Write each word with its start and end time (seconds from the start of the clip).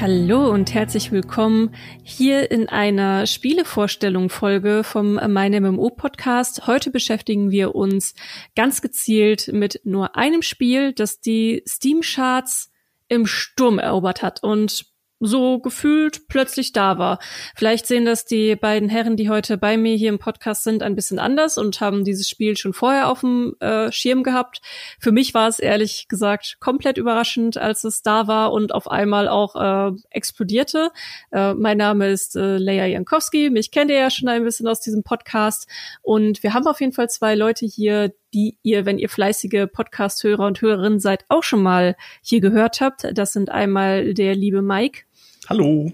Hallo 0.00 0.48
und 0.48 0.74
herzlich 0.74 1.10
willkommen 1.10 1.74
hier 2.04 2.52
in 2.52 2.68
einer 2.68 3.26
Spielevorstellung-Folge 3.26 4.84
vom 4.84 5.14
Mein 5.14 5.60
MMO 5.60 5.90
Podcast. 5.90 6.68
Heute 6.68 6.92
beschäftigen 6.92 7.50
wir 7.50 7.74
uns 7.74 8.14
ganz 8.54 8.80
gezielt 8.80 9.50
mit 9.52 9.80
nur 9.82 10.14
einem 10.14 10.42
Spiel, 10.42 10.92
das 10.92 11.18
die 11.20 11.64
Steam 11.66 12.02
Charts 12.02 12.70
im 13.08 13.26
Sturm 13.26 13.80
erobert 13.80 14.22
hat 14.22 14.40
und 14.40 14.86
so 15.20 15.58
gefühlt 15.58 16.28
plötzlich 16.28 16.72
da 16.72 16.98
war. 16.98 17.18
Vielleicht 17.56 17.86
sehen 17.86 18.04
das 18.04 18.24
die 18.24 18.56
beiden 18.56 18.88
Herren, 18.88 19.16
die 19.16 19.28
heute 19.28 19.58
bei 19.58 19.76
mir 19.76 19.96
hier 19.96 20.10
im 20.10 20.18
Podcast 20.18 20.64
sind, 20.64 20.82
ein 20.82 20.94
bisschen 20.94 21.18
anders 21.18 21.58
und 21.58 21.80
haben 21.80 22.04
dieses 22.04 22.28
Spiel 22.28 22.56
schon 22.56 22.72
vorher 22.72 23.08
auf 23.08 23.20
dem 23.20 23.56
äh, 23.60 23.90
Schirm 23.90 24.22
gehabt. 24.22 24.60
Für 25.00 25.12
mich 25.12 25.34
war 25.34 25.48
es 25.48 25.58
ehrlich 25.58 26.08
gesagt 26.08 26.58
komplett 26.60 26.98
überraschend, 26.98 27.56
als 27.58 27.84
es 27.84 28.02
da 28.02 28.26
war 28.26 28.52
und 28.52 28.72
auf 28.72 28.90
einmal 28.90 29.28
auch 29.28 29.56
äh, 29.56 29.96
explodierte. 30.10 30.90
Äh, 31.32 31.54
mein 31.54 31.78
Name 31.78 32.08
ist 32.08 32.36
äh, 32.36 32.58
Leia 32.58 32.86
Jankowski. 32.86 33.50
Mich 33.50 33.70
kennt 33.70 33.90
ihr 33.90 33.98
ja 33.98 34.10
schon 34.10 34.28
ein 34.28 34.44
bisschen 34.44 34.68
aus 34.68 34.80
diesem 34.80 35.02
Podcast 35.02 35.68
und 36.02 36.42
wir 36.42 36.54
haben 36.54 36.66
auf 36.66 36.80
jeden 36.80 36.92
Fall 36.92 37.10
zwei 37.10 37.34
Leute 37.34 37.66
hier, 37.66 38.12
die 38.34 38.58
ihr, 38.62 38.86
wenn 38.86 38.98
ihr 38.98 39.08
fleißige 39.08 39.66
Podcast-Hörer 39.72 40.46
und 40.46 40.60
Hörerinnen 40.60 41.00
seid, 41.00 41.24
auch 41.28 41.42
schon 41.42 41.62
mal 41.62 41.96
hier 42.22 42.40
gehört 42.40 42.80
habt. 42.80 43.06
Das 43.14 43.32
sind 43.32 43.50
einmal 43.50 44.14
der 44.14 44.34
liebe 44.34 44.62
Mike. 44.62 45.07
Hallo. 45.48 45.90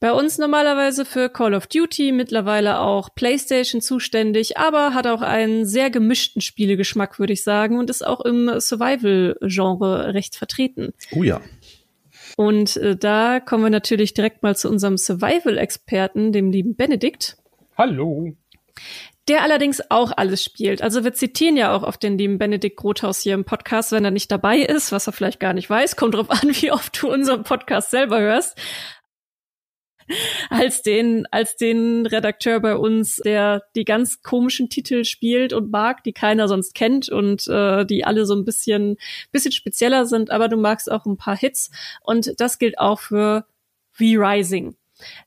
Bei 0.00 0.12
uns 0.12 0.36
normalerweise 0.36 1.06
für 1.06 1.30
Call 1.30 1.54
of 1.54 1.66
Duty, 1.66 2.12
mittlerweile 2.12 2.78
auch 2.80 3.14
PlayStation 3.14 3.80
zuständig, 3.80 4.58
aber 4.58 4.92
hat 4.92 5.06
auch 5.06 5.22
einen 5.22 5.64
sehr 5.64 5.88
gemischten 5.88 6.42
Spielegeschmack, 6.42 7.18
würde 7.18 7.32
ich 7.32 7.42
sagen, 7.42 7.78
und 7.78 7.88
ist 7.88 8.06
auch 8.06 8.20
im 8.20 8.60
Survival-Genre 8.60 10.12
recht 10.12 10.36
vertreten. 10.36 10.92
Oh 11.16 11.22
ja. 11.22 11.40
Und 12.36 12.76
äh, 12.76 12.96
da 12.96 13.40
kommen 13.40 13.64
wir 13.64 13.70
natürlich 13.70 14.12
direkt 14.12 14.42
mal 14.42 14.54
zu 14.54 14.68
unserem 14.68 14.98
Survival-Experten, 14.98 16.30
dem 16.30 16.52
lieben 16.52 16.76
Benedikt. 16.76 17.38
Hallo 17.78 18.34
der 19.28 19.42
allerdings 19.42 19.82
auch 19.90 20.12
alles 20.16 20.42
spielt. 20.42 20.82
Also 20.82 21.04
wir 21.04 21.12
zitieren 21.12 21.56
ja 21.56 21.74
auch 21.74 21.82
auf 21.82 21.98
den 21.98 22.16
lieben 22.16 22.38
Benedikt 22.38 22.76
Grothaus 22.76 23.20
hier 23.20 23.34
im 23.34 23.44
Podcast, 23.44 23.92
wenn 23.92 24.04
er 24.04 24.10
nicht 24.10 24.30
dabei 24.30 24.58
ist, 24.58 24.90
was 24.90 25.06
er 25.06 25.12
vielleicht 25.12 25.40
gar 25.40 25.52
nicht 25.52 25.68
weiß. 25.68 25.96
Kommt 25.96 26.14
drauf 26.14 26.30
an, 26.30 26.50
wie 26.50 26.72
oft 26.72 27.00
du 27.00 27.12
unseren 27.12 27.42
Podcast 27.42 27.90
selber 27.90 28.20
hörst. 28.20 28.58
Als 30.48 30.80
den, 30.80 31.26
als 31.30 31.56
den 31.56 32.06
Redakteur 32.06 32.60
bei 32.60 32.76
uns, 32.76 33.16
der 33.16 33.64
die 33.76 33.84
ganz 33.84 34.22
komischen 34.22 34.70
Titel 34.70 35.04
spielt 35.04 35.52
und 35.52 35.70
mag, 35.70 36.02
die 36.02 36.14
keiner 36.14 36.48
sonst 36.48 36.74
kennt 36.74 37.10
und 37.10 37.46
äh, 37.46 37.84
die 37.84 38.06
alle 38.06 38.24
so 38.24 38.34
ein 38.34 38.46
bisschen, 38.46 38.96
bisschen 39.32 39.52
spezieller 39.52 40.06
sind, 40.06 40.30
aber 40.30 40.48
du 40.48 40.56
magst 40.56 40.90
auch 40.90 41.04
ein 41.04 41.18
paar 41.18 41.36
Hits. 41.36 41.70
Und 42.00 42.40
das 42.40 42.58
gilt 42.58 42.78
auch 42.78 43.00
für 43.00 43.44
V-Rising. 43.92 44.77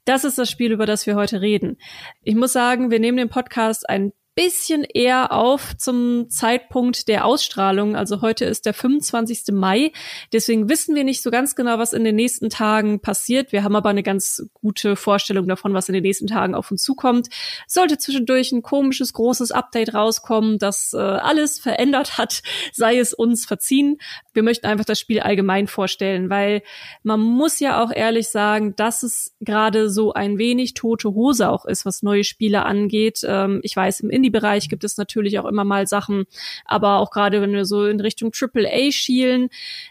Das 0.05 0.23
ist 0.23 0.37
das 0.37 0.49
Spiel, 0.49 0.71
über 0.71 0.85
das 0.85 1.05
wir 1.05 1.15
heute 1.15 1.41
reden. 1.41 1.77
Ich 2.23 2.35
muss 2.35 2.53
sagen, 2.53 2.91
wir 2.91 2.99
nehmen 2.99 3.17
den 3.17 3.29
Podcast 3.29 3.89
ein 3.89 4.13
bisschen 4.43 4.83
eher 4.83 5.33
auf 5.33 5.77
zum 5.77 6.27
Zeitpunkt 6.31 7.07
der 7.07 7.25
Ausstrahlung. 7.25 7.95
Also 7.95 8.21
heute 8.21 8.45
ist 8.45 8.65
der 8.65 8.73
25. 8.73 9.53
Mai. 9.53 9.91
Deswegen 10.33 10.67
wissen 10.67 10.95
wir 10.95 11.03
nicht 11.03 11.21
so 11.21 11.29
ganz 11.29 11.55
genau, 11.55 11.77
was 11.77 11.93
in 11.93 12.03
den 12.03 12.15
nächsten 12.15 12.49
Tagen 12.49 13.01
passiert. 13.01 13.51
Wir 13.51 13.63
haben 13.63 13.75
aber 13.75 13.89
eine 13.89 14.01
ganz 14.01 14.43
gute 14.55 14.95
Vorstellung 14.95 15.47
davon, 15.47 15.75
was 15.75 15.89
in 15.89 15.93
den 15.93 16.01
nächsten 16.01 16.25
Tagen 16.25 16.55
auf 16.55 16.71
uns 16.71 16.81
zukommt. 16.81 17.27
Sollte 17.67 17.99
zwischendurch 17.99 18.51
ein 18.51 18.63
komisches, 18.63 19.13
großes 19.13 19.51
Update 19.51 19.93
rauskommen, 19.93 20.57
das 20.57 20.93
äh, 20.93 20.97
alles 20.97 21.59
verändert 21.59 22.17
hat, 22.17 22.41
sei 22.73 22.97
es 22.97 23.13
uns 23.13 23.45
verziehen. 23.45 23.99
Wir 24.33 24.41
möchten 24.41 24.65
einfach 24.65 24.85
das 24.85 24.99
Spiel 24.99 25.19
allgemein 25.19 25.67
vorstellen, 25.67 26.31
weil 26.31 26.63
man 27.03 27.19
muss 27.19 27.59
ja 27.59 27.83
auch 27.83 27.91
ehrlich 27.91 28.29
sagen, 28.29 28.75
dass 28.75 29.03
es 29.03 29.35
gerade 29.39 29.91
so 29.91 30.13
ein 30.13 30.39
wenig 30.39 30.73
tote 30.73 31.09
Hose 31.13 31.47
auch 31.47 31.65
ist, 31.65 31.85
was 31.85 32.01
neue 32.01 32.23
Spiele 32.23 32.65
angeht. 32.65 33.21
Ähm, 33.23 33.59
ich 33.61 33.75
weiß, 33.75 33.99
im 33.99 34.09
Indie-Bereich 34.31 34.69
gibt 34.69 34.83
es 34.83 34.97
natürlich 34.97 35.39
auch 35.39 35.45
immer 35.45 35.63
mal 35.63 35.87
Sachen, 35.87 36.25
aber 36.65 36.99
auch 36.99 37.11
gerade 37.11 37.41
wenn 37.41 37.53
wir 37.53 37.65
so 37.65 37.85
in 37.85 37.99
Richtung 37.99 38.31
AAA 38.33 38.91
schielen, 38.91 39.49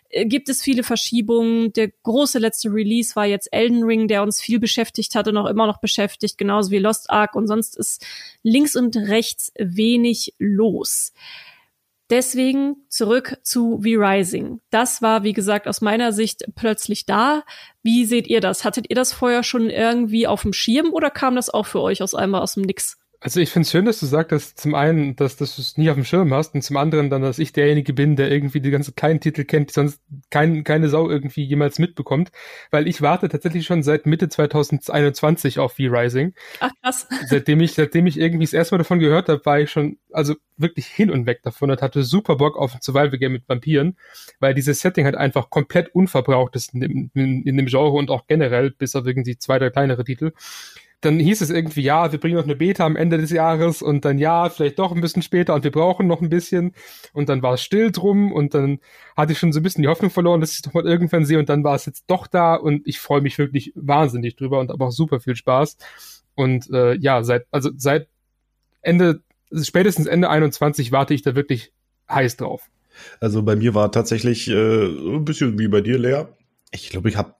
äh, 0.08 0.26
gibt 0.26 0.48
es 0.48 0.62
viele 0.62 0.82
Verschiebungen. 0.82 1.72
Der 1.72 1.88
große 2.02 2.38
letzte 2.38 2.72
Release 2.72 3.14
war 3.16 3.26
jetzt 3.26 3.48
Elden 3.52 3.84
Ring, 3.84 4.08
der 4.08 4.22
uns 4.22 4.40
viel 4.40 4.58
beschäftigt 4.58 5.14
hat 5.14 5.28
und 5.28 5.36
auch 5.36 5.46
immer 5.46 5.66
noch 5.66 5.80
beschäftigt, 5.80 6.38
genauso 6.38 6.70
wie 6.70 6.78
Lost 6.78 7.10
Ark 7.10 7.34
und 7.34 7.46
sonst 7.46 7.76
ist 7.76 8.04
links 8.42 8.76
und 8.76 8.96
rechts 8.96 9.52
wenig 9.58 10.34
los. 10.38 11.12
Deswegen 12.10 12.74
zurück 12.88 13.38
zu 13.44 13.82
V-Rising. 13.82 14.60
Das 14.70 15.00
war, 15.00 15.22
wie 15.22 15.32
gesagt, 15.32 15.68
aus 15.68 15.80
meiner 15.80 16.12
Sicht 16.12 16.44
plötzlich 16.56 17.06
da. 17.06 17.44
Wie 17.84 18.04
seht 18.04 18.26
ihr 18.26 18.40
das? 18.40 18.64
Hattet 18.64 18.90
ihr 18.90 18.96
das 18.96 19.12
vorher 19.12 19.44
schon 19.44 19.70
irgendwie 19.70 20.26
auf 20.26 20.42
dem 20.42 20.52
Schirm 20.52 20.92
oder 20.92 21.10
kam 21.10 21.36
das 21.36 21.50
auch 21.50 21.66
für 21.66 21.80
euch 21.80 22.02
aus 22.02 22.16
einmal 22.16 22.42
aus 22.42 22.54
dem 22.54 22.64
Nix? 22.64 22.99
Also 23.22 23.38
ich 23.38 23.50
finde 23.50 23.66
es 23.66 23.70
schön, 23.70 23.84
dass 23.84 24.00
du 24.00 24.06
sagst, 24.06 24.32
dass 24.32 24.54
zum 24.54 24.75
einen, 24.75 25.14
dass, 25.14 25.36
dass 25.36 25.56
du 25.56 25.60
es 25.60 25.76
nie 25.76 25.91
auf 25.91 25.97
dem 25.97 26.06
Schirm 26.06 26.32
hast 26.32 26.54
und 26.54 26.62
zum 26.62 26.78
anderen 26.78 27.10
dann, 27.10 27.20
dass 27.20 27.38
ich 27.38 27.53
derjenige 27.53 27.92
bin, 27.92 28.16
der 28.16 28.31
irgendwie 28.31 28.62
die 28.62 28.70
ganzen 28.70 28.94
kleinen 28.94 29.20
Titel 29.20 29.44
kennt, 29.44 29.69
die 29.69 29.75
sonst 29.75 30.00
kein, 30.31 30.64
keine 30.64 30.88
Sau 30.88 31.10
irgendwie 31.10 31.44
jemals 31.44 31.78
mitbekommt, 31.78 32.32
weil 32.70 32.88
ich 32.88 33.03
warte 33.03 33.28
tatsächlich 33.28 33.66
schon 33.66 33.82
seit 33.82 34.06
Mitte 34.06 34.30
2021 34.30 35.59
auf 35.59 35.72
V-Rising. 35.72 36.32
Ach 36.60 36.70
krass. 36.82 37.09
Seitdem 37.26 37.60
ich, 37.60 37.75
seitdem 37.75 38.06
ich 38.06 38.19
irgendwie 38.19 38.47
das 38.47 38.54
erste 38.54 38.75
Mal 38.75 38.78
davon 38.78 39.00
gehört 39.00 39.28
habe, 39.28 39.44
war 39.44 39.60
ich 39.60 39.70
schon, 39.70 39.98
also 40.12 40.34
wirklich 40.56 40.86
hin 40.86 41.10
und 41.10 41.26
weg 41.26 41.42
davon 41.42 41.70
und 41.70 41.82
hatte 41.82 42.04
super 42.04 42.36
Bock 42.36 42.56
auf 42.56 42.75
ein 42.75 42.80
Survival-Game 42.80 43.32
mit 43.32 43.47
Vampiren, 43.47 43.98
weil 44.38 44.54
dieses 44.54 44.80
Setting 44.80 45.04
halt 45.04 45.16
einfach 45.16 45.50
komplett 45.50 45.94
unverbraucht 45.94 46.56
ist 46.56 46.72
in 46.72 46.80
dem, 46.80 47.10
in, 47.12 47.42
in 47.42 47.56
dem 47.59 47.66
Genre 47.66 47.92
und 47.92 48.10
auch 48.10 48.26
generell, 48.26 48.70
bis 48.70 48.97
auf 48.97 49.06
irgendwie 49.06 49.36
zwei, 49.36 49.59
drei 49.59 49.69
kleinere 49.69 50.04
Titel 50.04 50.32
dann 51.00 51.18
hieß 51.18 51.40
es 51.40 51.50
irgendwie, 51.50 51.82
ja, 51.82 52.12
wir 52.12 52.20
bringen 52.20 52.36
noch 52.36 52.44
eine 52.44 52.56
Beta 52.56 52.84
am 52.84 52.96
Ende 52.96 53.16
des 53.16 53.30
Jahres 53.30 53.80
und 53.80 54.04
dann 54.04 54.18
ja, 54.18 54.50
vielleicht 54.50 54.78
doch 54.78 54.92
ein 54.92 55.00
bisschen 55.00 55.22
später 55.22 55.54
und 55.54 55.64
wir 55.64 55.70
brauchen 55.70 56.06
noch 56.06 56.20
ein 56.20 56.28
bisschen 56.28 56.74
und 57.12 57.28
dann 57.28 57.42
war 57.42 57.54
es 57.54 57.62
still 57.62 57.90
drum 57.90 58.32
und 58.32 58.54
dann 58.54 58.80
hatte 59.16 59.32
ich 59.32 59.38
schon 59.38 59.52
so 59.52 59.60
ein 59.60 59.62
bisschen 59.62 59.82
die 59.82 59.88
Hoffnung 59.88 60.10
verloren, 60.10 60.40
dass 60.40 60.50
ich 60.50 60.56
es 60.56 60.62
doch 60.62 60.74
mal 60.74 60.86
irgendwann 60.86 61.24
sehe 61.24 61.38
und 61.38 61.48
dann 61.48 61.64
war 61.64 61.74
es 61.74 61.86
jetzt 61.86 62.04
doch 62.06 62.26
da 62.26 62.54
und 62.54 62.86
ich 62.86 63.00
freue 63.00 63.22
mich 63.22 63.38
wirklich 63.38 63.72
wahnsinnig 63.74 64.36
drüber 64.36 64.60
und 64.60 64.70
habe 64.70 64.84
auch 64.84 64.92
super 64.92 65.20
viel 65.20 65.36
Spaß 65.36 65.78
und 66.34 66.70
äh, 66.70 66.94
ja, 66.96 67.22
seit 67.22 67.46
also 67.50 67.70
seit 67.76 68.08
Ende 68.82 69.22
spätestens 69.52 70.06
Ende 70.06 70.28
21 70.28 70.92
warte 70.92 71.14
ich 71.14 71.22
da 71.22 71.34
wirklich 71.34 71.72
heiß 72.10 72.36
drauf. 72.36 72.68
Also 73.20 73.42
bei 73.42 73.56
mir 73.56 73.74
war 73.74 73.90
tatsächlich 73.90 74.48
äh, 74.48 74.84
ein 74.84 75.24
bisschen 75.24 75.58
wie 75.58 75.68
bei 75.68 75.80
dir, 75.80 75.98
Lea. 75.98 76.24
Ich 76.72 76.90
glaube, 76.90 77.08
ich 77.08 77.16
habe 77.16 77.34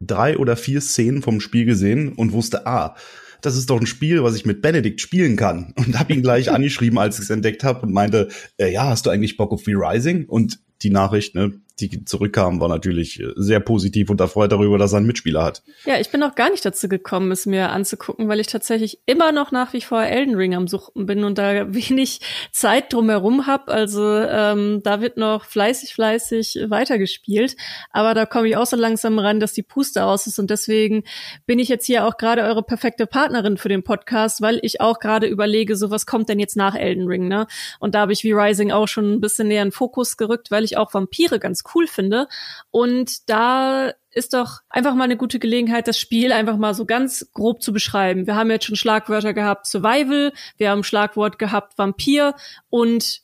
drei 0.00 0.36
oder 0.38 0.56
vier 0.56 0.80
Szenen 0.80 1.22
vom 1.22 1.40
Spiel 1.40 1.64
gesehen 1.64 2.12
und 2.12 2.32
wusste, 2.32 2.66
ah, 2.66 2.96
das 3.42 3.56
ist 3.56 3.70
doch 3.70 3.80
ein 3.80 3.86
Spiel, 3.86 4.22
was 4.22 4.34
ich 4.34 4.46
mit 4.46 4.62
Benedikt 4.62 5.00
spielen 5.00 5.36
kann. 5.36 5.72
Und 5.76 5.98
habe 5.98 6.12
ihn 6.12 6.22
gleich 6.22 6.50
angeschrieben, 6.50 6.98
als 6.98 7.16
ich 7.16 7.24
es 7.24 7.30
entdeckt 7.30 7.64
habe 7.64 7.86
und 7.86 7.92
meinte, 7.92 8.28
äh, 8.56 8.72
ja, 8.72 8.88
hast 8.88 9.06
du 9.06 9.10
eigentlich 9.10 9.36
Bock 9.36 9.52
auf 9.52 9.64
V-Rising? 9.64 10.24
Und 10.24 10.58
die 10.82 10.90
Nachricht, 10.90 11.34
ne, 11.34 11.52
die 11.80 12.04
zurückkam, 12.04 12.60
war 12.60 12.68
natürlich 12.68 13.20
äh, 13.20 13.32
sehr 13.36 13.60
positiv 13.60 14.08
und 14.08 14.20
erfreut 14.20 14.50
darüber, 14.50 14.78
dass 14.78 14.92
er 14.92 14.98
einen 14.98 15.06
Mitspieler 15.06 15.44
hat. 15.44 15.62
Ja, 15.84 15.98
ich 16.00 16.10
bin 16.10 16.22
auch 16.22 16.34
gar 16.34 16.50
nicht 16.50 16.64
dazu 16.64 16.88
gekommen, 16.88 17.30
es 17.30 17.44
mir 17.44 17.70
anzugucken, 17.70 18.28
weil 18.28 18.40
ich 18.40 18.46
tatsächlich 18.46 19.00
immer 19.04 19.30
noch 19.32 19.52
nach 19.52 19.72
wie 19.74 19.82
vor 19.82 20.02
Elden 20.02 20.36
Ring 20.36 20.54
am 20.54 20.68
Suchen 20.68 21.06
bin 21.06 21.24
und 21.24 21.36
da 21.38 21.72
wenig 21.74 22.20
Zeit 22.50 22.92
drumherum 22.92 23.46
habe. 23.46 23.72
Also 23.72 24.02
ähm, 24.02 24.80
da 24.82 25.00
wird 25.00 25.18
noch 25.18 25.44
fleißig, 25.44 25.94
fleißig 25.94 26.58
weitergespielt. 26.68 27.56
Aber 27.90 28.14
da 28.14 28.24
komme 28.24 28.48
ich 28.48 28.56
auch 28.56 28.66
so 28.66 28.76
langsam 28.76 29.18
ran, 29.18 29.40
dass 29.40 29.52
die 29.52 29.62
Puste 29.62 30.04
aus 30.04 30.26
ist. 30.26 30.38
Und 30.38 30.50
deswegen 30.50 31.04
bin 31.44 31.58
ich 31.58 31.68
jetzt 31.68 31.86
hier 31.86 32.06
auch 32.06 32.16
gerade 32.16 32.42
eure 32.42 32.62
perfekte 32.62 33.06
Partnerin 33.06 33.58
für 33.58 33.68
den 33.68 33.82
Podcast, 33.82 34.40
weil 34.40 34.58
ich 34.62 34.80
auch 34.80 34.98
gerade 34.98 35.26
überlege, 35.26 35.76
so 35.76 35.90
was 35.90 36.06
kommt 36.06 36.30
denn 36.30 36.40
jetzt 36.40 36.56
nach 36.56 36.74
Elden 36.74 37.06
Ring, 37.06 37.28
ne? 37.28 37.46
Und 37.80 37.94
da 37.94 38.00
habe 38.00 38.12
ich 38.12 38.24
wie 38.24 38.32
Rising 38.32 38.72
auch 38.72 38.88
schon 38.88 39.12
ein 39.12 39.20
bisschen 39.20 39.48
näher 39.48 39.62
in 39.62 39.72
Fokus 39.72 40.16
gerückt, 40.16 40.50
weil 40.50 40.64
ich 40.64 40.76
auch 40.76 40.94
Vampire 40.94 41.38
ganz 41.38 41.65
cool 41.74 41.86
finde. 41.86 42.28
Und 42.70 43.28
da 43.28 43.92
ist 44.10 44.32
doch 44.34 44.60
einfach 44.68 44.94
mal 44.94 45.04
eine 45.04 45.16
gute 45.16 45.38
Gelegenheit, 45.38 45.88
das 45.88 45.98
Spiel 45.98 46.32
einfach 46.32 46.56
mal 46.56 46.74
so 46.74 46.86
ganz 46.86 47.30
grob 47.32 47.62
zu 47.62 47.72
beschreiben. 47.72 48.26
Wir 48.26 48.34
haben 48.34 48.50
jetzt 48.50 48.64
schon 48.64 48.76
Schlagwörter 48.76 49.34
gehabt 49.34 49.66
Survival, 49.66 50.32
wir 50.56 50.70
haben 50.70 50.84
Schlagwort 50.84 51.38
gehabt 51.38 51.76
Vampir 51.78 52.34
und 52.70 53.20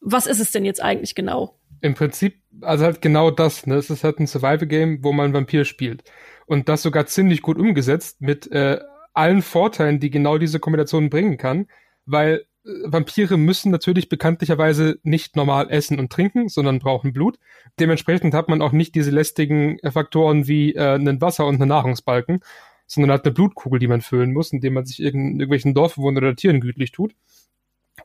was 0.00 0.26
ist 0.26 0.40
es 0.40 0.52
denn 0.52 0.64
jetzt 0.64 0.82
eigentlich 0.82 1.14
genau? 1.14 1.58
Im 1.80 1.94
Prinzip, 1.94 2.40
also 2.60 2.84
halt 2.84 3.02
genau 3.02 3.30
das, 3.30 3.66
ne? 3.66 3.74
Es 3.76 3.90
ist 3.90 4.04
halt 4.04 4.18
ein 4.20 4.26
Survival-Game, 4.26 5.02
wo 5.02 5.12
man 5.12 5.32
Vampir 5.32 5.64
spielt. 5.64 6.04
Und 6.46 6.68
das 6.68 6.82
sogar 6.82 7.06
ziemlich 7.06 7.42
gut 7.42 7.58
umgesetzt 7.58 8.20
mit 8.20 8.50
äh, 8.50 8.78
allen 9.14 9.42
Vorteilen, 9.42 10.00
die 10.00 10.10
genau 10.10 10.38
diese 10.38 10.60
Kombination 10.60 11.10
bringen 11.10 11.36
kann, 11.38 11.66
weil 12.06 12.44
Vampire 12.64 13.36
müssen 13.38 13.70
natürlich 13.70 14.08
bekanntlicherweise 14.08 14.98
nicht 15.02 15.34
normal 15.34 15.70
essen 15.70 15.98
und 15.98 16.12
trinken, 16.12 16.48
sondern 16.48 16.78
brauchen 16.78 17.12
Blut. 17.12 17.38
Dementsprechend 17.78 18.34
hat 18.34 18.48
man 18.48 18.60
auch 18.60 18.72
nicht 18.72 18.94
diese 18.94 19.10
lästigen 19.10 19.78
Faktoren 19.90 20.46
wie 20.46 20.74
äh, 20.74 20.94
einen 20.94 21.20
Wasser- 21.20 21.46
und 21.46 21.56
einen 21.56 21.68
Nahrungsbalken, 21.68 22.40
sondern 22.86 23.12
hat 23.12 23.24
eine 23.24 23.32
Blutkugel, 23.32 23.78
die 23.78 23.88
man 23.88 24.02
füllen 24.02 24.32
muss, 24.32 24.52
indem 24.52 24.74
man 24.74 24.84
sich 24.84 25.00
in 25.00 25.32
irgendwelchen 25.40 25.74
Dorfbewohnern 25.74 26.24
oder 26.24 26.36
Tieren 26.36 26.60
gütlich 26.60 26.92
tut. 26.92 27.14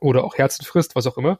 Oder 0.00 0.24
auch 0.24 0.36
Herzen 0.36 0.64
frisst, 0.64 0.96
was 0.96 1.06
auch 1.06 1.16
immer, 1.16 1.38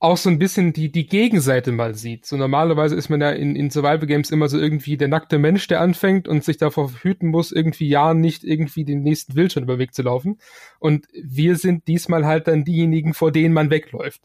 auch 0.00 0.16
so 0.16 0.28
ein 0.28 0.38
bisschen 0.38 0.72
die, 0.72 0.92
die 0.92 1.06
Gegenseite 1.06 1.72
mal 1.72 1.94
sieht. 1.94 2.26
So 2.26 2.36
normalerweise 2.36 2.94
ist 2.94 3.08
man 3.08 3.20
ja 3.20 3.30
in, 3.30 3.56
in 3.56 3.70
Survival 3.70 4.06
Games 4.06 4.30
immer 4.30 4.48
so 4.48 4.58
irgendwie 4.58 4.96
der 4.96 5.08
nackte 5.08 5.38
Mensch, 5.38 5.66
der 5.66 5.80
anfängt 5.80 6.28
und 6.28 6.44
sich 6.44 6.58
davor 6.58 6.90
hüten 7.02 7.28
muss, 7.28 7.52
irgendwie 7.52 7.88
ja 7.88 8.12
nicht 8.12 8.44
irgendwie 8.44 8.84
den 8.84 9.02
nächsten 9.02 9.34
Wildschirm 9.34 9.64
über 9.64 9.78
Weg 9.78 9.94
zu 9.94 10.02
laufen. 10.02 10.38
Und 10.78 11.06
wir 11.14 11.56
sind 11.56 11.88
diesmal 11.88 12.26
halt 12.26 12.48
dann 12.48 12.64
diejenigen, 12.64 13.14
vor 13.14 13.32
denen 13.32 13.54
man 13.54 13.70
wegläuft. 13.70 14.22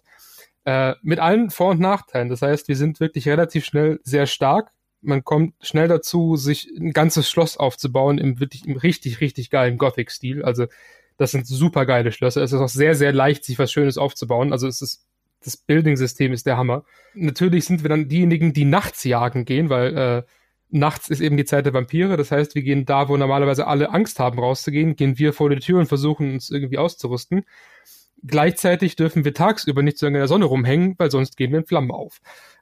Äh, 0.65 0.95
mit 1.01 1.19
allen 1.19 1.49
Vor- 1.49 1.71
und 1.71 1.79
Nachteilen. 1.79 2.29
Das 2.29 2.41
heißt, 2.41 2.67
wir 2.67 2.75
sind 2.75 2.99
wirklich 2.99 3.27
relativ 3.27 3.63
schnell 3.63 3.99
sehr 4.03 4.27
stark. 4.27 4.71
Man 5.01 5.23
kommt 5.23 5.53
schnell 5.61 5.87
dazu, 5.87 6.35
sich 6.35 6.69
ein 6.77 6.91
ganzes 6.91 7.29
Schloss 7.29 7.55
aufzubauen 7.55 8.17
im 8.17 8.41
wirklich 8.41 8.67
im 8.67 8.75
richtig, 8.75 9.21
richtig 9.21 9.49
geilen 9.49 9.77
Gothic-Stil. 9.77 10.43
Also 10.43 10.65
das 11.19 11.31
sind 11.31 11.45
super 11.45 11.85
geile 11.85 12.13
Schlösser. 12.13 12.41
Es 12.41 12.53
ist 12.53 12.61
auch 12.61 12.69
sehr, 12.69 12.95
sehr 12.95 13.11
leicht, 13.11 13.43
sich 13.43 13.59
was 13.59 13.71
Schönes 13.71 13.97
aufzubauen. 13.97 14.53
Also 14.53 14.67
es 14.67 14.81
ist 14.81 15.05
das 15.43 15.57
Building-System 15.57 16.33
ist 16.33 16.45
der 16.45 16.57
Hammer. 16.57 16.83
Natürlich 17.13 17.65
sind 17.65 17.83
wir 17.83 17.89
dann 17.89 18.07
diejenigen, 18.07 18.53
die 18.53 18.65
nachts 18.65 19.03
jagen 19.03 19.45
gehen, 19.45 19.69
weil 19.69 19.97
äh, 19.97 20.23
nachts 20.69 21.09
ist 21.09 21.21
eben 21.21 21.37
die 21.37 21.45
Zeit 21.45 21.65
der 21.65 21.73
Vampire. 21.73 22.17
Das 22.17 22.31
heißt, 22.31 22.55
wir 22.55 22.61
gehen 22.61 22.85
da, 22.85 23.09
wo 23.09 23.17
normalerweise 23.17 23.67
alle 23.67 23.91
Angst 23.91 24.19
haben, 24.19 24.39
rauszugehen, 24.39 24.95
gehen 24.95 25.17
wir 25.17 25.33
vor 25.33 25.49
die 25.49 25.59
Tür 25.59 25.79
und 25.79 25.87
versuchen 25.87 26.33
uns 26.33 26.49
irgendwie 26.49 26.77
auszurüsten. 26.77 27.43
Gleichzeitig 28.23 28.95
dürfen 28.95 29.23
wir 29.23 29.33
tagsüber 29.33 29.81
nicht 29.81 29.97
so 29.97 30.05
lange 30.05 30.17
in 30.17 30.21
der 30.21 30.27
Sonne 30.27 30.45
rumhängen, 30.45 30.95
weil 30.97 31.11
sonst 31.11 31.37
gehen 31.37 31.51
wir 31.51 31.59
in 31.59 31.65
Flammen 31.65 31.91
auf. 31.91 32.19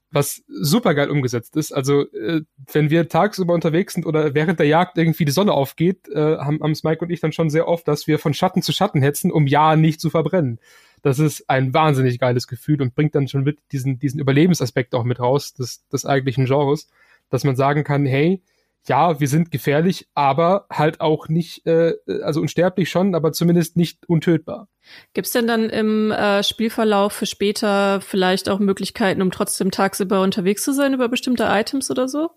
Was 0.09 0.43
super 0.47 0.95
geil 0.95 1.09
umgesetzt 1.09 1.57
ist. 1.57 1.73
Also, 1.73 2.03
äh, 2.13 2.41
wenn 2.71 2.89
wir 2.89 3.09
tagsüber 3.09 3.53
unterwegs 3.53 3.93
sind 3.93 4.05
oder 4.05 4.33
während 4.33 4.59
der 4.59 4.67
Jagd 4.67 4.97
irgendwie 4.97 5.25
die 5.25 5.31
Sonne 5.31 5.51
aufgeht, 5.51 6.07
äh, 6.07 6.37
haben, 6.37 6.61
haben 6.61 6.75
Mike 6.83 7.03
und 7.03 7.11
ich 7.11 7.19
dann 7.19 7.33
schon 7.33 7.49
sehr 7.49 7.67
oft, 7.67 7.87
dass 7.87 8.07
wir 8.07 8.17
von 8.17 8.33
Schatten 8.33 8.61
zu 8.61 8.71
Schatten 8.71 9.01
hetzen, 9.01 9.31
um 9.31 9.47
ja 9.47 9.75
nicht 9.75 9.99
zu 9.99 10.09
verbrennen. 10.09 10.59
Das 11.01 11.19
ist 11.19 11.49
ein 11.49 11.73
wahnsinnig 11.73 12.19
geiles 12.19 12.47
Gefühl 12.47 12.81
und 12.81 12.95
bringt 12.95 13.15
dann 13.15 13.27
schon 13.27 13.43
mit 13.43 13.59
diesen, 13.71 13.99
diesen 13.99 14.19
Überlebensaspekt 14.19 14.95
auch 14.95 15.03
mit 15.03 15.19
raus 15.19 15.53
des, 15.53 15.85
des 15.89 16.05
eigentlichen 16.05 16.45
Genres, 16.45 16.89
dass 17.29 17.43
man 17.43 17.55
sagen 17.55 17.83
kann, 17.83 18.05
hey, 18.05 18.41
ja, 18.87 19.19
wir 19.19 19.27
sind 19.27 19.51
gefährlich, 19.51 20.07
aber 20.13 20.65
halt 20.71 21.01
auch 21.01 21.27
nicht, 21.27 21.65
äh, 21.65 21.93
also 22.23 22.41
unsterblich 22.41 22.89
schon, 22.89 23.15
aber 23.15 23.31
zumindest 23.31 23.75
nicht 23.75 24.07
untötbar. 24.07 24.69
Gibt's 25.13 25.31
denn 25.31 25.47
dann 25.47 25.69
im 25.69 26.11
äh, 26.11 26.43
Spielverlauf 26.43 27.13
für 27.13 27.25
später 27.25 27.99
vielleicht 28.01 28.49
auch 28.49 28.59
Möglichkeiten, 28.59 29.21
um 29.21 29.31
trotzdem 29.31 29.71
tagsüber 29.71 30.21
unterwegs 30.21 30.63
zu 30.63 30.73
sein 30.73 30.93
über 30.93 31.09
bestimmte 31.09 31.45
Items 31.49 31.91
oder 31.91 32.07
so? 32.07 32.29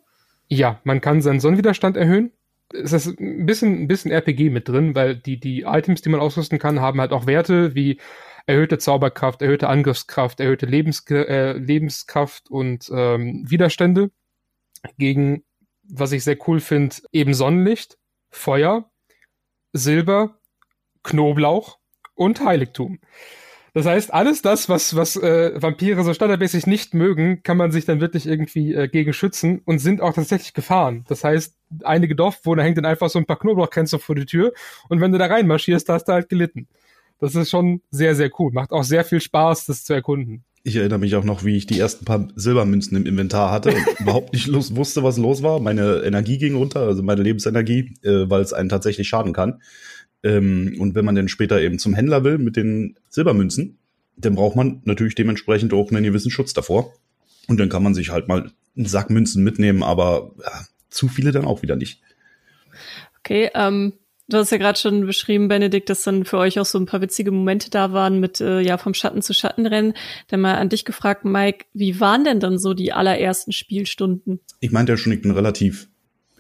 Ja, 0.49 0.81
man 0.83 1.01
kann 1.01 1.23
seinen 1.23 1.41
Sonnenwiderstand 1.41 1.97
erhöhen. 1.97 2.33
Es 2.73 2.93
ist 2.93 3.19
ein 3.19 3.47
bisschen, 3.47 3.83
ein 3.83 3.89
bisschen 3.89 4.11
RPG 4.11 4.51
mit 4.51 4.69
drin, 4.69 4.95
weil 4.95 5.17
die, 5.17 5.39
die 5.39 5.63
Items, 5.63 6.03
die 6.03 6.09
man 6.09 6.21
ausrüsten 6.21 6.59
kann, 6.59 6.81
haben 6.81 7.01
halt 7.01 7.13
auch 7.13 7.27
Werte 7.27 7.75
wie 7.75 8.01
erhöhte 8.47 8.79
Zauberkraft, 8.79 9.43
erhöhte 9.43 9.69
Angriffskraft, 9.69 10.41
erhöhte 10.41 10.67
Lebens 10.67 11.05
äh, 11.11 11.53
Lebenskraft 11.53 12.51
und 12.51 12.91
ähm, 12.93 13.45
Widerstände 13.49 14.11
gegen, 14.99 15.45
was 15.93 16.13
ich 16.13 16.25
sehr 16.25 16.37
cool 16.49 16.61
finde, 16.61 16.97
eben 17.13 17.35
Sonnenlicht, 17.35 17.99
Feuer, 18.31 18.91
Silber, 19.73 20.39
Knoblauch 21.03 21.79
und 22.15 22.45
Heiligtum. 22.45 23.01
Das 23.73 23.87
heißt, 23.87 24.13
alles 24.13 24.43
das, 24.43 24.69
was, 24.69 24.97
was 24.97 25.15
äh, 25.17 25.53
Vampire 25.63 26.03
so 26.03 26.13
standardmäßig 26.13 26.67
nicht 26.67 26.93
mögen, 26.93 27.43
kann 27.45 27.57
man 27.57 27.71
sich 27.71 27.85
dann 27.85 28.01
wirklich 28.01 28.27
irgendwie 28.27 28.75
äh, 28.75 28.89
gegen 28.89 29.13
schützen 29.13 29.63
und 29.65 29.79
sind 29.79 30.01
auch 30.01 30.13
tatsächlich 30.13 30.55
Gefahren. 30.55 31.05
Das 31.09 31.23
heißt, 31.23 31.57
einige 31.85 32.17
Dorfbewohner 32.17 32.65
hängt 32.65 32.79
dann 32.79 32.85
einfach 32.85 33.09
so 33.11 33.21
ein 33.21 33.27
paar 33.27 33.39
Knoblauchkränze 33.39 34.01
vor 34.01 34.17
die 34.17 34.27
Tür 34.27 34.53
und 34.89 35.01
wenn 35.01 35.13
du 35.13 35.19
da 35.19 35.27
reinmarschierst, 35.27 35.89
hast 35.89 36.07
du 36.07 36.13
halt 36.13 36.29
gelitten. 36.29 36.67
Das 37.21 37.35
ist 37.35 37.51
schon 37.51 37.83
sehr, 37.91 38.15
sehr 38.17 38.31
cool. 38.39 38.51
Macht 38.53 38.73
auch 38.73 38.83
sehr 38.83 39.05
viel 39.05 39.21
Spaß, 39.21 39.67
das 39.67 39.85
zu 39.85 39.93
erkunden. 39.93 40.45
Ich 40.63 40.77
erinnere 40.77 40.99
mich 40.99 41.15
auch 41.17 41.25
noch, 41.25 41.45
wie 41.45 41.57
ich 41.57 41.67
die 41.67 41.79
ersten 41.79 42.05
paar 42.05 42.29
Silbermünzen 42.37 42.97
im 42.97 43.07
Inventar 43.07 43.51
hatte 43.51 43.71
und 43.71 43.87
überhaupt 44.01 44.33
nicht 44.35 44.47
los, 44.47 44.77
wusste, 44.77 45.03
was 45.03 45.17
los 45.17 45.43
war. 45.43 45.61
Meine 45.61 46.03
Energie 46.05 46.39
ging 46.39 46.55
runter, 46.55 46.81
also 46.81 47.03
meine 47.03 47.23
Lebensenergie, 47.23 47.95
äh, 48.03 48.29
weil 48.29 48.43
es 48.43 48.53
einen 48.53 48.69
tatsächlich 48.69 49.09
schaden 49.09 49.33
kann. 49.33 49.63
Ähm, 50.23 50.77
und 50.79 50.95
wenn 50.95 51.05
man 51.05 51.15
dann 51.15 51.29
später 51.29 51.61
eben 51.61 51.79
zum 51.79 51.95
Händler 51.95 52.25
will 52.25 52.39
mit 52.39 52.57
den 52.57 52.99
Silbermünzen, 53.09 53.79
dann 54.17 54.35
braucht 54.35 54.57
man 54.57 54.83
natürlich 54.85 55.15
dementsprechend 55.15 55.73
auch 55.73 55.91
einen 55.91 56.05
gewissen 56.05 56.31
Schutz 56.31 56.53
davor. 56.53 56.93
Und 57.49 57.59
dann 57.59 57.71
kann 57.71 57.83
man 57.83 57.95
sich 57.95 58.11
halt 58.11 58.29
mal 58.29 58.51
einen 58.77 58.87
Sack 58.87 59.11
Münzen 59.11 59.43
mitnehmen, 59.43 59.83
aber 59.83 60.33
ja, 60.43 60.65
zu 60.91 61.09
viele 61.09 61.33
dann 61.33 61.47
auch 61.47 61.63
wieder 61.63 61.77
nicht. 61.77 62.03
Okay, 63.19 63.51
ähm, 63.55 63.95
Du 64.31 64.37
hast 64.37 64.53
ja 64.53 64.59
gerade 64.59 64.79
schon 64.79 65.07
beschrieben, 65.07 65.49
Benedikt, 65.49 65.91
dass 65.91 66.05
dann 66.05 66.25
für 66.25 66.39
euch 66.39 66.61
auch 66.61 66.65
so 66.65 66.79
ein 66.79 66.87
paar 66.87 67.01
witzige 67.01 67.33
Momente 67.33 67.69
da 67.69 67.93
waren 67.93 68.21
mit 68.21 68.41
äh, 68.41 68.61
ja 68.61 68.79
vom 68.79 68.95
Schatten 68.95 69.23
zu 69.23 69.35
Schatten 69.35 69.67
rennen. 69.67 69.95
Dann 70.29 70.41
mal 70.41 70.55
an 70.55 70.69
dich 70.69 70.85
gefragt, 70.85 71.25
Mike, 71.25 71.67
wie 71.75 71.99
waren 71.99 72.23
denn 72.23 72.39
dann 72.39 72.57
so 72.59 72.73
die 72.73 72.93
allerersten 72.93 73.51
Spielstunden? 73.51 74.39
Ich 74.61 74.71
meinte 74.71 74.93
ja 74.93 74.97
schon, 74.97 75.13
ich 75.13 75.21
bin 75.21 75.33
relativ 75.33 75.89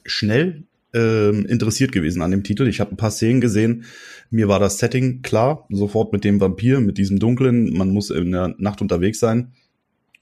schnell 0.04 0.62
ähm, 0.94 1.46
interessiert 1.46 1.90
gewesen 1.90 2.22
an 2.22 2.31
dem 2.31 2.44
Titel. 2.44 2.69
Ich 2.69 2.78
habe 2.78 2.92
ein 2.92 2.96
paar 2.96 3.10
Szenen 3.10 3.40
gesehen. 3.40 3.84
Mir 4.31 4.46
war 4.46 4.60
das 4.60 4.78
Setting 4.78 5.22
klar, 5.22 5.66
sofort 5.70 6.12
mit 6.12 6.22
dem 6.22 6.40
Vampir, 6.40 6.81
mit 6.81 6.96
diesem 6.96 7.19
Dunklen. 7.19 7.76
Man 7.76 7.90
muss 7.90 8.10
in 8.10 8.31
der 8.31 8.54
Nacht 8.58 8.81
unterwegs 8.81 9.19
sein. 9.19 9.52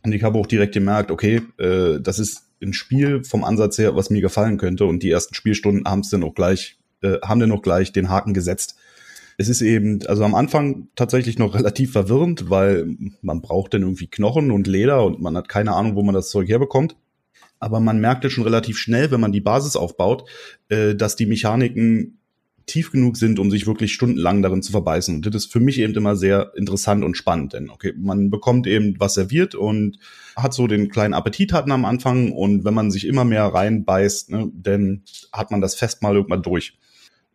Und 0.03 0.13
ich 0.15 0.23
habe 0.23 0.39
auch 0.39 0.47
direkt 0.47 0.73
gemerkt, 0.73 1.11
okay, 1.11 1.43
äh, 1.59 2.01
das 2.01 2.19
ist 2.19 2.45
ein 2.63 2.73
Spiel 2.73 3.25
vom 3.25 3.45
Ansatz 3.45 3.77
her, 3.77 3.95
was 3.95 4.09
mir 4.09 4.23
gefallen 4.23 4.57
könnte. 4.57 4.87
Und 4.87 5.03
die 5.03 5.11
ersten 5.11 5.35
Spielstunden 5.35 5.85
haben 5.85 6.01
es 6.01 6.09
dann 6.09 6.25
auch 6.25 6.35
gleich 6.35 6.78
äh, 7.03 7.19
haben 7.23 7.41
dann 7.41 7.49
noch 7.49 7.63
gleich 7.63 7.93
den 7.93 8.09
Haken 8.09 8.35
gesetzt. 8.35 8.77
Es 9.37 9.49
ist 9.49 9.63
eben, 9.63 10.05
also 10.07 10.25
am 10.25 10.35
Anfang 10.35 10.89
tatsächlich 10.97 11.39
noch 11.39 11.55
relativ 11.59 11.93
verwirrend, 11.93 12.51
weil 12.51 12.87
man 13.23 13.41
braucht 13.41 13.75
dann 13.75 13.83
irgendwie 13.83 14.09
Knochen 14.09 14.51
und 14.51 14.67
Leder 14.67 15.05
und 15.05 15.21
man 15.21 15.37
hat 15.37 15.49
keine 15.49 15.75
Ahnung, 15.75 15.95
wo 15.97 16.03
man 16.03 16.15
das 16.15 16.31
Zeug 16.31 16.49
herbekommt. 16.49 16.97
Aber 17.61 17.81
man 17.81 18.01
merkte 18.01 18.31
schon 18.31 18.45
relativ 18.45 18.79
schnell, 18.79 19.11
wenn 19.11 19.21
man 19.21 19.33
die 19.33 19.41
Basis 19.41 19.75
aufbaut, 19.77 20.29
äh, 20.69 20.95
dass 20.95 21.17
die 21.17 21.27
Mechaniken 21.27 22.19
tief 22.69 22.93
genug 22.93 23.17
sind, 23.17 23.39
um 23.39 23.51
sich 23.51 23.67
wirklich 23.67 23.93
stundenlang 23.93 24.43
darin 24.43 24.63
zu 24.63 24.71
verbeißen. 24.71 25.17
Und 25.17 25.27
das 25.27 25.35
ist 25.35 25.53
für 25.53 25.59
mich 25.59 25.81
eben 25.81 25.95
immer 25.95 26.15
sehr 26.15 26.53
interessant 26.55 27.03
und 27.03 27.17
spannend, 27.17 27.55
denn 27.55 27.71
okay, 27.71 27.95
man 27.97 28.31
bekommt 28.31 28.67
eben 28.67 28.95
was 28.99 29.15
serviert 29.15 29.55
und 29.55 29.99
hat 30.37 30.55
so 30.55 30.67
den 30.67 30.89
kleinen 30.89 31.15
Appetit 31.15 31.53
hatten 31.53 31.73
am 31.73 31.85
Anfang 31.85 32.31
und 32.31 32.65
wenn 32.65 32.75
man 32.75 32.91
sich 32.91 33.07
immer 33.07 33.25
mehr 33.25 33.45
reinbeißt, 33.45 34.31
ne, 34.31 34.53
dann 34.55 35.03
hat 35.33 35.51
man 35.51 35.61
das 35.61 35.75
Fest 35.75 36.03
mal 36.03 36.15
irgendwann 36.15 36.43
durch 36.43 36.79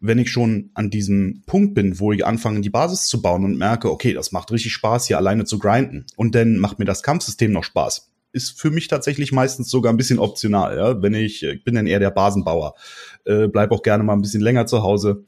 wenn 0.04 0.20
ich 0.20 0.30
schon 0.30 0.70
an 0.74 0.90
diesem 0.90 1.44
Punkt 1.46 1.76
bin, 1.76 1.98
wo 1.98 2.12
ich 2.12 2.26
anfange, 2.26 2.60
die 2.60 2.69
Basis 2.69 3.06
zu 3.07 3.22
bauen 3.22 3.45
und 3.45 3.57
merke, 3.57 3.90
okay, 3.90 4.14
das 4.14 4.33
macht 4.33 4.52
richtig 4.52 4.74
Spaß, 4.74 5.07
hier 5.07 5.18
alleine 5.18 5.45
zu 5.45 5.60
grinden. 5.60 6.06
Und 6.18 6.36
dann 6.36 6.57
macht 6.57 6.78
mir 6.78 6.83
das 6.83 7.04
Kampfsystem 7.04 7.54
noch 7.54 7.64
Spaß. 7.64 8.12
Ist 8.33 8.60
für 8.60 8.69
mich 8.69 8.90
tatsächlich 8.90 9.31
meistens 9.31 9.69
sogar 9.69 9.94
ein 9.94 9.98
bisschen 9.98 10.19
optional, 10.19 10.76
ja. 10.76 11.02
Wenn 11.02 11.14
ich, 11.14 11.44
ich 11.44 11.64
bin 11.64 11.76
dann 11.76 11.88
eher 11.88 12.00
der 12.00 12.12
Basenbauer. 12.12 12.76
Äh, 13.24 13.48
bleib 13.48 13.72
auch 13.72 13.81
gerne 13.81 14.04
mal 14.04 14.12
ein 14.12 14.22
bisschen 14.22 14.42
länger 14.42 14.66
zu 14.66 14.83
Hause, 14.83 15.24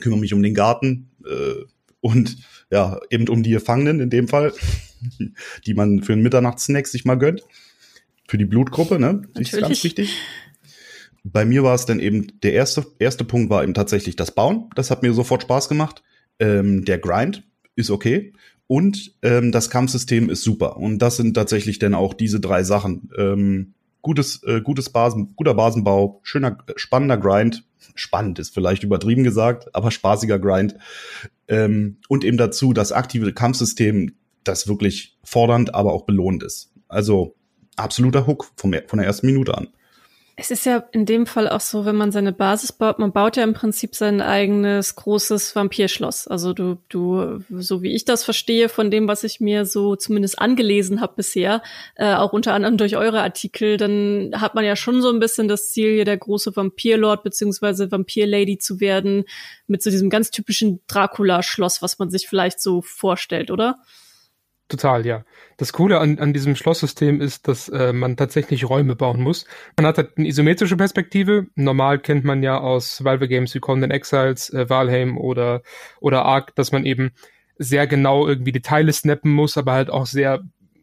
kümmere 0.00 0.20
mich 0.20 0.32
um 0.32 0.42
den 0.42 0.54
Garten 0.54 1.10
äh, 1.26 1.66
und 2.00 2.38
ja, 2.70 2.98
eben 3.10 3.28
um 3.28 3.42
die 3.42 3.50
Gefangenen 3.50 4.00
in 4.00 4.08
dem 4.08 4.26
Fall, 4.26 4.54
die 5.66 5.74
man 5.74 6.02
für 6.02 6.14
einen 6.14 6.22
Mitternachtssnack 6.22 6.86
sich 6.86 7.04
mal 7.04 7.16
gönnt. 7.16 7.42
Für 8.26 8.38
die 8.38 8.46
Blutgruppe, 8.46 8.98
ne? 8.98 9.22
Das 9.34 9.52
ist 9.52 9.60
ganz 9.60 9.84
wichtig 9.84 10.14
bei 11.24 11.44
mir 11.44 11.62
war 11.62 11.74
es 11.74 11.86
dann 11.86 12.00
eben, 12.00 12.40
der 12.42 12.52
erste, 12.52 12.86
erste 12.98 13.24
Punkt 13.24 13.50
war 13.50 13.62
eben 13.62 13.74
tatsächlich 13.74 14.16
das 14.16 14.32
Bauen. 14.32 14.70
Das 14.74 14.90
hat 14.90 15.02
mir 15.02 15.12
sofort 15.12 15.42
Spaß 15.42 15.68
gemacht. 15.68 16.02
Ähm, 16.38 16.84
der 16.84 16.98
Grind 16.98 17.44
ist 17.76 17.90
okay. 17.90 18.32
Und 18.66 19.14
ähm, 19.22 19.50
das 19.50 19.70
Kampfsystem 19.70 20.28
ist 20.30 20.42
super. 20.42 20.76
Und 20.76 20.98
das 20.98 21.16
sind 21.16 21.34
tatsächlich 21.34 21.78
dann 21.78 21.94
auch 21.94 22.14
diese 22.14 22.38
drei 22.38 22.62
Sachen. 22.62 23.10
Ähm, 23.16 23.74
gutes, 24.02 24.42
äh, 24.44 24.60
gutes 24.60 24.90
Basen, 24.90 25.34
guter 25.36 25.54
Basenbau, 25.54 26.20
schöner, 26.22 26.58
spannender 26.76 27.16
Grind. 27.16 27.64
Spannend 27.94 28.38
ist 28.38 28.54
vielleicht 28.54 28.84
übertrieben 28.84 29.24
gesagt, 29.24 29.74
aber 29.74 29.90
spaßiger 29.90 30.38
Grind. 30.38 30.76
Ähm, 31.48 31.96
und 32.08 32.24
eben 32.24 32.36
dazu 32.36 32.72
das 32.72 32.92
aktive 32.92 33.32
Kampfsystem, 33.32 34.14
das 34.44 34.68
wirklich 34.68 35.16
fordernd, 35.24 35.74
aber 35.74 35.92
auch 35.92 36.04
belohnt 36.04 36.42
ist. 36.42 36.72
Also 36.88 37.34
absoluter 37.76 38.26
Hook 38.26 38.50
der, 38.64 38.84
von 38.86 38.98
der 38.98 39.06
ersten 39.06 39.26
Minute 39.26 39.56
an. 39.56 39.68
Es 40.40 40.52
ist 40.52 40.66
ja 40.66 40.84
in 40.92 41.04
dem 41.04 41.26
Fall 41.26 41.48
auch 41.48 41.60
so, 41.60 41.84
wenn 41.84 41.96
man 41.96 42.12
seine 42.12 42.32
Basis 42.32 42.70
baut, 42.70 43.00
man 43.00 43.10
baut 43.10 43.36
ja 43.36 43.42
im 43.42 43.54
Prinzip 43.54 43.96
sein 43.96 44.20
eigenes 44.20 44.94
großes 44.94 45.56
Vampirschloss. 45.56 46.28
Also 46.28 46.52
du, 46.52 46.78
du, 46.88 47.42
so 47.50 47.82
wie 47.82 47.92
ich 47.92 48.04
das 48.04 48.22
verstehe, 48.22 48.68
von 48.68 48.92
dem, 48.92 49.08
was 49.08 49.24
ich 49.24 49.40
mir 49.40 49.66
so 49.66 49.96
zumindest 49.96 50.38
angelesen 50.38 51.00
habe 51.00 51.14
bisher, 51.16 51.60
äh, 51.96 52.14
auch 52.14 52.32
unter 52.32 52.54
anderem 52.54 52.76
durch 52.76 52.96
eure 52.96 53.20
Artikel, 53.20 53.78
dann 53.78 54.30
hat 54.36 54.54
man 54.54 54.64
ja 54.64 54.76
schon 54.76 55.02
so 55.02 55.10
ein 55.10 55.18
bisschen 55.18 55.48
das 55.48 55.72
Ziel, 55.72 55.92
hier 55.94 56.04
der 56.04 56.18
große 56.18 56.54
Vampirlord 56.54 57.24
beziehungsweise 57.24 57.90
Vampirlady 57.90 58.58
zu 58.58 58.78
werden, 58.78 59.24
mit 59.66 59.82
so 59.82 59.90
diesem 59.90 60.08
ganz 60.08 60.30
typischen 60.30 60.78
Dracula-Schloss, 60.86 61.82
was 61.82 61.98
man 61.98 62.10
sich 62.10 62.28
vielleicht 62.28 62.60
so 62.60 62.80
vorstellt, 62.80 63.50
oder? 63.50 63.80
Total, 64.68 65.06
ja. 65.06 65.24
Das 65.56 65.72
Coole 65.72 65.98
an, 65.98 66.18
an 66.18 66.34
diesem 66.34 66.54
Schlosssystem 66.54 67.22
ist, 67.22 67.48
dass 67.48 67.70
äh, 67.70 67.94
man 67.94 68.18
tatsächlich 68.18 68.68
Räume 68.68 68.96
bauen 68.96 69.22
muss. 69.22 69.46
Man 69.78 69.86
hat 69.86 69.96
halt 69.96 70.18
eine 70.18 70.28
isometrische 70.28 70.76
Perspektive. 70.76 71.46
Normal 71.54 71.98
kennt 72.00 72.24
man 72.24 72.42
ja 72.42 72.58
aus 72.58 73.02
Valve 73.02 73.28
Games 73.28 73.54
wie 73.54 73.60
Conan 73.60 73.90
Exiles, 73.90 74.50
äh, 74.50 74.68
Valheim 74.68 75.16
oder, 75.16 75.62
oder 76.00 76.26
Ark, 76.26 76.54
dass 76.54 76.70
man 76.70 76.84
eben 76.84 77.12
sehr 77.56 77.86
genau 77.86 78.28
irgendwie 78.28 78.52
die 78.52 78.60
Teile 78.60 78.92
snappen 78.92 79.32
muss, 79.32 79.56
aber 79.56 79.72
halt 79.72 79.88
auch 79.88 80.04
sehr 80.04 80.42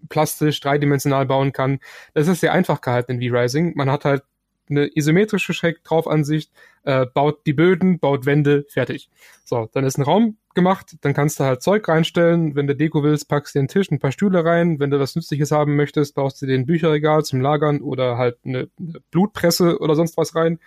plastisch, 0.09 0.59
dreidimensional 0.61 1.27
bauen 1.27 1.51
kann. 1.51 1.79
Das 2.15 2.27
ist 2.27 2.41
sehr 2.41 2.53
einfach 2.53 2.81
gehalten 2.81 3.21
in 3.21 3.31
V-Rising. 3.31 3.73
Man 3.75 3.91
hat 3.91 4.03
halt 4.03 4.23
eine 4.69 4.89
isometrische 4.95 5.53
Schrägdraufansicht, 5.53 6.51
äh, 6.83 7.05
baut 7.05 7.45
die 7.45 7.53
Böden, 7.53 7.99
baut 7.99 8.25
Wände, 8.25 8.65
fertig. 8.69 9.09
So, 9.43 9.69
dann 9.73 9.85
ist 9.85 9.97
ein 9.97 10.03
Raum 10.03 10.37
gemacht, 10.53 10.95
dann 11.01 11.13
kannst 11.13 11.39
du 11.39 11.43
halt 11.43 11.61
Zeug 11.61 11.87
reinstellen. 11.87 12.55
Wenn 12.55 12.67
du 12.67 12.75
Deko 12.75 13.03
willst, 13.03 13.27
packst 13.27 13.55
du 13.55 13.59
den 13.59 13.67
Tisch, 13.67 13.91
ein 13.91 13.99
paar 13.99 14.11
Stühle 14.11 14.43
rein. 14.43 14.79
Wenn 14.79 14.89
du 14.89 14.99
was 14.99 15.15
Nützliches 15.15 15.51
haben 15.51 15.75
möchtest, 15.75 16.15
baust 16.15 16.41
du 16.41 16.45
den 16.45 16.65
Bücherregal 16.65 17.23
zum 17.23 17.41
Lagern 17.41 17.81
oder 17.81 18.17
halt 18.17 18.37
eine, 18.43 18.69
eine 18.79 19.01
Blutpresse 19.11 19.79
oder 19.79 19.95
sonst 19.95 20.17
was 20.17 20.35
rein. 20.35 20.59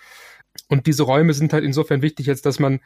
Und 0.69 0.87
diese 0.87 1.05
Räume 1.05 1.33
sind 1.33 1.53
halt 1.53 1.65
insofern 1.65 2.03
wichtig, 2.03 2.27
jetzt, 2.27 2.47
dass 2.47 2.59
man 2.59 2.81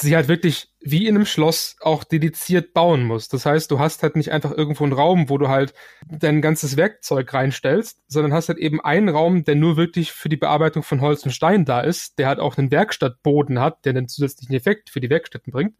sie 0.00 0.16
halt 0.16 0.28
wirklich 0.28 0.68
wie 0.80 1.06
in 1.06 1.14
einem 1.14 1.26
Schloss 1.26 1.76
auch 1.80 2.04
dediziert 2.04 2.72
bauen 2.72 3.04
muss. 3.04 3.28
Das 3.28 3.44
heißt, 3.44 3.70
du 3.70 3.78
hast 3.78 4.02
halt 4.02 4.16
nicht 4.16 4.32
einfach 4.32 4.52
irgendwo 4.52 4.84
einen 4.84 4.92
Raum, 4.92 5.28
wo 5.28 5.36
du 5.38 5.48
halt 5.48 5.74
dein 6.08 6.40
ganzes 6.40 6.76
Werkzeug 6.76 7.32
reinstellst, 7.32 8.00
sondern 8.08 8.32
hast 8.32 8.48
halt 8.48 8.58
eben 8.58 8.80
einen 8.80 9.08
Raum, 9.08 9.44
der 9.44 9.56
nur 9.56 9.76
wirklich 9.76 10.12
für 10.12 10.28
die 10.28 10.36
Bearbeitung 10.36 10.82
von 10.82 11.00
Holz 11.00 11.24
und 11.24 11.32
Stein 11.32 11.64
da 11.64 11.80
ist, 11.80 12.18
der 12.18 12.28
halt 12.28 12.40
auch 12.40 12.56
einen 12.56 12.70
Werkstattboden 12.70 13.60
hat, 13.60 13.84
der 13.84 13.90
einen 13.90 14.08
zusätzlichen 14.08 14.54
Effekt 14.54 14.90
für 14.90 15.00
die 15.00 15.10
Werkstätten 15.10 15.52
bringt 15.52 15.74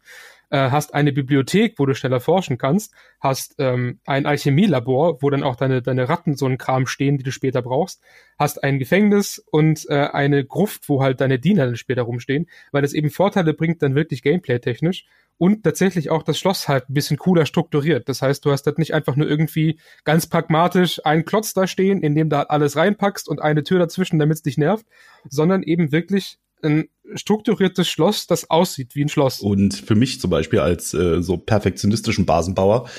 äh, 0.51 0.69
hast 0.69 0.93
eine 0.93 1.11
Bibliothek, 1.11 1.79
wo 1.79 1.85
du 1.85 1.95
schneller 1.95 2.19
forschen 2.19 2.57
kannst, 2.57 2.93
hast 3.19 3.55
ähm, 3.57 3.99
ein 4.05 4.25
Alchemielabor, 4.25 5.21
wo 5.21 5.29
dann 5.29 5.43
auch 5.43 5.55
deine, 5.55 5.81
deine 5.81 6.09
Ratten 6.09 6.35
so 6.35 6.45
ein 6.45 6.57
Kram 6.57 6.85
stehen, 6.85 7.17
die 7.17 7.23
du 7.23 7.31
später 7.31 7.61
brauchst, 7.61 8.01
hast 8.37 8.63
ein 8.63 8.77
Gefängnis 8.77 9.43
und 9.51 9.85
äh, 9.89 10.09
eine 10.11 10.45
Gruft, 10.45 10.87
wo 10.89 11.01
halt 11.01 11.21
deine 11.21 11.39
Diener 11.39 11.65
dann 11.65 11.77
später 11.77 12.03
rumstehen, 12.03 12.47
weil 12.71 12.81
das 12.81 12.93
eben 12.93 13.09
Vorteile 13.09 13.53
bringt 13.53 13.81
dann 13.81 13.95
wirklich 13.95 14.21
gameplay-technisch 14.21 15.05
und 15.37 15.63
tatsächlich 15.63 16.11
auch 16.11 16.21
das 16.21 16.37
Schloss 16.37 16.67
halt 16.67 16.87
ein 16.89 16.93
bisschen 16.93 17.17
cooler 17.17 17.47
strukturiert. 17.47 18.07
Das 18.09 18.21
heißt, 18.21 18.45
du 18.45 18.51
hast 18.51 18.67
halt 18.67 18.77
nicht 18.77 18.93
einfach 18.93 19.15
nur 19.15 19.27
irgendwie 19.27 19.79
ganz 20.03 20.27
pragmatisch 20.27 21.03
einen 21.03 21.25
Klotz 21.25 21.53
da 21.53 21.65
stehen, 21.65 22.01
in 22.01 22.13
dem 22.13 22.29
du 22.29 22.37
halt 22.37 22.51
alles 22.51 22.75
reinpackst 22.75 23.27
und 23.27 23.41
eine 23.41 23.63
Tür 23.63 23.79
dazwischen, 23.79 24.19
damit 24.19 24.35
es 24.35 24.43
dich 24.43 24.57
nervt, 24.57 24.85
sondern 25.27 25.63
eben 25.63 25.91
wirklich 25.91 26.37
ein 26.63 26.89
strukturiertes 27.15 27.89
Schloss, 27.89 28.27
das 28.27 28.49
aussieht 28.49 28.95
wie 28.95 29.03
ein 29.03 29.09
Schloss. 29.09 29.41
Und 29.41 29.73
für 29.73 29.95
mich 29.95 30.19
zum 30.19 30.29
Beispiel 30.29 30.59
als 30.59 30.93
äh, 30.93 31.21
so 31.21 31.37
perfektionistischen 31.37 32.25
Basenbauer, 32.25 32.89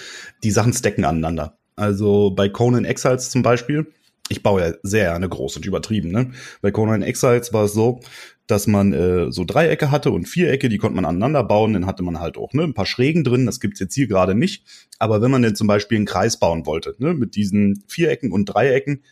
die 0.42 0.50
Sachen 0.50 0.72
stecken 0.72 1.04
aneinander. 1.04 1.58
Also 1.76 2.30
bei 2.30 2.48
Conan 2.48 2.84
Exiles 2.84 3.30
zum 3.30 3.42
Beispiel, 3.42 3.86
ich 4.28 4.42
baue 4.42 4.60
ja 4.62 4.74
sehr 4.82 5.10
gerne 5.10 5.28
groß 5.28 5.56
und 5.56 5.66
übertrieben. 5.66 6.10
Ne? 6.10 6.32
Bei 6.60 6.70
Conan 6.70 7.02
Exiles 7.02 7.52
war 7.52 7.64
es 7.64 7.72
so, 7.72 8.00
dass 8.46 8.66
man 8.66 8.92
äh, 8.92 9.32
so 9.32 9.44
Dreiecke 9.44 9.90
hatte 9.90 10.10
und 10.10 10.26
Vierecke, 10.26 10.68
die 10.68 10.78
konnte 10.78 10.96
man 10.96 11.04
aneinander 11.04 11.44
bauen. 11.44 11.72
Dann 11.72 11.86
hatte 11.86 12.02
man 12.02 12.20
halt 12.20 12.36
auch 12.36 12.52
ne, 12.52 12.64
ein 12.64 12.74
paar 12.74 12.86
Schrägen 12.86 13.24
drin. 13.24 13.46
Das 13.46 13.60
gibt's 13.60 13.80
jetzt 13.80 13.94
hier 13.94 14.06
gerade 14.06 14.34
nicht. 14.34 14.64
Aber 14.98 15.22
wenn 15.22 15.30
man 15.30 15.42
denn 15.42 15.56
zum 15.56 15.66
Beispiel 15.66 15.96
einen 15.96 16.06
Kreis 16.06 16.38
bauen 16.38 16.66
wollte, 16.66 16.94
ne, 16.98 17.14
mit 17.14 17.34
diesen 17.34 17.84
Vierecken 17.88 18.32
und 18.32 18.46
Dreiecken, 18.46 19.02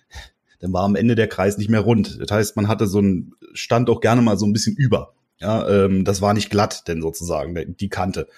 dann 0.60 0.72
war 0.72 0.84
am 0.84 0.94
Ende 0.94 1.14
der 1.14 1.26
Kreis 1.26 1.58
nicht 1.58 1.70
mehr 1.70 1.80
rund. 1.80 2.18
Das 2.20 2.30
heißt, 2.30 2.56
man 2.56 2.68
hatte 2.68 2.86
so 2.86 3.00
ein, 3.00 3.32
stand 3.54 3.90
auch 3.90 4.00
gerne 4.00 4.22
mal 4.22 4.38
so 4.38 4.46
ein 4.46 4.52
bisschen 4.52 4.76
über. 4.76 5.14
Ja, 5.40 5.66
ähm, 5.68 6.04
das 6.04 6.20
war 6.20 6.34
nicht 6.34 6.50
glatt, 6.50 6.86
denn 6.86 7.00
sozusagen, 7.00 7.74
die 7.78 7.88
Kante. 7.88 8.28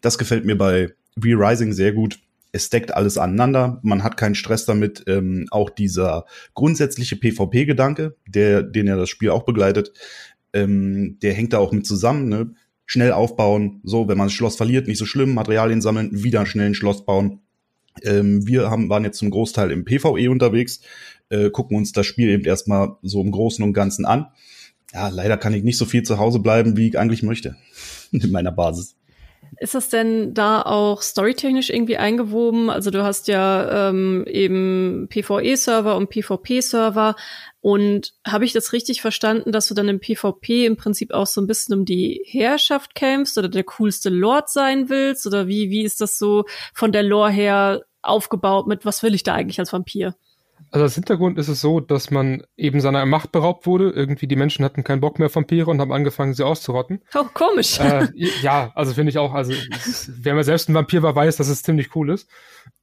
Das 0.00 0.18
gefällt 0.18 0.44
mir 0.44 0.58
bei 0.58 0.92
V-Rising 1.16 1.72
sehr 1.72 1.92
gut. 1.92 2.18
Es 2.50 2.66
steckt 2.66 2.94
alles 2.94 3.18
aneinander, 3.18 3.78
man 3.82 4.02
hat 4.02 4.16
keinen 4.16 4.34
Stress 4.34 4.64
damit. 4.64 5.04
Ähm, 5.06 5.46
auch 5.50 5.70
dieser 5.70 6.24
grundsätzliche 6.54 7.16
PvP-Gedanke, 7.16 8.16
der, 8.26 8.62
den 8.62 8.88
ja 8.88 8.96
das 8.96 9.08
Spiel 9.08 9.30
auch 9.30 9.44
begleitet, 9.44 9.92
ähm, 10.52 11.18
der 11.22 11.34
hängt 11.34 11.52
da 11.52 11.58
auch 11.58 11.72
mit 11.72 11.86
zusammen. 11.86 12.28
Ne? 12.28 12.54
Schnell 12.86 13.12
aufbauen, 13.12 13.80
so, 13.84 14.08
wenn 14.08 14.18
man 14.18 14.26
das 14.26 14.32
Schloss 14.32 14.56
verliert, 14.56 14.88
nicht 14.88 14.98
so 14.98 15.04
schlimm, 15.04 15.34
Materialien 15.34 15.82
sammeln, 15.82 16.10
wieder 16.12 16.44
schnell 16.46 16.66
ein 16.66 16.74
Schloss 16.74 17.04
bauen. 17.04 17.40
Ähm, 18.04 18.46
wir 18.46 18.70
haben, 18.70 18.88
waren 18.88 19.04
jetzt 19.04 19.18
zum 19.18 19.30
Großteil 19.30 19.70
im 19.70 19.84
PvE 19.84 20.30
unterwegs 20.30 20.80
äh, 21.30 21.50
gucken 21.50 21.76
uns 21.76 21.92
das 21.92 22.06
Spiel 22.06 22.28
eben 22.28 22.44
erstmal 22.44 22.96
so 23.02 23.20
im 23.22 23.30
Großen 23.30 23.64
und 23.64 23.72
Ganzen 23.72 24.06
an. 24.06 24.28
Ja, 24.92 25.08
leider 25.08 25.36
kann 25.36 25.52
ich 25.52 25.64
nicht 25.64 25.78
so 25.78 25.84
viel 25.84 26.02
zu 26.02 26.18
Hause 26.18 26.38
bleiben, 26.38 26.76
wie 26.76 26.88
ich 26.88 26.98
eigentlich 26.98 27.22
möchte 27.22 27.56
in 28.12 28.30
meiner 28.30 28.52
Basis. 28.52 28.94
Ist 29.60 29.74
das 29.74 29.88
denn 29.88 30.34
da 30.34 30.62
auch 30.62 31.00
storytechnisch 31.00 31.70
irgendwie 31.70 31.96
eingewoben? 31.96 32.70
Also 32.70 32.90
du 32.90 33.02
hast 33.02 33.28
ja 33.28 33.88
ähm, 33.88 34.24
eben 34.26 35.08
PvE-Server 35.08 35.96
und 35.96 36.10
PvP-Server. 36.10 37.16
Und 37.60 38.14
habe 38.26 38.44
ich 38.44 38.52
das 38.52 38.72
richtig 38.72 39.00
verstanden, 39.00 39.50
dass 39.50 39.68
du 39.68 39.74
dann 39.74 39.88
im 39.88 40.00
PvP 40.00 40.66
im 40.66 40.76
Prinzip 40.76 41.12
auch 41.12 41.26
so 41.26 41.40
ein 41.40 41.46
bisschen 41.46 41.78
um 41.78 41.84
die 41.84 42.22
Herrschaft 42.26 42.94
kämpfst 42.94 43.38
oder 43.38 43.48
der 43.48 43.64
coolste 43.64 44.10
Lord 44.10 44.50
sein 44.50 44.88
willst? 44.88 45.26
Oder 45.26 45.48
wie, 45.48 45.70
wie 45.70 45.82
ist 45.82 46.00
das 46.00 46.18
so 46.18 46.44
von 46.74 46.92
der 46.92 47.02
Lore 47.02 47.30
her 47.30 47.82
aufgebaut 48.02 48.66
mit, 48.66 48.84
was 48.84 49.02
will 49.02 49.14
ich 49.14 49.22
da 49.22 49.34
eigentlich 49.34 49.58
als 49.58 49.72
Vampir? 49.72 50.14
Also 50.70 50.84
als 50.84 50.94
Hintergrund 50.94 51.38
ist 51.38 51.48
es 51.48 51.60
so, 51.60 51.80
dass 51.80 52.10
man 52.10 52.42
eben 52.56 52.80
seiner 52.80 53.06
Macht 53.06 53.32
beraubt 53.32 53.66
wurde. 53.66 53.90
Irgendwie 53.90 54.26
die 54.26 54.36
Menschen 54.36 54.64
hatten 54.64 54.84
keinen 54.84 55.00
Bock 55.00 55.18
mehr 55.18 55.26
auf 55.26 55.36
Vampire 55.36 55.70
und 55.70 55.80
haben 55.80 55.92
angefangen, 55.92 56.34
sie 56.34 56.44
auszurotten. 56.44 57.00
Oh, 57.14 57.24
komisch. 57.32 57.78
Äh, 57.80 58.08
ja, 58.42 58.72
also 58.74 58.92
finde 58.92 59.10
ich 59.10 59.18
auch, 59.18 59.32
also 59.32 59.54
wer 60.08 60.34
mal 60.34 60.44
selbst 60.44 60.68
ein 60.68 60.74
Vampir 60.74 61.02
war, 61.02 61.14
weiß, 61.14 61.36
dass 61.36 61.48
es 61.48 61.62
ziemlich 61.62 61.94
cool 61.96 62.10
ist. 62.10 62.28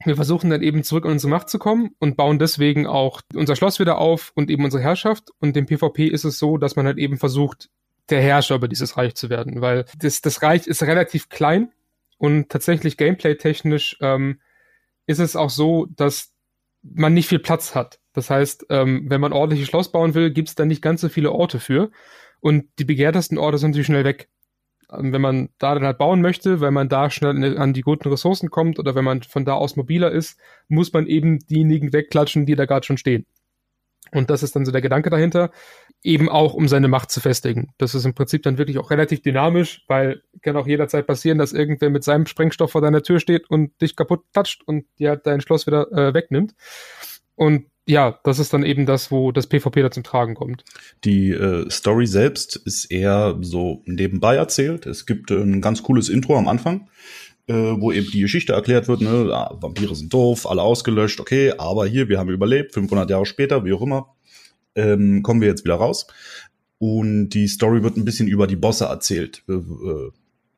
Wir 0.03 0.15
versuchen 0.15 0.49
dann 0.49 0.61
eben 0.61 0.83
zurück 0.83 1.05
an 1.05 1.11
unsere 1.11 1.29
Macht 1.29 1.49
zu 1.49 1.59
kommen 1.59 1.91
und 1.99 2.17
bauen 2.17 2.39
deswegen 2.39 2.87
auch 2.87 3.21
unser 3.33 3.55
Schloss 3.55 3.79
wieder 3.79 3.97
auf 3.99 4.31
und 4.35 4.49
eben 4.49 4.63
unsere 4.63 4.81
Herrschaft. 4.81 5.29
Und 5.39 5.55
im 5.55 5.65
PvP 5.67 6.07
ist 6.07 6.23
es 6.23 6.39
so, 6.39 6.57
dass 6.57 6.75
man 6.75 6.85
halt 6.85 6.97
eben 6.97 7.17
versucht, 7.17 7.69
der 8.09 8.21
Herrscher 8.21 8.55
über 8.55 8.67
dieses 8.67 8.97
Reich 8.97 9.15
zu 9.15 9.29
werden, 9.29 9.61
weil 9.61 9.85
das, 9.97 10.21
das 10.21 10.41
Reich 10.41 10.67
ist 10.67 10.83
relativ 10.83 11.29
klein 11.29 11.71
und 12.17 12.49
tatsächlich 12.49 12.97
gameplay-technisch 12.97 13.97
ähm, 14.01 14.39
ist 15.07 15.19
es 15.19 15.35
auch 15.35 15.49
so, 15.49 15.87
dass 15.95 16.31
man 16.81 17.13
nicht 17.13 17.27
viel 17.27 17.39
Platz 17.39 17.75
hat. 17.75 17.99
Das 18.13 18.29
heißt, 18.29 18.67
ähm, 18.69 19.05
wenn 19.09 19.21
man 19.21 19.33
ordentliches 19.33 19.67
Schloss 19.67 19.91
bauen 19.91 20.13
will, 20.13 20.31
gibt 20.31 20.49
es 20.49 20.55
da 20.55 20.65
nicht 20.65 20.81
ganz 20.81 21.01
so 21.01 21.09
viele 21.09 21.31
Orte 21.31 21.59
für. 21.59 21.91
Und 22.39 22.65
die 22.79 22.85
begehrtesten 22.85 23.37
Orte 23.37 23.57
sind 23.57 23.71
natürlich 23.71 23.87
schnell 23.87 24.05
weg. 24.05 24.29
Ähm, 24.91 25.11
wenn 25.11 25.21
man 25.21 25.49
da 25.57 25.73
dann 25.73 25.83
halt 25.83 25.97
bauen 25.97 26.21
möchte, 26.21 26.61
weil 26.61 26.71
man 26.71 26.89
da 26.89 27.09
schnell 27.09 27.57
an 27.57 27.73
die 27.73 27.81
guten 27.81 28.07
Ressourcen 28.07 28.49
kommt 28.49 28.79
oder 28.79 28.95
wenn 28.95 29.03
man 29.03 29.23
von 29.23 29.45
da 29.45 29.53
aus 29.53 29.75
mobiler 29.75 30.11
ist, 30.11 30.39
muss 30.67 30.93
man 30.93 31.07
eben 31.07 31.39
diejenigen 31.39 31.91
wegklatschen, 31.91 32.45
die 32.45 32.55
da 32.55 32.65
gerade 32.65 32.85
schon 32.85 32.97
stehen. 32.97 33.25
Und 34.11 34.29
das 34.29 34.43
ist 34.43 34.55
dann 34.55 34.65
so 34.65 34.71
der 34.71 34.81
Gedanke 34.81 35.09
dahinter, 35.09 35.51
eben 36.03 36.29
auch 36.29 36.53
um 36.53 36.67
seine 36.67 36.87
Macht 36.87 37.11
zu 37.11 37.19
festigen. 37.19 37.73
Das 37.77 37.95
ist 37.95 38.05
im 38.05 38.13
Prinzip 38.13 38.43
dann 38.43 38.57
wirklich 38.57 38.77
auch 38.77 38.91
relativ 38.91 39.21
dynamisch, 39.21 39.83
weil 39.87 40.21
kann 40.41 40.55
auch 40.55 40.67
jederzeit 40.67 41.07
passieren, 41.07 41.37
dass 41.37 41.53
irgendwer 41.53 41.89
mit 41.89 42.03
seinem 42.03 42.27
Sprengstoff 42.27 42.71
vor 42.71 42.81
deiner 42.81 43.01
Tür 43.01 43.19
steht 43.19 43.49
und 43.49 43.79
dich 43.81 43.95
kaputt 43.95 44.23
klatscht 44.31 44.61
und 44.65 44.85
dir 44.99 45.15
dein 45.15 45.41
Schloss 45.41 45.67
wieder 45.67 45.91
äh, 45.91 46.13
wegnimmt. 46.13 46.53
Und 47.35 47.65
ja, 47.87 48.19
das 48.23 48.39
ist 48.39 48.53
dann 48.53 48.63
eben 48.63 48.85
das, 48.85 49.11
wo 49.11 49.31
das 49.31 49.47
PvP 49.47 49.83
da 49.83 49.91
zum 49.91 50.03
Tragen 50.03 50.33
kommt. 50.33 50.63
Die 51.03 51.29
äh, 51.31 51.69
Story 51.69 52.07
selbst 52.07 52.55
ist 52.55 52.85
eher 52.85 53.37
so 53.41 53.83
nebenbei 53.85 54.35
erzählt. 54.35 54.87
Es 54.87 55.05
gibt 55.05 55.29
äh, 55.29 55.35
ein 55.35 55.61
ganz 55.61 55.83
cooles 55.83 56.09
Intro 56.09 56.35
am 56.35 56.47
Anfang, 56.47 56.89
äh, 57.47 57.53
wo 57.53 57.91
eben 57.91 58.09
die 58.11 58.21
Geschichte 58.21 58.53
erklärt 58.53 58.87
wird, 58.87 59.01
ne, 59.01 59.29
ah, 59.31 59.55
Vampire 59.59 59.95
sind 59.95 60.13
doof, 60.13 60.49
alle 60.49 60.61
ausgelöscht, 60.61 61.19
okay, 61.19 61.53
aber 61.57 61.85
hier, 61.85 62.09
wir 62.09 62.19
haben 62.19 62.29
überlebt, 62.29 62.73
500 62.73 63.09
Jahre 63.09 63.25
später, 63.25 63.65
wie 63.65 63.73
auch 63.73 63.81
immer, 63.81 64.15
ähm, 64.75 65.23
kommen 65.23 65.41
wir 65.41 65.47
jetzt 65.47 65.63
wieder 65.63 65.75
raus. 65.75 66.07
Und 66.77 67.29
die 67.29 67.47
Story 67.47 67.83
wird 67.83 67.97
ein 67.97 68.05
bisschen 68.05 68.27
über 68.27 68.47
die 68.47 68.55
Bosse 68.55 68.85
erzählt. 68.85 69.43
Äh, 69.47 69.53
äh, 69.53 70.11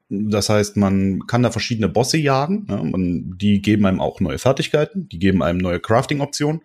das 0.09 0.49
heißt, 0.49 0.77
man 0.77 1.27
kann 1.27 1.43
da 1.43 1.51
verschiedene 1.51 1.89
Bosse 1.89 2.17
jagen. 2.17 2.65
Ne? 2.69 2.81
Man, 2.83 3.37
die 3.37 3.61
geben 3.61 3.85
einem 3.85 3.99
auch 3.99 4.19
neue 4.21 4.37
Fertigkeiten, 4.37 5.09
die 5.09 5.19
geben 5.19 5.43
einem 5.43 5.59
neue 5.59 5.79
Crafting-Optionen. 5.79 6.61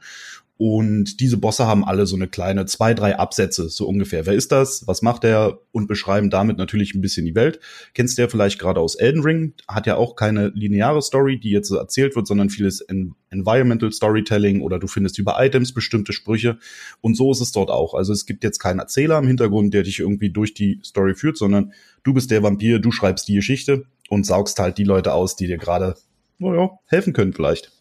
Und 0.65 1.19
diese 1.19 1.39
Bosse 1.39 1.67
haben 1.67 1.85
alle 1.85 2.07
so 2.07 2.15
eine 2.15 2.29
kleine 2.29 2.67
zwei, 2.67 2.95
drei 2.95 3.19
Absätze, 3.19 3.69
so 3.69 3.89
ungefähr. 3.89 4.27
Wer 4.27 4.35
ist 4.35 4.53
das? 4.53 4.87
Was 4.87 5.03
macht 5.03 5.25
er? 5.25 5.59
Und 5.73 5.89
beschreiben 5.89 6.31
damit 6.31 6.57
natürlich 6.57 6.95
ein 6.95 7.01
bisschen 7.01 7.27
die 7.27 7.35
Welt. 7.35 7.59
Kennst 7.95 8.17
du 8.17 8.23
ja 8.23 8.29
vielleicht 8.29 8.61
gerade 8.61 8.79
aus 8.79 8.95
Elden 8.95 9.25
Ring? 9.25 9.55
Hat 9.67 9.89
ja 9.89 9.97
auch 9.97 10.15
keine 10.15 10.53
lineare 10.55 11.03
Story, 11.03 11.41
die 11.41 11.51
jetzt 11.51 11.73
erzählt 11.73 12.15
wird, 12.15 12.29
sondern 12.29 12.49
vieles 12.49 12.81
in 12.81 13.17
Environmental 13.31 13.91
Storytelling 13.91 14.61
oder 14.61 14.79
du 14.79 14.87
findest 14.87 15.19
über 15.19 15.45
Items 15.45 15.73
bestimmte 15.73 16.13
Sprüche. 16.13 16.59
Und 17.01 17.17
so 17.17 17.33
ist 17.33 17.41
es 17.41 17.51
dort 17.51 17.71
auch. 17.71 17.95
Also 17.95 18.13
es 18.13 18.25
gibt 18.25 18.45
jetzt 18.45 18.61
keinen 18.61 18.79
Erzähler 18.79 19.19
im 19.19 19.27
Hintergrund, 19.27 19.75
der 19.75 19.83
dich 19.83 19.99
irgendwie 19.99 20.31
durch 20.31 20.55
die 20.55 20.79
Story 20.85 21.17
führt, 21.17 21.39
sondern 21.39 21.73
du 22.05 22.15
bist 22.15 22.31
der 22.31 22.45
Vampir, 22.45 22.79
du 22.79 22.93
schreibst 22.93 23.27
die 23.27 23.35
Geschichte 23.35 23.87
und 24.11 24.27
saugst 24.27 24.61
halt 24.61 24.79
die 24.79 24.85
Leute 24.85 25.13
aus, 25.13 25.35
die 25.35 25.49
dir 25.49 25.59
gerade, 25.59 25.97
naja, 26.39 26.71
helfen 26.87 27.15
können 27.15 27.33
vielleicht. 27.33 27.73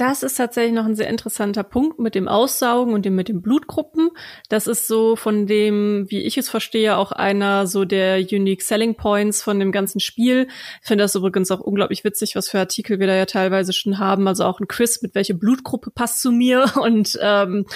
Das 0.00 0.22
ist 0.22 0.36
tatsächlich 0.36 0.72
noch 0.72 0.86
ein 0.86 0.94
sehr 0.94 1.10
interessanter 1.10 1.62
Punkt 1.62 1.98
mit 1.98 2.14
dem 2.14 2.26
Aussaugen 2.26 2.94
und 2.94 3.04
dem 3.04 3.14
mit 3.16 3.28
den 3.28 3.42
Blutgruppen. 3.42 4.08
Das 4.48 4.66
ist 4.66 4.86
so 4.86 5.14
von 5.14 5.46
dem, 5.46 6.06
wie 6.08 6.22
ich 6.22 6.38
es 6.38 6.48
verstehe, 6.48 6.96
auch 6.96 7.12
einer 7.12 7.66
so 7.66 7.84
der 7.84 8.16
Unique 8.20 8.62
Selling 8.62 8.94
Points 8.94 9.42
von 9.42 9.60
dem 9.60 9.72
ganzen 9.72 10.00
Spiel. 10.00 10.48
Ich 10.80 10.88
finde 10.88 11.04
das 11.04 11.16
übrigens 11.16 11.50
auch 11.50 11.60
unglaublich 11.60 12.02
witzig, 12.02 12.34
was 12.34 12.48
für 12.48 12.58
Artikel 12.58 12.98
wir 12.98 13.08
da 13.08 13.14
ja 13.14 13.26
teilweise 13.26 13.74
schon 13.74 13.98
haben. 13.98 14.26
Also 14.26 14.44
auch 14.44 14.58
ein 14.58 14.68
Quiz 14.68 15.02
mit 15.02 15.14
welche 15.14 15.34
Blutgruppe 15.34 15.90
passt 15.90 16.22
zu 16.22 16.32
mir. 16.32 16.72
Und 16.80 17.18
ähm, 17.20 17.66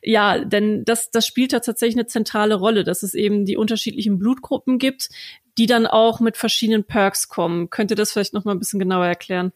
ja, 0.00 0.44
denn 0.44 0.84
das, 0.84 1.10
das 1.10 1.26
spielt 1.26 1.52
da 1.52 1.58
tatsächlich 1.58 1.96
eine 1.96 2.06
zentrale 2.06 2.54
Rolle, 2.54 2.84
dass 2.84 3.02
es 3.02 3.14
eben 3.14 3.46
die 3.46 3.56
unterschiedlichen 3.56 4.20
Blutgruppen 4.20 4.78
gibt, 4.78 5.08
die 5.58 5.66
dann 5.66 5.88
auch 5.88 6.20
mit 6.20 6.36
verschiedenen 6.36 6.84
Perks 6.84 7.28
kommen. 7.28 7.68
Könnt 7.68 7.90
ihr 7.90 7.96
das 7.96 8.12
vielleicht 8.12 8.32
noch 8.32 8.44
mal 8.44 8.52
ein 8.52 8.60
bisschen 8.60 8.78
genauer 8.78 9.06
erklären? 9.06 9.52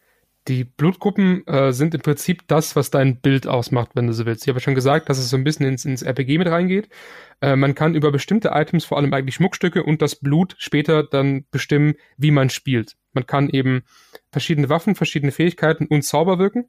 Die 0.49 0.63
Blutgruppen 0.63 1.45
äh, 1.45 1.71
sind 1.71 1.93
im 1.93 2.01
Prinzip 2.01 2.47
das, 2.47 2.75
was 2.75 2.89
dein 2.89 3.21
Bild 3.21 3.45
ausmacht, 3.45 3.91
wenn 3.93 4.07
du 4.07 4.13
so 4.13 4.25
willst. 4.25 4.41
Ich 4.41 4.49
habe 4.49 4.59
schon 4.59 4.73
gesagt, 4.73 5.07
dass 5.07 5.19
es 5.19 5.29
so 5.29 5.37
ein 5.37 5.43
bisschen 5.43 5.67
ins, 5.67 5.85
ins 5.85 6.01
RPG 6.01 6.39
mit 6.39 6.47
reingeht. 6.47 6.89
Äh, 7.39 7.55
man 7.55 7.75
kann 7.75 7.93
über 7.93 8.11
bestimmte 8.11 8.49
Items, 8.51 8.83
vor 8.83 8.97
allem 8.97 9.13
eigentlich 9.13 9.35
Schmuckstücke 9.35 9.83
und 9.83 10.01
das 10.01 10.15
Blut 10.15 10.55
später 10.57 11.03
dann 11.03 11.45
bestimmen, 11.51 11.93
wie 12.17 12.31
man 12.31 12.49
spielt. 12.49 12.97
Man 13.13 13.27
kann 13.27 13.49
eben 13.49 13.83
verschiedene 14.31 14.69
Waffen, 14.69 14.95
verschiedene 14.95 15.31
Fähigkeiten 15.31 15.85
und 15.85 16.01
Zauber 16.01 16.39
wirken 16.39 16.65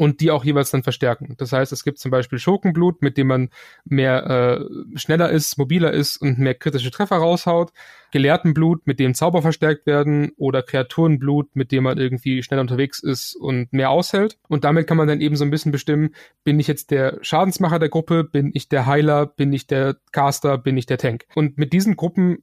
und 0.00 0.22
die 0.22 0.30
auch 0.30 0.44
jeweils 0.46 0.70
dann 0.70 0.82
verstärken. 0.82 1.34
Das 1.36 1.52
heißt, 1.52 1.72
es 1.72 1.84
gibt 1.84 1.98
zum 1.98 2.10
Beispiel 2.10 2.38
Schurkenblut, 2.38 3.02
mit 3.02 3.18
dem 3.18 3.26
man 3.26 3.50
mehr 3.84 4.58
äh, 4.58 4.98
schneller 4.98 5.28
ist, 5.28 5.58
mobiler 5.58 5.92
ist 5.92 6.16
und 6.16 6.38
mehr 6.38 6.54
kritische 6.54 6.90
Treffer 6.90 7.16
raushaut. 7.16 7.70
Gelehrtenblut, 8.10 8.86
mit 8.86 8.98
dem 8.98 9.12
Zauber 9.12 9.42
verstärkt 9.42 9.86
werden 9.86 10.32
oder 10.38 10.62
Kreaturenblut, 10.62 11.54
mit 11.54 11.70
dem 11.70 11.84
man 11.84 11.98
irgendwie 11.98 12.42
schneller 12.42 12.62
unterwegs 12.62 13.00
ist 13.00 13.36
und 13.36 13.74
mehr 13.74 13.90
aushält. 13.90 14.38
Und 14.48 14.64
damit 14.64 14.86
kann 14.86 14.96
man 14.96 15.06
dann 15.06 15.20
eben 15.20 15.36
so 15.36 15.44
ein 15.44 15.50
bisschen 15.50 15.70
bestimmen, 15.70 16.14
bin 16.44 16.58
ich 16.58 16.66
jetzt 16.66 16.90
der 16.92 17.18
Schadensmacher 17.20 17.78
der 17.78 17.90
Gruppe, 17.90 18.24
bin 18.24 18.52
ich 18.54 18.70
der 18.70 18.86
Heiler, 18.86 19.26
bin 19.26 19.52
ich 19.52 19.66
der 19.66 19.96
Caster, 20.12 20.56
bin 20.56 20.78
ich 20.78 20.86
der 20.86 20.96
Tank. 20.96 21.26
Und 21.34 21.58
mit 21.58 21.74
diesen 21.74 21.96
Gruppen 21.96 22.38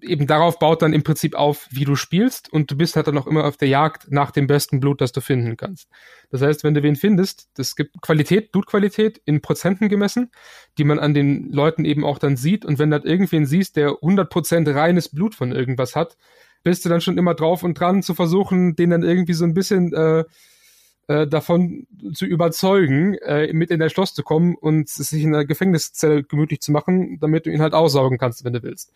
eben 0.00 0.26
darauf 0.26 0.58
baut 0.58 0.82
dann 0.82 0.92
im 0.92 1.02
Prinzip 1.02 1.34
auf, 1.34 1.68
wie 1.70 1.84
du 1.84 1.96
spielst 1.96 2.52
und 2.52 2.70
du 2.70 2.76
bist 2.76 2.96
halt 2.96 3.06
dann 3.06 3.18
auch 3.18 3.26
immer 3.26 3.44
auf 3.44 3.56
der 3.56 3.68
Jagd 3.68 4.10
nach 4.10 4.30
dem 4.30 4.46
besten 4.46 4.80
Blut, 4.80 5.00
das 5.00 5.12
du 5.12 5.20
finden 5.20 5.56
kannst. 5.56 5.88
Das 6.30 6.42
heißt, 6.42 6.64
wenn 6.64 6.74
du 6.74 6.82
wen 6.82 6.96
findest, 6.96 7.48
das 7.54 7.76
gibt 7.76 8.00
Qualität, 8.00 8.52
Blutqualität 8.52 9.20
in 9.24 9.40
Prozenten 9.40 9.88
gemessen, 9.88 10.30
die 10.78 10.84
man 10.84 10.98
an 10.98 11.14
den 11.14 11.50
Leuten 11.52 11.84
eben 11.84 12.04
auch 12.04 12.18
dann 12.18 12.36
sieht 12.36 12.64
und 12.64 12.78
wenn 12.78 12.90
du 12.90 12.96
halt 12.96 13.06
irgendwen 13.06 13.46
siehst, 13.46 13.76
der 13.76 13.90
100% 13.90 14.74
reines 14.74 15.08
Blut 15.08 15.34
von 15.34 15.52
irgendwas 15.52 15.96
hat, 15.96 16.16
bist 16.62 16.84
du 16.84 16.88
dann 16.88 17.00
schon 17.00 17.18
immer 17.18 17.34
drauf 17.34 17.62
und 17.62 17.78
dran 17.78 18.02
zu 18.02 18.14
versuchen, 18.14 18.76
den 18.76 18.90
dann 18.90 19.02
irgendwie 19.02 19.34
so 19.34 19.44
ein 19.44 19.54
bisschen 19.54 19.92
äh, 19.92 20.24
äh, 21.08 21.26
davon 21.26 21.86
zu 22.12 22.26
überzeugen, 22.26 23.14
äh, 23.14 23.52
mit 23.52 23.70
in 23.70 23.80
dein 23.80 23.90
Schloss 23.90 24.14
zu 24.14 24.22
kommen 24.22 24.54
und 24.54 24.88
sich 24.90 25.22
in 25.22 25.32
der 25.32 25.46
Gefängniszelle 25.46 26.22
gemütlich 26.22 26.60
zu 26.60 26.70
machen, 26.70 27.18
damit 27.18 27.46
du 27.46 27.50
ihn 27.50 27.62
halt 27.62 27.72
aussaugen 27.72 28.18
kannst, 28.18 28.44
wenn 28.44 28.52
du 28.52 28.62
willst. 28.62 28.92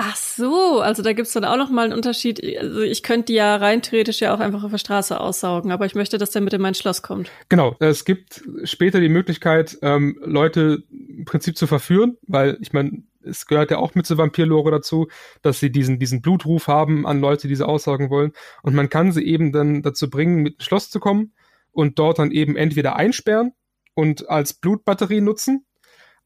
Ach 0.00 0.14
so, 0.14 0.78
also 0.78 1.02
da 1.02 1.12
gibt's 1.12 1.32
dann 1.32 1.44
auch 1.44 1.56
noch 1.56 1.70
mal 1.70 1.82
einen 1.82 1.92
Unterschied. 1.92 2.40
Also 2.56 2.82
ich 2.82 3.02
könnte 3.02 3.26
die 3.26 3.32
ja 3.32 3.56
rein 3.56 3.82
theoretisch 3.82 4.20
ja 4.20 4.32
auch 4.32 4.38
einfach 4.38 4.62
auf 4.62 4.70
der 4.70 4.78
Straße 4.78 5.18
aussaugen, 5.18 5.72
aber 5.72 5.86
ich 5.86 5.96
möchte, 5.96 6.18
dass 6.18 6.30
der 6.30 6.40
mit 6.40 6.52
in 6.52 6.60
mein 6.60 6.74
Schloss 6.74 7.02
kommt. 7.02 7.32
Genau, 7.48 7.74
es 7.80 8.04
gibt 8.04 8.44
später 8.62 9.00
die 9.00 9.08
Möglichkeit, 9.08 9.76
ähm, 9.82 10.16
Leute 10.24 10.84
im 10.88 11.24
Prinzip 11.24 11.58
zu 11.58 11.66
verführen, 11.66 12.16
weil 12.28 12.58
ich 12.60 12.72
meine, 12.72 13.02
es 13.22 13.46
gehört 13.46 13.72
ja 13.72 13.78
auch 13.78 13.96
mit 13.96 14.06
zur 14.06 14.18
Vampirlore 14.18 14.70
dazu, 14.70 15.08
dass 15.42 15.58
sie 15.58 15.72
diesen, 15.72 15.98
diesen 15.98 16.22
Blutruf 16.22 16.68
haben 16.68 17.04
an 17.04 17.20
Leute, 17.20 17.48
die 17.48 17.56
sie 17.56 17.66
aussaugen 17.66 18.08
wollen. 18.08 18.32
Und 18.62 18.76
man 18.76 18.88
kann 18.90 19.10
sie 19.10 19.24
eben 19.24 19.50
dann 19.50 19.82
dazu 19.82 20.08
bringen, 20.08 20.36
mit 20.36 20.54
ins 20.54 20.64
Schloss 20.64 20.90
zu 20.90 21.00
kommen 21.00 21.32
und 21.72 21.98
dort 21.98 22.20
dann 22.20 22.30
eben 22.30 22.54
entweder 22.54 22.94
einsperren 22.94 23.52
und 23.94 24.30
als 24.30 24.54
Blutbatterie 24.54 25.20
nutzen 25.20 25.66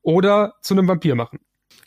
oder 0.02 0.56
zu 0.60 0.74
einem 0.74 0.88
Vampir 0.88 1.14
machen. 1.14 1.38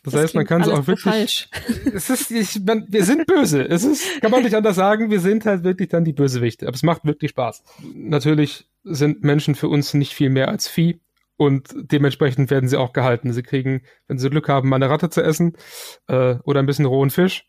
Das, 0.02 0.12
das 0.12 0.22
heißt, 0.22 0.34
man 0.36 0.46
kann 0.46 0.62
es 0.62 0.68
auch 0.68 0.86
wirklich. 0.86 1.02
Falsch. 1.02 1.48
Es 1.94 2.10
ist, 2.10 2.30
ich, 2.30 2.62
man, 2.64 2.86
wir 2.88 3.04
sind 3.04 3.26
böse. 3.26 3.62
Es 3.68 3.84
ist, 3.84 4.20
kann 4.20 4.30
man 4.30 4.42
nicht 4.42 4.54
anders 4.54 4.76
sagen. 4.76 5.10
Wir 5.10 5.20
sind 5.20 5.44
halt 5.46 5.64
wirklich 5.64 5.88
dann 5.88 6.04
die 6.04 6.12
Bösewichte. 6.12 6.66
Aber 6.66 6.74
es 6.74 6.82
macht 6.82 7.04
wirklich 7.04 7.30
Spaß. 7.30 7.64
Natürlich 7.94 8.68
sind 8.84 9.24
Menschen 9.24 9.54
für 9.54 9.68
uns 9.68 9.94
nicht 9.94 10.12
viel 10.14 10.30
mehr 10.30 10.48
als 10.48 10.68
Vieh. 10.68 11.00
Und 11.36 11.74
dementsprechend 11.74 12.50
werden 12.50 12.68
sie 12.68 12.76
auch 12.76 12.92
gehalten. 12.92 13.32
Sie 13.32 13.42
kriegen, 13.42 13.82
wenn 14.06 14.18
sie 14.18 14.30
Glück 14.30 14.48
haben, 14.48 14.68
mal 14.68 14.76
eine 14.76 14.88
Ratte 14.88 15.10
zu 15.10 15.22
essen 15.22 15.56
äh, 16.06 16.36
oder 16.44 16.60
ein 16.60 16.66
bisschen 16.66 16.86
rohen 16.86 17.10
Fisch. 17.10 17.44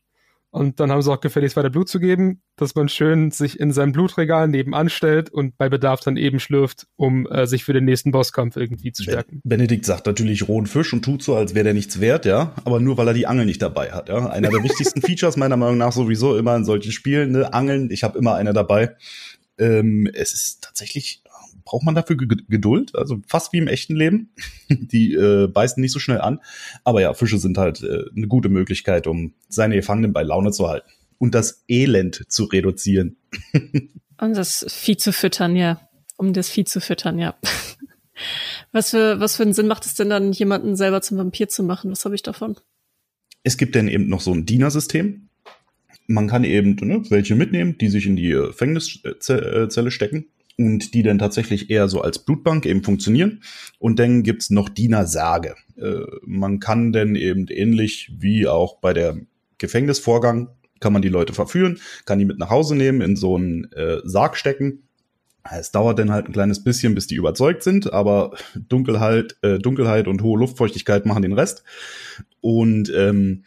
Und 0.49 0.79
dann 0.79 0.91
haben 0.91 1.01
sie 1.01 1.11
auch 1.11 1.19
gefälligst 1.19 1.57
weiter 1.57 1.69
Blut 1.69 1.89
zu 1.89 1.99
geben, 1.99 2.41
dass 2.55 2.73
man 2.73 2.87
schön 2.87 3.31
sich 3.31 3.59
in 3.59 3.71
seinem 3.71 3.91
Blutregal 3.91 4.47
nebenan 4.47 4.89
stellt 4.89 5.29
und 5.29 5.57
bei 5.57 5.67
Bedarf 5.67 5.99
dann 5.99 6.15
eben 6.15 6.39
schlürft, 6.39 6.87
um 6.95 7.27
äh, 7.27 7.45
sich 7.45 7.65
für 7.65 7.73
den 7.73 7.85
nächsten 7.85 8.11
Bosskampf 8.11 8.55
irgendwie 8.55 8.91
zu 8.93 9.03
stärken. 9.03 9.41
Benedikt 9.43 9.85
sagt 9.85 10.05
natürlich 10.05 10.47
rohen 10.47 10.65
Fisch 10.65 10.93
und 10.93 11.03
tut 11.03 11.21
so, 11.21 11.35
als 11.35 11.53
wäre 11.53 11.65
der 11.65 11.73
nichts 11.73 11.99
wert, 11.99 12.25
ja, 12.25 12.53
aber 12.63 12.79
nur 12.79 12.97
weil 12.97 13.09
er 13.09 13.13
die 13.13 13.27
Angel 13.27 13.45
nicht 13.45 13.61
dabei 13.61 13.91
hat, 13.91 14.09
ja. 14.09 14.27
Einer 14.29 14.49
der 14.49 14.63
wichtigsten 14.63 15.01
Features 15.05 15.35
meiner 15.37 15.57
Meinung 15.57 15.77
nach 15.77 15.91
sowieso 15.91 16.37
immer 16.37 16.55
in 16.55 16.65
solchen 16.65 16.91
Spielen, 16.91 17.31
ne, 17.31 17.53
Angeln, 17.53 17.91
ich 17.91 18.03
habe 18.03 18.17
immer 18.17 18.35
eine 18.35 18.53
dabei. 18.53 18.95
Ähm, 19.59 20.09
es 20.13 20.33
ist 20.33 20.63
tatsächlich 20.63 21.23
braucht 21.67 21.83
man 21.83 21.95
dafür 21.95 22.15
Geduld, 22.15 22.95
also 22.95 23.19
fast 23.27 23.51
wie 23.51 23.57
im 23.57 23.67
echten 23.67 23.95
Leben. 23.95 24.29
Die 24.69 25.13
äh, 25.13 25.47
beißen 25.47 25.81
nicht 25.81 25.91
so 25.91 25.99
schnell 25.99 26.21
an. 26.21 26.39
Aber 26.85 27.01
ja, 27.01 27.13
Fische 27.13 27.37
sind 27.37 27.57
halt 27.57 27.83
äh, 27.83 28.05
eine 28.15 28.27
gute 28.27 28.47
Möglichkeit, 28.47 29.05
um 29.05 29.33
seine 29.49 29.75
Gefangenen 29.75 30.13
bei 30.13 30.23
Laune 30.23 30.51
zu 30.51 30.69
halten 30.69 30.89
und 31.17 31.35
das 31.35 31.65
Elend 31.67 32.23
zu 32.29 32.45
reduzieren. 32.45 33.17
und 34.17 34.37
das 34.37 34.65
Vieh 34.69 34.95
zu 34.95 35.11
füttern, 35.11 35.57
ja. 35.57 35.81
Um 36.15 36.31
das 36.31 36.49
Vieh 36.49 36.63
zu 36.63 36.79
füttern, 36.79 37.19
ja. 37.19 37.35
Was 38.71 38.89
für, 38.89 39.19
was 39.19 39.35
für 39.35 39.43
einen 39.43 39.53
Sinn 39.53 39.67
macht 39.67 39.85
es 39.85 39.93
denn 39.93 40.09
dann, 40.09 40.31
jemanden 40.31 40.75
selber 40.75 41.03
zum 41.03 41.19
Vampir 41.19 41.49
zu 41.49 41.61
machen? 41.61 41.91
Was 41.91 42.03
habe 42.03 42.15
ich 42.15 42.23
davon? 42.23 42.55
Es 43.43 43.57
gibt 43.57 43.75
dann 43.75 43.87
eben 43.87 44.09
noch 44.09 44.21
so 44.21 44.33
ein 44.33 44.47
Dienersystem. 44.47 45.29
Man 46.07 46.27
kann 46.27 46.43
eben 46.43 46.75
ne, 46.81 47.03
welche 47.09 47.35
mitnehmen, 47.35 47.77
die 47.77 47.89
sich 47.89 48.07
in 48.07 48.15
die 48.15 48.29
Gefängniszelle 48.29 49.91
stecken 49.91 50.25
und 50.57 50.93
die 50.93 51.03
dann 51.03 51.19
tatsächlich 51.19 51.69
eher 51.69 51.87
so 51.87 52.01
als 52.01 52.19
Blutbank 52.19 52.65
eben 52.65 52.83
funktionieren. 52.83 53.41
Und 53.79 53.99
dann 53.99 54.23
gibt's 54.23 54.49
noch 54.49 54.69
Dienersage. 54.69 55.55
Äh, 55.77 56.01
man 56.23 56.59
kann 56.59 56.91
dann 56.91 57.15
eben 57.15 57.47
ähnlich 57.47 58.11
wie 58.17 58.47
auch 58.47 58.79
bei 58.79 58.93
der 58.93 59.17
Gefängnisvorgang, 59.59 60.49
kann 60.79 60.93
man 60.93 61.01
die 61.01 61.09
Leute 61.09 61.33
verführen, 61.33 61.79
kann 62.05 62.19
die 62.19 62.25
mit 62.25 62.39
nach 62.39 62.49
Hause 62.49 62.75
nehmen, 62.75 63.01
in 63.01 63.15
so 63.15 63.35
einen 63.35 63.71
äh, 63.73 63.99
Sarg 64.03 64.35
stecken. 64.37 64.83
Es 65.49 65.71
dauert 65.71 65.97
dann 65.97 66.11
halt 66.11 66.25
ein 66.25 66.33
kleines 66.33 66.63
bisschen, 66.63 66.93
bis 66.93 67.07
die 67.07 67.15
überzeugt 67.15 67.63
sind, 67.63 67.93
aber 67.93 68.35
Dunkelheit, 68.67 69.37
äh, 69.43 69.59
Dunkelheit 69.59 70.07
und 70.07 70.23
hohe 70.23 70.39
Luftfeuchtigkeit 70.39 71.05
machen 71.05 71.21
den 71.21 71.33
Rest. 71.33 71.63
Und 72.41 72.91
ähm, 72.95 73.43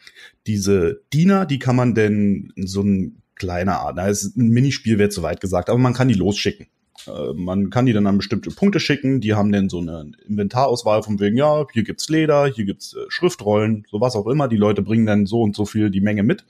diese 0.47 1.01
Diener, 1.13 1.45
die 1.45 1.59
kann 1.59 1.75
man 1.75 1.93
denn 1.93 2.53
so 2.55 2.81
ein 2.81 3.21
kleiner 3.35 3.79
Art, 3.79 3.95
na, 3.97 4.07
ist 4.07 4.37
ein 4.37 4.49
Minispiel 4.49 4.97
wäre 4.97 5.09
zu 5.09 5.23
weit 5.23 5.41
gesagt, 5.41 5.69
aber 5.69 5.79
man 5.79 5.93
kann 5.93 6.07
die 6.07 6.13
losschicken. 6.13 6.67
Äh, 7.07 7.33
man 7.33 7.69
kann 7.69 7.85
die 7.85 7.93
dann 7.93 8.07
an 8.07 8.17
bestimmte 8.17 8.51
Punkte 8.51 8.79
schicken. 8.79 9.21
Die 9.21 9.33
haben 9.33 9.51
dann 9.51 9.69
so 9.69 9.79
eine 9.79 10.11
Inventarauswahl 10.27 11.03
von 11.03 11.19
wegen, 11.19 11.37
ja, 11.37 11.65
hier 11.71 11.83
gibt's 11.83 12.09
Leder, 12.09 12.47
hier 12.47 12.65
gibt's 12.65 12.93
äh, 12.93 13.05
Schriftrollen, 13.09 13.85
sowas 13.89 14.15
auch 14.15 14.27
immer. 14.27 14.47
Die 14.47 14.57
Leute 14.57 14.81
bringen 14.81 15.05
dann 15.05 15.25
so 15.25 15.41
und 15.41 15.55
so 15.55 15.65
viel 15.65 15.89
die 15.89 16.01
Menge 16.01 16.23
mit. 16.23 16.45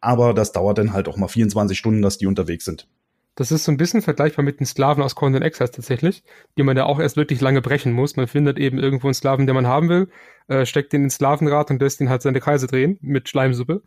Aber 0.00 0.34
das 0.34 0.52
dauert 0.52 0.78
dann 0.78 0.92
halt 0.92 1.08
auch 1.08 1.16
mal 1.16 1.28
24 1.28 1.78
Stunden, 1.78 2.02
dass 2.02 2.18
die 2.18 2.26
unterwegs 2.26 2.64
sind. 2.64 2.88
Das 3.34 3.50
ist 3.50 3.64
so 3.64 3.72
ein 3.72 3.78
bisschen 3.78 4.02
vergleichbar 4.02 4.44
mit 4.44 4.60
den 4.60 4.66
Sklaven 4.66 5.02
aus 5.02 5.14
Conan 5.14 5.40
Exile 5.40 5.70
tatsächlich, 5.70 6.22
die 6.58 6.62
man 6.62 6.76
ja 6.76 6.84
auch 6.84 7.00
erst 7.00 7.16
wirklich 7.16 7.40
lange 7.40 7.62
brechen 7.62 7.92
muss. 7.92 8.16
Man 8.16 8.26
findet 8.26 8.58
eben 8.58 8.78
irgendwo 8.78 9.06
einen 9.06 9.14
Sklaven, 9.14 9.46
den 9.46 9.54
man 9.54 9.66
haben 9.66 9.88
will, 9.88 10.08
äh, 10.48 10.66
steckt 10.66 10.92
den 10.92 11.04
ins 11.04 11.14
Sklavenrad 11.14 11.70
und 11.70 11.80
lässt 11.80 12.00
ihn 12.02 12.10
halt 12.10 12.20
seine 12.20 12.40
Kreise 12.40 12.66
drehen 12.66 12.98
mit 13.00 13.30
Schleimsuppe. 13.30 13.82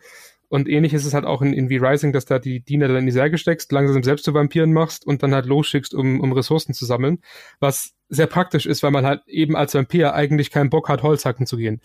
Und 0.49 0.69
ähnlich 0.69 0.93
ist 0.93 1.05
es 1.05 1.13
halt 1.13 1.25
auch 1.25 1.41
in, 1.41 1.53
in 1.53 1.69
V-Rising, 1.69 2.13
dass 2.13 2.25
da 2.25 2.39
die 2.39 2.59
Diener 2.59 2.87
dann 2.87 2.97
in 2.97 3.05
die 3.05 3.11
Särge 3.11 3.37
steckst, 3.37 3.71
langsam 3.71 4.03
selbst 4.03 4.25
zu 4.25 4.33
Vampiren 4.33 4.73
machst 4.73 5.05
und 5.05 5.23
dann 5.23 5.33
halt 5.33 5.45
losschickst, 5.45 5.93
um, 5.93 6.21
um 6.21 6.31
Ressourcen 6.33 6.73
zu 6.73 6.85
sammeln. 6.85 7.19
Was 7.59 7.93
sehr 8.09 8.27
praktisch 8.27 8.65
ist, 8.65 8.83
weil 8.83 8.91
man 8.91 9.05
halt 9.05 9.21
eben 9.27 9.55
als 9.55 9.73
Vampir 9.73 10.13
eigentlich 10.13 10.51
keinen 10.51 10.69
Bock 10.69 10.89
hat, 10.89 11.03
Holz 11.03 11.25
hacken 11.25 11.45
zu 11.45 11.57
gehen. 11.57 11.81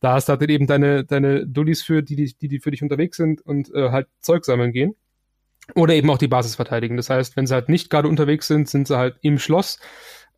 Da 0.00 0.14
hast 0.14 0.28
du 0.28 0.34
halt 0.34 0.50
eben 0.50 0.66
deine, 0.66 1.04
deine 1.04 1.46
Dullis 1.46 1.82
für, 1.82 2.02
die, 2.02 2.16
die, 2.16 2.48
die 2.48 2.60
für 2.60 2.70
dich 2.70 2.82
unterwegs 2.82 3.16
sind 3.16 3.40
und 3.40 3.72
äh, 3.74 3.90
halt 3.90 4.08
Zeug 4.20 4.44
sammeln 4.44 4.72
gehen. 4.72 4.94
Oder 5.74 5.94
eben 5.94 6.10
auch 6.10 6.18
die 6.18 6.28
Basis 6.28 6.56
verteidigen. 6.56 6.96
Das 6.96 7.08
heißt, 7.08 7.36
wenn 7.36 7.46
sie 7.46 7.54
halt 7.54 7.70
nicht 7.70 7.88
gerade 7.88 8.08
unterwegs 8.08 8.46
sind, 8.46 8.68
sind 8.68 8.86
sie 8.86 8.98
halt 8.98 9.16
im 9.22 9.38
Schloss 9.38 9.78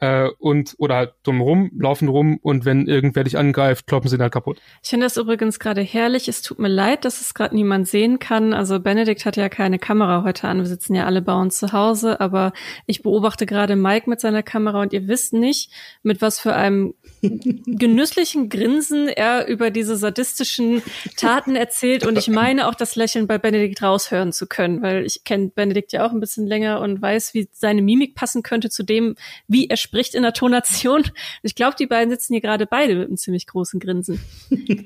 äh, 0.00 0.28
und 0.38 0.74
oder 0.78 0.96
halt 0.96 1.14
drumrum, 1.22 1.70
laufen 1.78 2.08
rum 2.08 2.38
und 2.42 2.64
wenn 2.64 2.86
irgendwer 2.86 3.24
dich 3.24 3.38
angreift, 3.38 3.86
kloppen 3.86 4.10
sie 4.10 4.18
dann 4.18 4.30
kaputt. 4.30 4.60
Ich 4.82 4.90
finde 4.90 5.06
das 5.06 5.16
übrigens 5.16 5.58
gerade 5.58 5.80
herrlich. 5.80 6.28
Es 6.28 6.42
tut 6.42 6.58
mir 6.58 6.68
leid, 6.68 7.04
dass 7.04 7.20
es 7.20 7.34
gerade 7.34 7.54
niemand 7.54 7.88
sehen 7.88 8.18
kann. 8.18 8.52
Also 8.52 8.80
Benedikt 8.80 9.24
hat 9.24 9.36
ja 9.36 9.48
keine 9.48 9.78
Kamera 9.78 10.22
heute 10.22 10.48
an. 10.48 10.58
Wir 10.58 10.66
sitzen 10.66 10.94
ja 10.94 11.06
alle 11.06 11.22
bei 11.22 11.34
uns 11.34 11.58
zu 11.58 11.72
Hause, 11.72 12.20
aber 12.20 12.52
ich 12.86 13.02
beobachte 13.02 13.46
gerade 13.46 13.76
Mike 13.76 14.08
mit 14.10 14.20
seiner 14.20 14.42
Kamera 14.42 14.82
und 14.82 14.92
ihr 14.92 15.08
wisst 15.08 15.32
nicht, 15.32 15.70
mit 16.02 16.20
was 16.20 16.38
für 16.38 16.54
einem 16.54 16.94
genüsslichen 17.22 18.48
Grinsen 18.48 19.08
er 19.08 19.46
über 19.46 19.70
diese 19.70 19.96
sadistischen 19.96 20.82
Taten 21.16 21.56
erzählt 21.56 22.06
und 22.06 22.18
ich 22.18 22.28
meine 22.28 22.68
auch 22.68 22.74
das 22.74 22.96
Lächeln 22.96 23.26
bei 23.26 23.38
Benedikt 23.38 23.82
raushören 23.82 24.32
zu 24.32 24.46
können, 24.46 24.82
weil 24.82 25.04
ich 25.04 25.24
kenne 25.24 25.50
Benedikt 25.54 25.92
ja 25.92 26.06
auch 26.06 26.12
ein 26.12 26.20
bisschen 26.20 26.46
länger 26.46 26.80
und 26.80 27.00
weiß, 27.00 27.34
wie 27.34 27.48
seine 27.52 27.82
Mimik 27.82 28.14
passen 28.14 28.42
könnte 28.42 28.70
zu 28.70 28.82
dem, 28.82 29.16
wie 29.48 29.68
er 29.68 29.76
spricht 29.76 30.14
in 30.14 30.22
der 30.22 30.32
Tonation. 30.32 31.04
Ich 31.42 31.54
glaube, 31.54 31.76
die 31.78 31.86
beiden 31.86 32.10
sitzen 32.10 32.34
hier 32.34 32.42
gerade 32.42 32.66
beide 32.66 32.94
mit 32.94 33.08
einem 33.08 33.16
ziemlich 33.16 33.46
großen 33.46 33.80
Grinsen. 33.80 34.20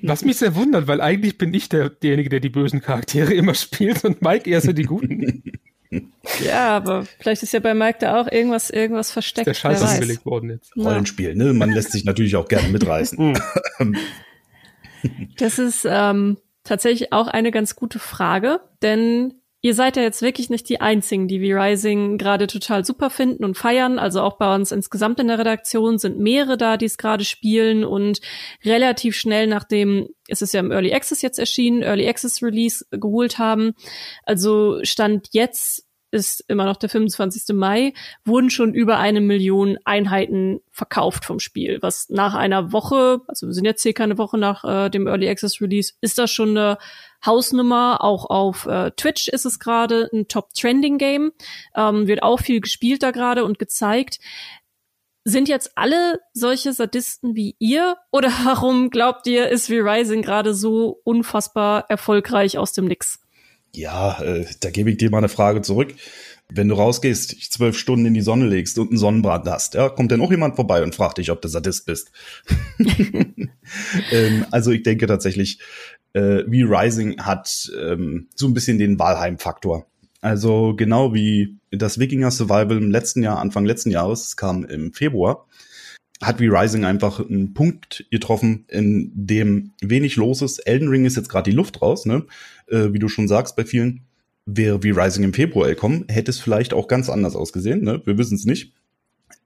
Was 0.03 0.25
mich 0.25 0.37
sehr 0.37 0.55
wundert, 0.55 0.87
weil 0.87 1.01
eigentlich 1.01 1.39
bin 1.39 1.53
ich 1.55 1.69
der, 1.69 1.91
derjenige, 1.91 2.29
der 2.29 2.41
die 2.41 2.49
bösen 2.49 2.81
Charaktere 2.81 3.35
immer 3.35 3.55
spielt 3.55 4.05
und 4.05 4.23
Mike 4.23 4.49
eher 4.49 4.61
so 4.61 4.73
die 4.73 4.85
guten. 4.85 5.43
Ja, 6.45 6.77
aber 6.77 7.05
vielleicht 7.19 7.43
ist 7.43 7.53
ja 7.53 7.61
bei 7.61 7.75
Mike 7.75 7.99
da 8.01 8.21
auch 8.21 8.31
irgendwas, 8.31 8.71
irgendwas 8.71 9.11
versteckt. 9.11 9.49
Ist 9.49 9.63
der 9.63 9.75
Scheiß 9.75 9.83
angelegt 9.83 10.25
worden 10.25 10.51
jetzt. 10.51 10.77
Rollenspiel, 10.77 11.35
ne? 11.35 11.53
Man 11.53 11.71
lässt 11.71 11.93
sich 11.93 12.05
natürlich 12.05 12.37
auch 12.37 12.47
gerne 12.47 12.69
mitreißen. 12.69 13.35
Hm. 13.79 13.97
das 15.39 15.59
ist 15.59 15.87
ähm, 15.89 16.39
tatsächlich 16.63 17.13
auch 17.13 17.27
eine 17.27 17.51
ganz 17.51 17.75
gute 17.75 17.99
Frage, 17.99 18.61
denn 18.83 19.35
ihr 19.63 19.75
seid 19.75 19.97
ja 19.97 20.03
jetzt 20.03 20.23
wirklich 20.23 20.49
nicht 20.51 20.69
die 20.69 20.81
einzigen, 20.81 21.29
die 21.29 21.41
V-Rising 21.41 22.19
gerade 22.19 22.47
total 22.47 22.85
super 22.85 23.11
finden 23.11 23.45
und 23.45 23.57
feiern. 23.57 23.99
Also 23.99 24.23
auch 24.23 24.39
bei 24.39 24.55
uns 24.55 24.73
insgesamt 24.73 25.21
in 25.21 25.29
der 25.29 25.39
Redaktion 25.39 25.99
sind 25.99 26.19
mehrere 26.19 26.57
da, 26.57 26.77
die 26.77 26.87
es 26.87 26.97
gerade 26.97 27.25
spielen 27.25 27.85
und 27.85 28.21
relativ 28.65 29.17
schnell 29.17 29.47
nachdem 29.47 30.09
es 30.29 30.43
ist 30.43 30.55
ja 30.55 30.61
im 30.61 30.71
Early 30.71 30.95
Access 30.95 31.23
jetzt 31.23 31.39
erschienen, 31.39 31.83
Early 31.83 32.09
Access 32.09 32.43
Release 32.43 32.85
geholt 32.91 33.39
haben. 33.39 33.73
Also 34.25 34.79
stand 34.85 35.29
jetzt 35.33 35.85
ist 36.11 36.45
immer 36.49 36.65
noch 36.65 36.77
der 36.77 36.89
25. 36.89 37.55
Mai, 37.55 37.93
wurden 38.25 38.51
schon 38.51 38.75
über 38.75 38.99
eine 38.99 39.21
Million 39.21 39.79
Einheiten 39.85 40.61
verkauft 40.71 41.25
vom 41.25 41.41
Spiel, 41.41 41.79
was 41.83 42.09
nach 42.09 42.35
einer 42.35 42.73
Woche, 42.73 43.21
also 43.29 43.47
wir 43.47 43.55
sind 43.55 43.65
jetzt 43.65 43.83
circa 43.83 44.05
eine 44.05 44.19
Woche 44.19 44.39
nach 44.39 44.65
äh, 44.65 44.91
dem 44.91 45.07
Early 45.07 45.29
Access 45.29 45.61
Release, 45.61 45.93
ist 46.01 46.19
das 46.19 46.31
schon 46.31 46.57
eine 46.57 46.79
Hausnummer. 47.25 48.03
Auch 48.03 48.29
auf 48.31 48.67
äh, 48.67 48.91
Twitch 48.93 49.29
ist 49.29 49.45
es 49.45 49.59
gerade 49.59 50.09
ein 50.13 50.29
Top-Trending-Game. 50.29 51.33
Ähm, 51.75 52.07
wird 52.07 52.23
auch 52.23 52.41
viel 52.41 52.61
gespielt 52.61 53.03
da 53.03 53.11
gerade 53.11 53.45
und 53.45 53.59
gezeigt. 53.59 54.19
Sind 55.25 55.49
jetzt 55.49 55.73
alle 55.77 56.21
solche 56.33 56.73
Sadisten 56.73 57.35
wie 57.37 57.57
ihr? 57.59 57.97
Oder 58.11 58.29
warum 58.45 58.91
glaubt 58.91 59.27
ihr, 59.27 59.49
ist 59.49 59.67
V-Rising 59.67 60.23
gerade 60.23 60.55
so 60.55 61.01
unfassbar 61.05 61.89
erfolgreich 61.89 62.59
aus 62.59 62.73
dem 62.73 62.87
Nix? 62.87 63.21
Ja, 63.75 64.21
äh, 64.23 64.47
da 64.61 64.71
gebe 64.71 64.91
ich 64.91 64.97
dir 64.97 65.11
mal 65.11 65.19
eine 65.19 65.29
Frage 65.29 65.63
zurück. 65.63 65.95
Wenn 66.53 66.69
du 66.69 66.75
rausgehst, 66.75 67.33
dich 67.33 67.51
zwölf 67.53 67.79
Stunden 67.79 68.07
in 68.07 68.15
die 68.15 68.23
Sonne 68.23 68.47
legst 68.47 68.79
und 68.79 68.89
einen 68.89 68.99
Sonnenbrand 68.99 69.47
hast, 69.47 69.75
ja, 69.75 69.89
kommt 69.89 70.11
dann 70.11 70.21
auch 70.21 70.33
jemand 70.33 70.57
vorbei 70.57 70.83
und 70.83 70.97
fragt 70.97 71.19
dich, 71.19 71.31
ob 71.31 71.41
du 71.41 71.49
Sadist 71.49 71.87
bist. 71.87 72.11
ähm, 74.11 74.45
also 74.51 74.73
ich 74.73 74.83
denke 74.83 75.07
tatsächlich, 75.07 75.61
äh, 76.13 76.43
wie 76.49 76.63
Rising 76.63 77.21
hat 77.21 77.71
ähm, 77.81 78.27
so 78.35 78.49
ein 78.49 78.55
bisschen 78.55 78.79
den 78.79 78.99
Walheim-Faktor. 78.99 79.87
Also 80.21 80.75
genau 80.75 81.15
wie 81.15 81.57
das 81.71 81.99
Wikinger 81.99 82.33
Survival 82.33 82.77
im 82.77 82.91
letzten 82.91 83.23
Jahr, 83.23 83.39
Anfang 83.39 83.65
letzten 83.65 83.91
Jahres, 83.91 84.27
es 84.27 84.37
kam 84.37 84.65
im 84.65 84.93
Februar, 84.93 85.47
hat 86.23 86.41
Rising 86.41 86.85
einfach 86.85 87.21
einen 87.21 87.55
Punkt 87.55 88.07
getroffen, 88.11 88.67
in 88.69 89.11
dem 89.15 89.73
wenig 89.81 90.17
los 90.17 90.43
ist. 90.43 90.59
Elden 90.61 90.89
Ring 90.89 91.07
ist 91.07 91.17
jetzt 91.17 91.29
gerade 91.29 91.51
die 91.51 91.57
Luft 91.57 91.81
raus, 91.81 92.05
ne? 92.05 92.27
Äh, 92.69 92.93
wie 92.93 92.99
du 92.99 93.09
schon 93.09 93.29
sagst, 93.29 93.57
bei 93.57 93.65
vielen. 93.65 94.03
Wäre 94.47 94.83
wie 94.83 94.91
Rising 94.91 95.23
im 95.23 95.35
Februar 95.35 95.69
gekommen, 95.69 96.07
hätte 96.09 96.31
es 96.31 96.41
vielleicht 96.41 96.73
auch 96.75 96.89
ganz 96.89 97.09
anders 97.09 97.37
ausgesehen, 97.37 97.83
ne? 97.83 98.03
Wir 98.05 98.19
wissen 98.19 98.35
es 98.35 98.45
nicht. 98.45 98.73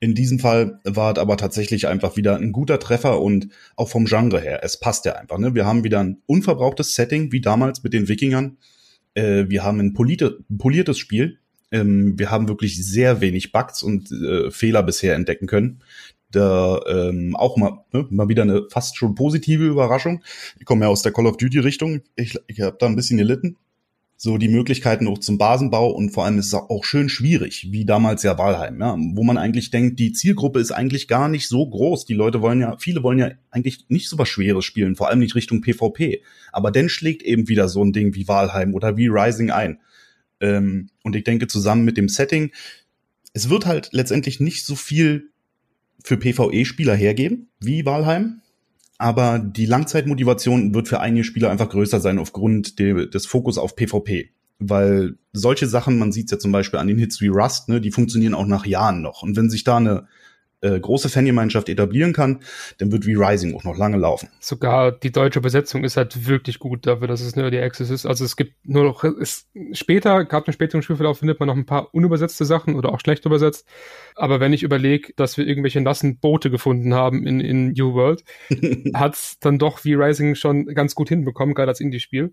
In 0.01 0.15
diesem 0.15 0.39
Fall 0.39 0.81
war 0.85 1.13
es 1.13 1.19
aber 1.19 1.37
tatsächlich 1.37 1.87
einfach 1.87 2.17
wieder 2.17 2.37
ein 2.37 2.53
guter 2.53 2.79
Treffer 2.79 3.21
und 3.21 3.49
auch 3.77 3.89
vom 3.89 4.07
Genre 4.07 4.41
her, 4.41 4.61
es 4.63 4.79
passt 4.79 5.05
ja 5.05 5.15
einfach. 5.15 5.39
Ne? 5.39 5.55
Wir 5.55 5.67
haben 5.67 5.85
wieder 5.85 6.01
ein 6.01 6.19
unverbrauchtes 6.27 6.95
Setting, 6.95 7.33
wie 7.33 7.41
damals 7.41 7.83
mit 7.83 7.93
den 7.93 8.09
Wikingern. 8.09 8.59
Äh, 9.15 9.45
wir 9.49 9.63
haben 9.63 9.81
ein 9.81 9.95
poliertes 9.95 10.99
Spiel. 10.99 11.39
Ähm, 11.71 12.19
wir 12.19 12.31
haben 12.31 12.49
wirklich 12.49 12.85
sehr 12.85 13.21
wenig 13.21 13.53
Bugs 13.53 13.83
und 13.83 14.11
äh, 14.13 14.51
Fehler 14.51 14.83
bisher 14.83 15.15
entdecken 15.15 15.47
können. 15.47 15.81
Da 16.35 16.81
ähm, 16.89 17.37
auch 17.37 17.57
mal, 17.57 17.85
ne, 17.93 18.07
mal 18.11 18.29
wieder 18.29 18.43
eine 18.43 18.63
fast 18.71 18.97
schon 18.97 19.15
positive 19.15 19.65
Überraschung. 19.65 20.23
Ich 20.59 20.65
komme 20.65 20.85
ja 20.85 20.91
aus 20.91 21.03
der 21.03 21.13
Call 21.13 21.27
of 21.27 21.37
Duty 21.37 21.59
Richtung. 21.61 22.03
Ich, 22.17 22.39
ich 22.47 22.61
habe 22.61 22.77
da 22.79 22.87
ein 22.87 22.97
bisschen 22.97 23.19
gelitten 23.19 23.57
so 24.17 24.39
die 24.39 24.49
Möglichkeiten 24.49 25.09
auch 25.09 25.19
zum 25.19 25.39
Basenbau 25.39 25.91
und 25.91 26.11
vor 26.11 26.25
allem 26.25 26.39
ist 26.39 26.47
es 26.47 26.55
auch 26.55 26.85
schön 26.85 27.09
schwierig, 27.09 27.69
wie 27.73 27.85
damals 27.85 28.23
ja 28.23 28.39
Walheim, 28.39 28.81
ja, 28.81 28.97
wo 28.99 29.25
man 29.25 29.37
eigentlich 29.37 29.71
denkt, 29.71 29.99
die 29.99 30.13
Zielgruppe 30.13 30.61
ist 30.61 30.71
eigentlich 30.71 31.09
gar 31.09 31.29
nicht 31.29 31.49
so 31.49 31.69
groß. 31.69 32.07
Die 32.07 32.15
Leute 32.15 32.41
wollen 32.41 32.61
ja, 32.61 32.77
viele 32.79 33.03
wollen 33.03 33.19
ja 33.19 33.33
eigentlich 33.51 33.87
nicht 33.89 34.09
so 34.09 34.17
was 34.17 34.29
Schweres 34.29 34.65
spielen, 34.65 34.97
vor 34.97 35.09
allem 35.09 35.19
nicht 35.19 35.35
Richtung 35.35 35.61
PvP. 35.61 36.23
Aber 36.53 36.71
dann 36.71 36.89
schlägt 36.89 37.23
eben 37.23 37.49
wieder 37.49 37.69
so 37.69 37.85
ein 37.85 37.93
Ding 37.93 38.15
wie 38.15 38.27
Walheim 38.27 38.75
oder 38.75 38.97
wie 38.97 39.09
Rising 39.09 39.51
ein. 39.51 39.81
Ähm, 40.41 40.89
und 41.03 41.17
ich 41.17 41.25
denke, 41.25 41.47
zusammen 41.47 41.85
mit 41.85 41.97
dem 41.97 42.09
Setting, 42.09 42.51
es 43.35 43.51
wird 43.51 43.67
halt 43.67 43.91
letztendlich 43.93 44.41
nicht 44.41 44.65
so 44.65 44.77
viel 44.77 45.31
für 46.05 46.19
PvE-Spieler 46.19 46.95
hergeben 46.95 47.49
wie 47.61 47.85
Walheim, 47.85 48.43
aber 48.99 49.39
die 49.41 49.67
Langzeitmotivation 49.67 50.75
wird 50.75 50.87
für 50.87 51.01
einige 51.01 51.25
Spieler 51.25 51.51
einfach 51.51 51.71
größer 51.71 51.99
sein 51.99 52.19
aufgrund 52.19 52.79
de 52.79 53.09
des 53.09 53.27
Fokus 53.27 53.59
auf 53.59 53.75
PvP. 53.75 54.31
Weil 54.61 55.17
solche 55.33 55.67
Sachen, 55.67 55.99
man 55.99 56.13
sieht 56.13 56.27
es 56.27 56.31
ja 56.31 56.39
zum 56.39 56.53
Beispiel 56.53 56.79
an 56.79 56.87
den 56.87 56.99
Hits 56.99 57.21
wie 57.21 57.29
Rust, 57.29 57.69
ne, 57.69 57.81
die 57.81 57.91
funktionieren 57.91 58.35
auch 58.35 58.47
nach 58.47 58.67
Jahren 58.67 59.03
noch. 59.03 59.23
Und 59.23 59.37
wenn 59.37 59.51
sich 59.51 59.65
da 59.65 59.79
eine 59.79 60.07
äh, 60.65 60.81
große 60.81 61.09
Fangemeinschaft 61.09 61.69
etablieren 61.69 62.13
kann, 62.13 62.41
dann 62.79 62.91
wird 62.91 63.05
V-Rising 63.05 63.55
auch 63.55 63.65
noch 63.65 63.77
lange 63.77 63.99
laufen. 63.99 64.31
Sogar 64.41 64.93
die 64.93 65.13
deutsche 65.13 65.41
Besetzung 65.41 65.85
ist 65.85 65.97
halt 65.97 66.27
wirklich 66.27 66.59
gut 66.59 66.87
dafür, 66.87 67.07
dass 67.07 67.21
es 67.21 67.35
eine 67.35 67.45
Early 67.45 67.61
Access 67.61 67.91
ist. 67.91 68.07
Also 68.07 68.25
es 68.25 68.37
gibt 68.37 68.55
nur 68.67 68.85
noch, 68.85 69.05
es, 69.05 69.47
später, 69.73 70.25
gab 70.25 70.47
einen 70.47 70.55
späteren 70.55 70.83
Spielverlauf, 70.83 71.19
findet 71.19 71.39
man 71.39 71.49
noch 71.49 71.57
ein 71.57 71.67
paar 71.67 71.95
unübersetzte 71.95 72.45
Sachen 72.45 72.75
oder 72.77 72.93
auch 72.93 73.01
schlecht 73.01 73.27
übersetzt. 73.27 73.69
Aber 74.17 74.41
wenn 74.41 74.53
ich 74.53 74.63
überlege, 74.63 75.13
dass 75.17 75.37
wir 75.37 75.47
irgendwelche 75.47 75.81
nassen 75.81 76.19
Boote 76.19 76.51
gefunden 76.51 76.95
haben 76.95 77.27
in, 77.27 77.41
in 77.41 77.73
New 77.73 77.95
World, 77.95 78.25
hat's 78.95 79.39
dann 79.41 79.59
doch 79.59 79.79
V-Rising 79.79 80.35
schon 80.35 80.67
ganz 80.67 80.95
gut 80.95 81.11
hinbekommen, 81.11 81.55
gerade 81.55 81.69
als 81.69 81.81
Indie-Spiel. 81.81 82.33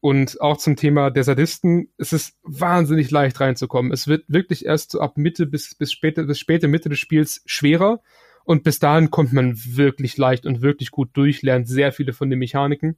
Und 0.00 0.40
auch 0.40 0.58
zum 0.58 0.76
Thema 0.76 1.10
der 1.10 1.24
Sadisten, 1.24 1.90
es 1.96 2.12
ist 2.12 2.36
wahnsinnig 2.42 3.10
leicht 3.10 3.40
reinzukommen. 3.40 3.92
Es 3.92 4.06
wird 4.06 4.24
wirklich 4.28 4.64
erst 4.64 4.92
so 4.92 5.00
ab 5.00 5.16
Mitte 5.16 5.46
bis, 5.46 5.74
bis 5.74 5.92
späte, 5.92 6.24
bis 6.24 6.38
späte 6.38 6.68
Mitte 6.68 6.88
des 6.88 6.98
Spiels 6.98 7.42
schwerer. 7.46 8.00
Und 8.44 8.62
bis 8.62 8.78
dahin 8.78 9.10
kommt 9.10 9.32
man 9.32 9.56
wirklich 9.56 10.16
leicht 10.16 10.46
und 10.46 10.62
wirklich 10.62 10.92
gut 10.92 11.10
durch, 11.14 11.42
lernt 11.42 11.66
sehr 11.66 11.92
viele 11.92 12.12
von 12.12 12.30
den 12.30 12.38
Mechaniken. 12.38 12.96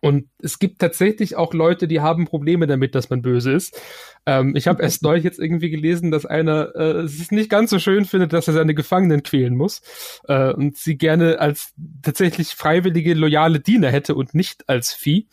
Und 0.00 0.28
es 0.40 0.60
gibt 0.60 0.78
tatsächlich 0.78 1.36
auch 1.36 1.54
Leute, 1.54 1.88
die 1.88 2.00
haben 2.00 2.26
Probleme 2.26 2.68
damit, 2.68 2.94
dass 2.94 3.10
man 3.10 3.20
böse 3.20 3.52
ist. 3.52 3.80
Ähm, 4.26 4.54
ich 4.54 4.68
habe 4.68 4.82
erst 4.82 5.02
neulich 5.02 5.24
jetzt 5.24 5.40
irgendwie 5.40 5.70
gelesen, 5.70 6.12
dass 6.12 6.24
einer 6.24 6.74
äh, 6.76 7.00
es 7.00 7.32
nicht 7.32 7.50
ganz 7.50 7.70
so 7.70 7.80
schön 7.80 8.04
findet, 8.04 8.32
dass 8.32 8.46
er 8.46 8.54
seine 8.54 8.74
Gefangenen 8.74 9.24
quälen 9.24 9.56
muss 9.56 9.82
äh, 10.28 10.52
und 10.52 10.76
sie 10.76 10.96
gerne 10.96 11.40
als 11.40 11.72
tatsächlich 12.02 12.50
freiwillige, 12.50 13.14
loyale 13.14 13.58
Diener 13.58 13.90
hätte 13.90 14.14
und 14.14 14.34
nicht 14.34 14.68
als 14.68 14.92
Vieh 14.92 15.26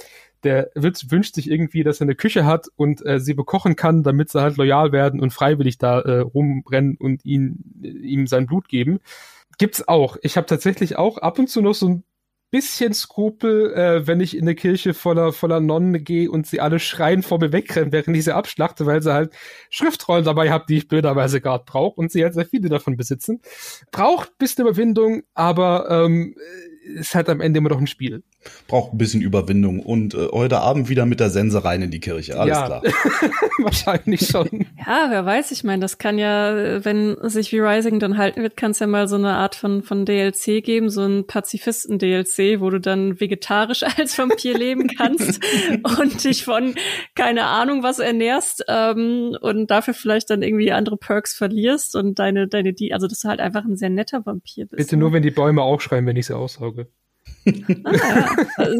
der 0.45 0.69
wird, 0.75 1.11
wünscht 1.11 1.35
sich 1.35 1.49
irgendwie, 1.49 1.83
dass 1.83 1.99
er 1.99 2.05
eine 2.05 2.15
Küche 2.15 2.45
hat 2.45 2.67
und 2.75 3.05
äh, 3.05 3.19
sie 3.19 3.33
bekochen 3.33 3.75
kann, 3.75 4.03
damit 4.03 4.29
sie 4.29 4.41
halt 4.41 4.57
loyal 4.57 4.91
werden 4.91 5.19
und 5.19 5.33
freiwillig 5.33 5.77
da 5.77 5.99
äh, 5.99 6.19
rumrennen 6.19 6.95
und 6.97 7.25
ihn, 7.25 7.81
äh, 7.83 7.89
ihm 7.89 8.27
sein 8.27 8.45
Blut 8.45 8.69
geben. 8.69 8.99
Gibt's 9.57 9.87
auch. 9.87 10.17
Ich 10.21 10.37
habe 10.37 10.47
tatsächlich 10.47 10.97
auch 10.97 11.17
ab 11.17 11.39
und 11.39 11.49
zu 11.49 11.61
noch 11.61 11.75
so 11.75 11.87
ein 11.89 12.03
bisschen 12.51 12.93
Skrupel, 12.93 13.73
äh, 13.73 14.07
wenn 14.07 14.21
ich 14.21 14.37
in 14.37 14.43
eine 14.43 14.55
Kirche 14.55 14.93
voller, 14.93 15.33
voller 15.33 15.59
Nonnen 15.59 16.03
gehe 16.03 16.31
und 16.31 16.47
sie 16.47 16.61
alle 16.61 16.79
schreien 16.79 17.23
vor 17.23 17.39
mir 17.39 17.51
wegrennen, 17.51 17.91
während 17.91 18.15
ich 18.15 18.23
sie 18.23 18.35
abschlachte, 18.35 18.85
weil 18.85 19.01
sie 19.01 19.13
halt 19.13 19.33
Schriftrollen 19.69 20.23
dabei 20.23 20.51
haben, 20.51 20.63
die 20.69 20.77
ich 20.77 20.87
blöderweise 20.87 21.41
gerade 21.41 21.65
brauche 21.65 21.99
und 21.99 22.11
sie 22.11 22.23
halt 22.23 22.33
sehr 22.33 22.45
viele 22.45 22.69
davon 22.69 22.95
besitzen. 22.95 23.41
Braucht 23.91 24.37
bisschen 24.37 24.65
Überwindung, 24.65 25.23
aber 25.33 25.89
ähm, 25.89 26.35
ist 26.85 27.15
halt 27.15 27.29
am 27.29 27.41
Ende 27.41 27.57
immer 27.57 27.69
noch 27.69 27.79
ein 27.79 27.87
Spiel. 27.87 28.23
Braucht 28.67 28.93
ein 28.93 28.97
bisschen 28.97 29.21
Überwindung 29.21 29.79
und 29.79 30.13
äh, 30.13 30.27
heute 30.31 30.59
Abend 30.59 30.89
wieder 30.89 31.05
mit 31.05 31.19
der 31.19 31.29
Sense 31.29 31.63
rein 31.63 31.81
in 31.81 31.91
die 31.91 31.99
Kirche. 31.99 32.39
Alles 32.39 32.57
ja. 32.57 32.65
klar. 32.65 32.83
Wahrscheinlich 33.59 34.27
schon. 34.27 34.67
Ja, 34.85 35.07
wer 35.09 35.25
weiß, 35.25 35.51
ich 35.51 35.63
meine, 35.63 35.81
das 35.81 35.97
kann 35.97 36.17
ja, 36.17 36.83
wenn 36.83 37.17
sich 37.23 37.51
wie 37.51 37.59
Rising 37.59 37.99
dann 37.99 38.17
halten 38.17 38.41
wird, 38.41 38.57
kann 38.57 38.71
es 38.71 38.79
ja 38.79 38.87
mal 38.87 39.07
so 39.07 39.15
eine 39.15 39.33
Art 39.33 39.55
von, 39.55 39.83
von 39.83 40.05
DLC 40.05 40.63
geben, 40.63 40.89
so 40.89 41.01
ein 41.01 41.27
Pazifisten-DLC, 41.27 42.59
wo 42.59 42.69
du 42.69 42.79
dann 42.79 43.19
vegetarisch 43.19 43.83
als 43.97 44.17
Vampir 44.17 44.57
leben 44.57 44.87
kannst 44.87 45.43
und 45.99 46.23
dich 46.23 46.43
von 46.43 46.75
keine 47.15 47.45
Ahnung 47.45 47.83
was 47.83 47.99
ernährst 47.99 48.63
ähm, 48.67 49.37
und 49.41 49.71
dafür 49.71 49.93
vielleicht 49.93 50.29
dann 50.29 50.41
irgendwie 50.41 50.71
andere 50.71 50.97
Perks 50.97 51.33
verlierst 51.33 51.95
und 51.95 52.19
deine, 52.19 52.47
deine, 52.47 52.73
die, 52.73 52.93
also 52.93 53.07
dass 53.07 53.21
du 53.21 53.29
halt 53.29 53.39
einfach 53.39 53.65
ein 53.65 53.77
sehr 53.77 53.89
netter 53.89 54.25
Vampir 54.25 54.65
bist. 54.65 54.77
Bitte 54.77 54.95
ne? 54.95 55.01
nur, 55.01 55.13
wenn 55.13 55.23
die 55.23 55.31
Bäume 55.31 55.61
auch 55.61 55.81
schreien, 55.81 56.05
wenn 56.05 56.15
ich 56.15 56.27
sie 56.27 56.35
aussauge. 56.35 56.87
Ah, 57.83 57.91
ja. 57.93 58.37
Also, 58.57 58.79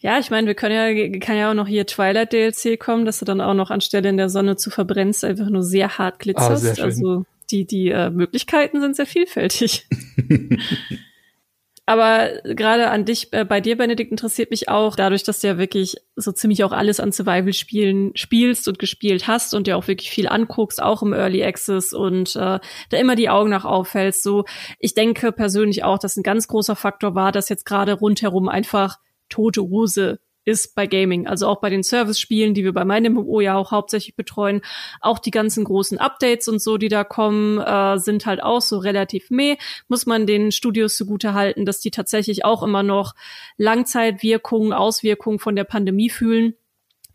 ja, 0.00 0.18
ich 0.18 0.30
meine, 0.30 0.46
wir 0.46 0.54
können 0.54 0.74
ja, 0.74 1.18
kann 1.18 1.36
ja 1.36 1.50
auch 1.50 1.54
noch 1.54 1.66
hier 1.66 1.86
Twilight 1.86 2.32
DLC 2.32 2.78
kommen, 2.78 3.04
dass 3.04 3.18
du 3.18 3.24
dann 3.24 3.40
auch 3.40 3.54
noch 3.54 3.70
anstelle 3.70 4.08
in 4.08 4.16
der 4.16 4.28
Sonne 4.28 4.56
zu 4.56 4.70
verbrennst, 4.70 5.24
einfach 5.24 5.48
nur 5.48 5.62
sehr 5.62 5.98
hart 5.98 6.18
glitzerst. 6.18 6.64
Ah, 6.64 6.74
sehr. 6.74 6.84
Also 6.84 7.24
die, 7.50 7.64
die 7.64 7.88
äh, 7.88 8.10
Möglichkeiten 8.10 8.80
sind 8.80 8.96
sehr 8.96 9.06
vielfältig. 9.06 9.86
Aber 11.88 12.30
gerade 12.42 12.90
an 12.90 13.04
dich, 13.04 13.32
äh, 13.32 13.44
bei 13.44 13.60
dir, 13.60 13.76
Benedikt, 13.76 14.10
interessiert 14.10 14.50
mich 14.50 14.68
auch, 14.68 14.96
dadurch, 14.96 15.22
dass 15.22 15.38
du 15.38 15.46
ja 15.46 15.56
wirklich 15.56 15.96
so 16.16 16.32
ziemlich 16.32 16.64
auch 16.64 16.72
alles 16.72 16.98
an 16.98 17.12
Survival-Spielen 17.12 18.10
spielst 18.16 18.66
und 18.66 18.80
gespielt 18.80 19.28
hast 19.28 19.54
und 19.54 19.68
dir 19.68 19.76
auch 19.76 19.86
wirklich 19.86 20.10
viel 20.10 20.26
anguckst, 20.26 20.82
auch 20.82 21.02
im 21.02 21.12
Early 21.12 21.44
Access 21.44 21.92
und 21.92 22.34
äh, 22.34 22.58
da 22.90 22.96
immer 22.96 23.14
die 23.14 23.28
Augen 23.28 23.50
nach 23.50 23.64
auffällst. 23.64 24.24
So, 24.24 24.44
ich 24.80 24.94
denke 24.94 25.30
persönlich 25.30 25.84
auch, 25.84 26.00
dass 26.00 26.16
ein 26.16 26.24
ganz 26.24 26.48
großer 26.48 26.74
Faktor 26.74 27.14
war, 27.14 27.30
dass 27.30 27.48
jetzt 27.48 27.64
gerade 27.64 27.92
rundherum 27.92 28.48
einfach 28.48 28.96
tote 29.28 29.62
Hose 29.62 30.18
ist 30.46 30.74
bei 30.74 30.86
Gaming. 30.86 31.26
Also 31.26 31.48
auch 31.48 31.60
bei 31.60 31.68
den 31.68 31.82
Service-Spielen, 31.82 32.54
die 32.54 32.64
wir 32.64 32.72
bei 32.72 32.84
meinem 32.84 33.14
MMO 33.14 33.40
ja 33.40 33.56
auch 33.56 33.72
hauptsächlich 33.72 34.16
betreuen. 34.16 34.62
Auch 35.00 35.18
die 35.18 35.32
ganzen 35.32 35.64
großen 35.64 35.98
Updates 35.98 36.48
und 36.48 36.62
so, 36.62 36.78
die 36.78 36.88
da 36.88 37.04
kommen, 37.04 37.58
äh, 37.58 37.98
sind 37.98 38.24
halt 38.24 38.42
auch 38.42 38.62
so 38.62 38.78
relativ 38.78 39.28
meh. 39.30 39.56
Muss 39.88 40.06
man 40.06 40.26
den 40.26 40.52
Studios 40.52 40.96
zugute 40.96 41.34
halten, 41.34 41.66
dass 41.66 41.80
die 41.80 41.90
tatsächlich 41.90 42.44
auch 42.44 42.62
immer 42.62 42.84
noch 42.84 43.14
Langzeitwirkungen, 43.58 44.72
Auswirkungen 44.72 45.40
von 45.40 45.56
der 45.56 45.64
Pandemie 45.64 46.08
fühlen 46.08 46.54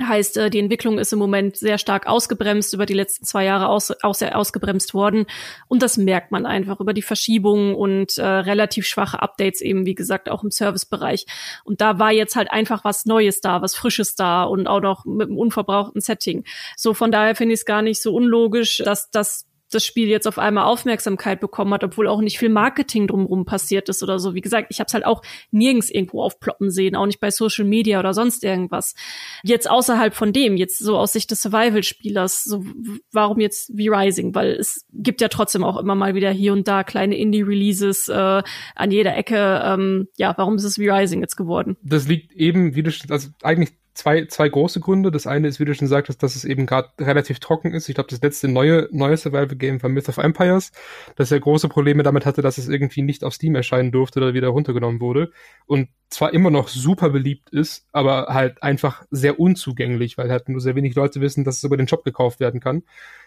Heißt, 0.08 0.38
äh, 0.38 0.50
die 0.50 0.60
Entwicklung 0.60 1.00
ist 1.00 1.14
im 1.14 1.20
Moment 1.20 1.58
sehr 1.58 1.78
stark 1.78 2.08
ausgebremst, 2.08 2.74
über 2.74 2.86
die 2.86 2.94
letzten 2.94 3.26
zwei 3.26 3.46
Jahre 3.46 3.70
aus, 3.70 3.94
sehr 4.14 4.38
ausgebremst 4.38 4.94
worden. 4.94 5.26
Und 5.68 5.82
das 5.82 5.98
merkt 5.98 6.32
man 6.32 6.46
einfach 6.46 6.80
über 6.80 6.94
die 6.94 7.02
Verschiebungen 7.02 7.76
und 7.76 8.18
äh, 8.18 8.26
relativ 8.26 8.86
schwache 8.86 9.22
Updates 9.22 9.62
eben, 9.62 9.86
wie 9.86 9.96
gesagt, 9.96 10.30
auch 10.30 10.44
im 10.44 10.52
Servicebereich. 10.52 11.26
Und 11.64 11.82
da 11.82 12.00
war 12.00 12.12
jetzt 12.12 12.36
halt 12.36 12.52
einfach 12.52 12.84
was 12.84 13.06
Neues 13.06 13.42
da, 13.42 13.62
was 13.62 13.76
Frisches 13.76 14.16
da 14.16 14.44
und 14.44 14.68
auch 14.68 14.82
noch 14.82 15.06
mit 15.06 15.28
einem 15.28 15.38
unverbrauchten 15.38 16.02
Setting. 16.02 16.44
So 16.76 16.94
von 16.94 17.12
daher 17.12 17.36
finde 17.36 17.54
ich 17.54 17.62
es 17.62 17.66
gar 17.66 17.82
nicht 17.82 18.02
so 18.02 18.14
unlogisch, 18.14 18.82
dass 18.84 19.12
das 19.12 19.51
das 19.72 19.86
Spiel 19.86 20.08
jetzt 20.08 20.28
auf 20.28 20.38
einmal 20.38 20.66
Aufmerksamkeit 20.66 21.40
bekommen 21.40 21.74
hat, 21.74 21.84
obwohl 21.84 22.08
auch 22.08 22.22
nicht 22.22 22.38
viel 22.38 22.50
Marketing 22.50 23.08
drumherum 23.08 23.46
passiert 23.46 23.90
ist 23.90 24.04
oder 24.04 24.20
so. 24.20 24.36
Wie 24.36 24.42
gesagt, 24.42 24.68
ich 24.70 24.80
habe 24.80 24.88
es 24.88 24.94
halt 24.94 25.06
auch 25.06 25.22
nirgends 25.52 25.90
irgendwo 25.90 26.22
aufploppen 26.22 26.70
sehen, 26.70 26.96
auch 26.96 27.06
nicht 27.06 27.20
bei 27.20 27.32
Social 27.32 27.66
Media 27.66 28.00
oder 28.00 28.14
sonst 28.14 28.44
irgendwas. 28.44 28.96
Jetzt 29.44 29.70
außerhalb 29.70 30.14
von 30.14 30.34
dem, 30.34 30.58
jetzt 30.58 30.80
so 30.80 30.98
aus 30.98 31.14
Sicht 31.14 31.32
des 31.32 31.42
Survival-Spielers, 31.42 32.44
so 32.44 32.64
warum 33.12 33.40
jetzt 33.40 33.72
V-Rising? 33.72 34.36
Weil 34.36 34.52
es 34.52 34.86
gibt 34.94 35.22
ja 35.22 35.28
trotzdem 35.28 35.64
auch 35.64 35.78
immer 35.78 35.96
mal 35.96 36.16
wieder 36.16 36.32
hier 36.32 36.54
und 36.54 36.68
da 36.68 36.84
kleine 36.84 37.18
Indie-Releases 37.18 38.10
äh, 38.10 38.44
an 38.76 38.92
jeder 38.92 39.16
Ecke. 39.16 39.62
Ähm, 39.64 40.08
ja, 40.18 40.34
warum 40.38 40.56
ist 40.56 40.64
es 40.64 40.76
V-Rising 40.76 41.22
jetzt 41.22 41.36
geworden? 41.36 41.78
Das 41.82 42.08
liegt 42.08 42.34
eben, 42.34 42.76
wie 42.76 42.84
du 42.84 42.92
also 43.10 43.30
eigentlich 43.42 43.72
zwei, 43.94 44.26
zwei 44.26 44.50
große 44.50 44.80
Gründe. 44.80 45.12
Das 45.12 45.28
eine 45.28 45.48
ist, 45.48 45.60
wie 45.60 45.66
du 45.66 45.76
schon 45.76 45.88
sagtest, 45.88 46.24
dass 46.24 46.36
es 46.36 46.46
eben 46.46 46.66
gerade 46.66 46.90
relativ 47.00 47.40
trocken 47.40 47.74
ist. 47.74 47.90
Ich 47.90 47.96
glaube, 47.96 48.10
das 48.10 48.22
letzte 48.22 48.48
neue, 48.48 48.88
neue 48.92 49.18
Survival-Game 49.18 49.82
war 49.84 49.90
Myth 49.90 50.10
of 50.10 50.18
Empires, 50.18 50.72
das 51.16 51.30
ja 51.30 51.40
große 51.40 51.70
Probleme 51.70 52.04
damit 52.04 52.26
hatte, 52.26 52.42
dass 52.42 52.58
es 52.58 52.70
irgendwie 52.70 53.02
nicht 53.02 53.24
auf 53.24 53.34
Steam 53.34 53.56
erscheinen 53.56 53.92
durfte 53.92 54.20
oder 54.20 54.34
wieder 54.34 54.50
runtergenommen 54.50 55.02
wurde. 55.02 55.32
Und 55.66 55.90
zwar 56.10 56.34
immer 56.34 56.52
noch 56.52 56.68
super 56.68 57.10
beliebt 57.10 57.50
ist, 57.52 57.88
aber 57.92 58.28
halt 58.28 58.62
einfach 58.64 59.06
sehr 59.12 59.40
unzugänglich, 59.40 60.18
weil 60.18 60.30
halt 60.30 60.50
nur 60.50 60.60
sehr 60.60 60.76
wenig 60.76 60.96
Leute 60.96 61.22
wissen, 61.22 61.44
dass 61.44 61.58
es 61.58 61.64
über 61.64 61.78
den 61.78 61.88
Shop 61.88 62.04
gekauft 62.04 62.40
werden 62.40 62.60
kann. 62.60 62.84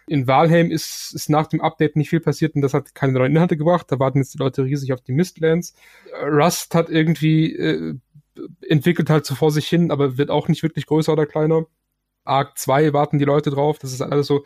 In 0.06 0.26
Valheim 0.26 0.70
ist, 0.70 1.14
ist 1.14 1.30
nach 1.30 1.46
dem 1.46 1.62
Update 1.62 1.96
nicht 1.96 2.10
viel 2.10 2.20
passiert 2.20 2.54
und 2.54 2.60
das 2.60 2.74
hat 2.74 2.94
keine 2.94 3.14
neuen 3.14 3.32
Inhalte 3.32 3.56
gebracht. 3.56 3.86
Da 3.88 3.98
warten 3.98 4.18
jetzt 4.18 4.34
die 4.34 4.38
Leute 4.38 4.64
riesig 4.64 4.92
auf 4.92 5.00
die 5.00 5.12
Mistlands. 5.12 5.74
Rust 6.22 6.74
hat 6.74 6.90
irgendwie 6.90 7.56
äh, 7.56 7.94
entwickelt 8.60 9.10
halt 9.10 9.26
so 9.26 9.34
vor 9.34 9.50
sich 9.50 9.68
hin, 9.68 9.90
aber 9.90 10.18
wird 10.18 10.30
auch 10.30 10.48
nicht 10.48 10.62
wirklich 10.62 10.86
größer 10.86 11.12
oder 11.12 11.26
kleiner. 11.26 11.66
Arc 12.24 12.58
2 12.58 12.92
warten 12.92 13.18
die 13.18 13.24
Leute 13.24 13.50
drauf. 13.50 13.78
Das 13.78 13.92
ist 13.92 14.00
alles 14.00 14.26
so. 14.26 14.44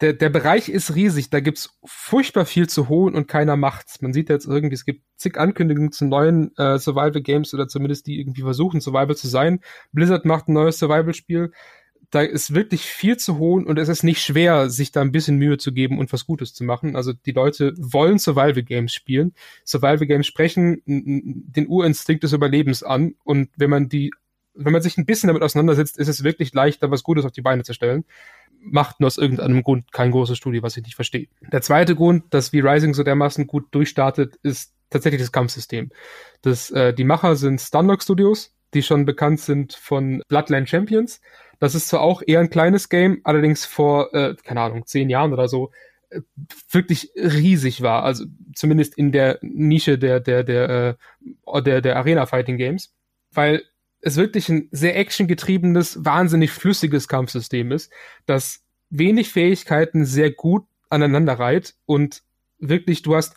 Der, 0.00 0.12
der 0.12 0.28
Bereich 0.28 0.68
ist 0.68 0.94
riesig, 0.94 1.28
da 1.28 1.40
gibt's 1.40 1.76
furchtbar 1.84 2.46
viel 2.46 2.68
zu 2.68 2.88
holen 2.88 3.16
und 3.16 3.26
keiner 3.26 3.56
macht's. 3.56 4.00
Man 4.00 4.12
sieht 4.12 4.28
jetzt 4.28 4.46
irgendwie, 4.46 4.74
es 4.74 4.84
gibt 4.84 5.02
zig 5.16 5.36
Ankündigungen 5.36 5.90
zu 5.90 6.06
neuen 6.06 6.56
äh, 6.56 6.78
Survival 6.78 7.20
Games 7.20 7.52
oder 7.52 7.66
zumindest 7.66 8.06
die 8.06 8.20
irgendwie 8.20 8.42
versuchen, 8.42 8.80
Survival 8.80 9.16
zu 9.16 9.26
sein. 9.26 9.58
Blizzard 9.90 10.24
macht 10.24 10.46
ein 10.48 10.52
neues 10.52 10.78
Survival-Spiel 10.78 11.50
da 12.10 12.22
ist 12.22 12.54
wirklich 12.54 12.82
viel 12.82 13.18
zu 13.18 13.38
holen 13.38 13.66
und 13.66 13.78
es 13.78 13.88
ist 13.88 14.02
nicht 14.02 14.22
schwer, 14.22 14.70
sich 14.70 14.92
da 14.92 15.02
ein 15.02 15.12
bisschen 15.12 15.36
Mühe 15.36 15.58
zu 15.58 15.72
geben 15.72 15.98
und 15.98 16.12
was 16.12 16.26
Gutes 16.26 16.54
zu 16.54 16.64
machen. 16.64 16.96
Also 16.96 17.12
die 17.12 17.32
Leute 17.32 17.74
wollen 17.76 18.18
Survival 18.18 18.62
Games 18.62 18.94
spielen. 18.94 19.34
Survival 19.66 20.06
Games 20.06 20.26
sprechen 20.26 20.82
den 20.86 21.68
Urinstinkt 21.68 22.22
des 22.22 22.32
Überlebens 22.32 22.82
an 22.82 23.14
und 23.24 23.50
wenn 23.56 23.68
man 23.68 23.88
die, 23.90 24.10
wenn 24.54 24.72
man 24.72 24.82
sich 24.82 24.96
ein 24.96 25.04
bisschen 25.04 25.28
damit 25.28 25.42
auseinandersetzt, 25.42 25.98
ist 25.98 26.08
es 26.08 26.24
wirklich 26.24 26.54
leichter, 26.54 26.90
was 26.90 27.02
Gutes 27.02 27.26
auf 27.26 27.32
die 27.32 27.42
Beine 27.42 27.62
zu 27.62 27.74
stellen. 27.74 28.04
Macht 28.60 29.00
nur 29.00 29.06
aus 29.06 29.18
irgendeinem 29.18 29.62
Grund 29.62 29.92
kein 29.92 30.10
großes 30.10 30.36
Studio, 30.36 30.62
was 30.62 30.76
ich 30.76 30.84
nicht 30.84 30.96
verstehe. 30.96 31.28
Der 31.52 31.60
zweite 31.60 31.94
Grund, 31.94 32.24
dass 32.30 32.48
V-Rising 32.48 32.94
so 32.94 33.02
dermaßen 33.02 33.46
gut 33.46 33.66
durchstartet, 33.70 34.36
ist 34.42 34.72
tatsächlich 34.90 35.20
das 35.20 35.30
Kampfsystem. 35.30 35.90
Das, 36.40 36.70
äh, 36.70 36.94
die 36.94 37.04
Macher 37.04 37.36
sind 37.36 37.60
Stunlock 37.60 38.02
Studios, 38.02 38.54
die 38.74 38.82
schon 38.82 39.04
bekannt 39.04 39.40
sind 39.40 39.74
von 39.74 40.22
Bloodline 40.28 40.66
Champions 40.66 41.20
das 41.58 41.74
ist 41.74 41.88
zwar 41.88 42.00
auch 42.00 42.22
eher 42.24 42.40
ein 42.40 42.50
kleines 42.50 42.88
Game, 42.88 43.20
allerdings 43.24 43.64
vor, 43.64 44.14
äh, 44.14 44.34
keine 44.44 44.60
Ahnung, 44.60 44.86
zehn 44.86 45.10
Jahren 45.10 45.32
oder 45.32 45.48
so, 45.48 45.70
äh, 46.10 46.20
wirklich 46.70 47.10
riesig 47.16 47.82
war. 47.82 48.04
Also 48.04 48.24
zumindest 48.54 48.96
in 48.96 49.12
der 49.12 49.38
Nische 49.42 49.98
der, 49.98 50.20
der, 50.20 50.44
der, 50.44 50.96
äh, 51.46 51.62
der, 51.62 51.80
der 51.80 51.96
Arena-Fighting-Games. 51.96 52.94
Weil 53.32 53.62
es 54.00 54.16
wirklich 54.16 54.48
ein 54.48 54.68
sehr 54.70 54.96
actiongetriebenes, 54.96 56.04
wahnsinnig 56.04 56.50
flüssiges 56.50 57.08
Kampfsystem 57.08 57.72
ist, 57.72 57.92
das 58.26 58.64
wenig 58.90 59.30
Fähigkeiten 59.30 60.04
sehr 60.04 60.30
gut 60.30 60.64
aneinander 60.88 61.34
reiht 61.34 61.74
und 61.84 62.22
wirklich, 62.58 63.02
du 63.02 63.16
hast 63.16 63.34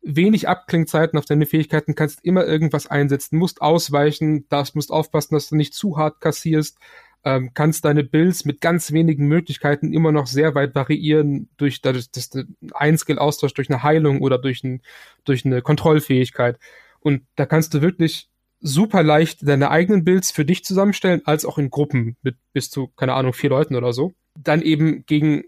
wenig 0.00 0.48
Abklingzeiten 0.48 1.18
auf 1.18 1.24
deine 1.24 1.46
Fähigkeiten, 1.46 1.96
kannst 1.96 2.24
immer 2.24 2.44
irgendwas 2.46 2.86
einsetzen, 2.86 3.38
musst 3.38 3.60
ausweichen, 3.60 4.46
das 4.48 4.74
musst 4.74 4.92
aufpassen, 4.92 5.34
dass 5.34 5.48
du 5.48 5.56
nicht 5.56 5.74
zu 5.74 5.98
hart 5.98 6.20
kassierst, 6.20 6.78
ähm, 7.26 7.50
kannst 7.54 7.84
deine 7.84 8.04
Builds 8.04 8.44
mit 8.44 8.60
ganz 8.60 8.92
wenigen 8.92 9.26
Möglichkeiten 9.26 9.92
immer 9.92 10.12
noch 10.12 10.28
sehr 10.28 10.54
weit 10.54 10.76
variieren 10.76 11.48
durch 11.56 11.82
das, 11.82 12.08
das, 12.12 12.30
ein 12.72 12.96
Skill-Austausch 12.96 13.52
durch 13.52 13.68
eine 13.68 13.82
Heilung 13.82 14.22
oder 14.22 14.38
durch, 14.38 14.62
ein, 14.62 14.80
durch 15.24 15.44
eine 15.44 15.60
Kontrollfähigkeit. 15.60 16.56
Und 17.00 17.26
da 17.34 17.44
kannst 17.44 17.74
du 17.74 17.82
wirklich 17.82 18.30
super 18.60 19.02
leicht 19.02 19.46
deine 19.46 19.72
eigenen 19.72 20.04
Builds 20.04 20.30
für 20.30 20.44
dich 20.44 20.64
zusammenstellen, 20.64 21.22
als 21.24 21.44
auch 21.44 21.58
in 21.58 21.68
Gruppen 21.68 22.16
mit 22.22 22.36
bis 22.52 22.70
zu, 22.70 22.92
keine 22.96 23.14
Ahnung, 23.14 23.32
vier 23.32 23.50
Leuten 23.50 23.74
oder 23.74 23.92
so. 23.92 24.12
Dann 24.38 24.62
eben 24.62 25.04
gegen 25.06 25.42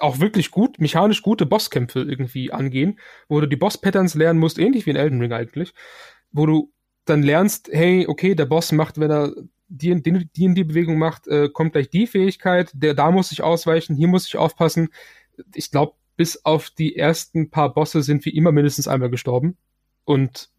auch 0.00 0.18
wirklich 0.18 0.50
gut, 0.50 0.80
mechanisch 0.80 1.22
gute 1.22 1.46
Bosskämpfe 1.46 2.00
irgendwie 2.00 2.52
angehen, 2.52 2.98
wo 3.28 3.40
du 3.40 3.46
die 3.46 3.56
Boss-Patterns 3.56 4.16
lernen 4.16 4.40
musst, 4.40 4.58
ähnlich 4.58 4.84
wie 4.86 4.90
in 4.90 4.96
Elden 4.96 5.20
Ring 5.20 5.32
eigentlich, 5.32 5.74
wo 6.32 6.46
du 6.46 6.72
dann 7.04 7.22
lernst, 7.22 7.68
hey, 7.72 8.06
okay, 8.08 8.34
der 8.34 8.46
Boss 8.46 8.72
macht, 8.72 8.98
wenn 8.98 9.12
er 9.12 9.32
die, 9.70 10.02
die, 10.02 10.26
die 10.26 10.44
in 10.44 10.54
die 10.54 10.64
Bewegung 10.64 10.98
macht, 10.98 11.26
äh, 11.28 11.48
kommt 11.48 11.72
gleich 11.72 11.88
die 11.88 12.06
Fähigkeit, 12.06 12.70
der 12.74 12.94
da 12.94 13.10
muss 13.10 13.32
ich 13.32 13.42
ausweichen, 13.42 13.96
hier 13.96 14.08
muss 14.08 14.26
ich 14.26 14.36
aufpassen. 14.36 14.88
Ich 15.54 15.70
glaube, 15.70 15.94
bis 16.16 16.44
auf 16.44 16.70
die 16.70 16.96
ersten 16.96 17.50
paar 17.50 17.72
Bosse 17.72 18.02
sind 18.02 18.24
wir 18.24 18.34
immer 18.34 18.52
mindestens 18.52 18.88
einmal 18.88 19.10
gestorben 19.10 19.56
und 20.04 20.50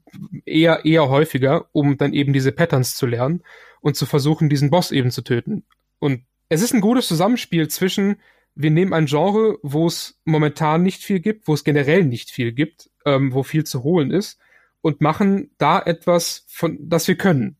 eher 0.45 0.85
eher 0.85 1.09
häufiger, 1.09 1.67
um 1.71 1.97
dann 1.97 2.13
eben 2.13 2.33
diese 2.33 2.51
Patterns 2.51 2.95
zu 2.95 3.05
lernen 3.05 3.43
und 3.81 3.95
zu 3.95 4.05
versuchen, 4.05 4.49
diesen 4.49 4.71
Boss 4.71 4.91
eben 4.91 5.11
zu 5.11 5.21
töten. 5.21 5.65
Und 5.99 6.23
es 6.49 6.61
ist 6.61 6.73
ein 6.73 6.81
gutes 6.81 7.07
Zusammenspiel 7.07 7.67
zwischen 7.67 8.17
wir 8.55 8.71
nehmen 8.71 8.93
ein 8.93 9.05
Genre, 9.05 9.57
wo 9.61 9.87
es 9.87 10.19
momentan 10.25 10.83
nicht 10.83 11.03
viel 11.03 11.19
gibt, 11.19 11.47
wo 11.47 11.53
es 11.53 11.63
generell 11.63 12.03
nicht 12.03 12.31
viel 12.31 12.51
gibt, 12.51 12.89
ähm, 13.05 13.33
wo 13.33 13.43
viel 13.43 13.63
zu 13.63 13.83
holen 13.83 14.11
ist, 14.11 14.39
und 14.81 14.99
machen 14.99 15.51
da 15.57 15.79
etwas, 15.79 16.45
von 16.49 16.77
das 16.81 17.07
wir 17.07 17.15
können. 17.15 17.57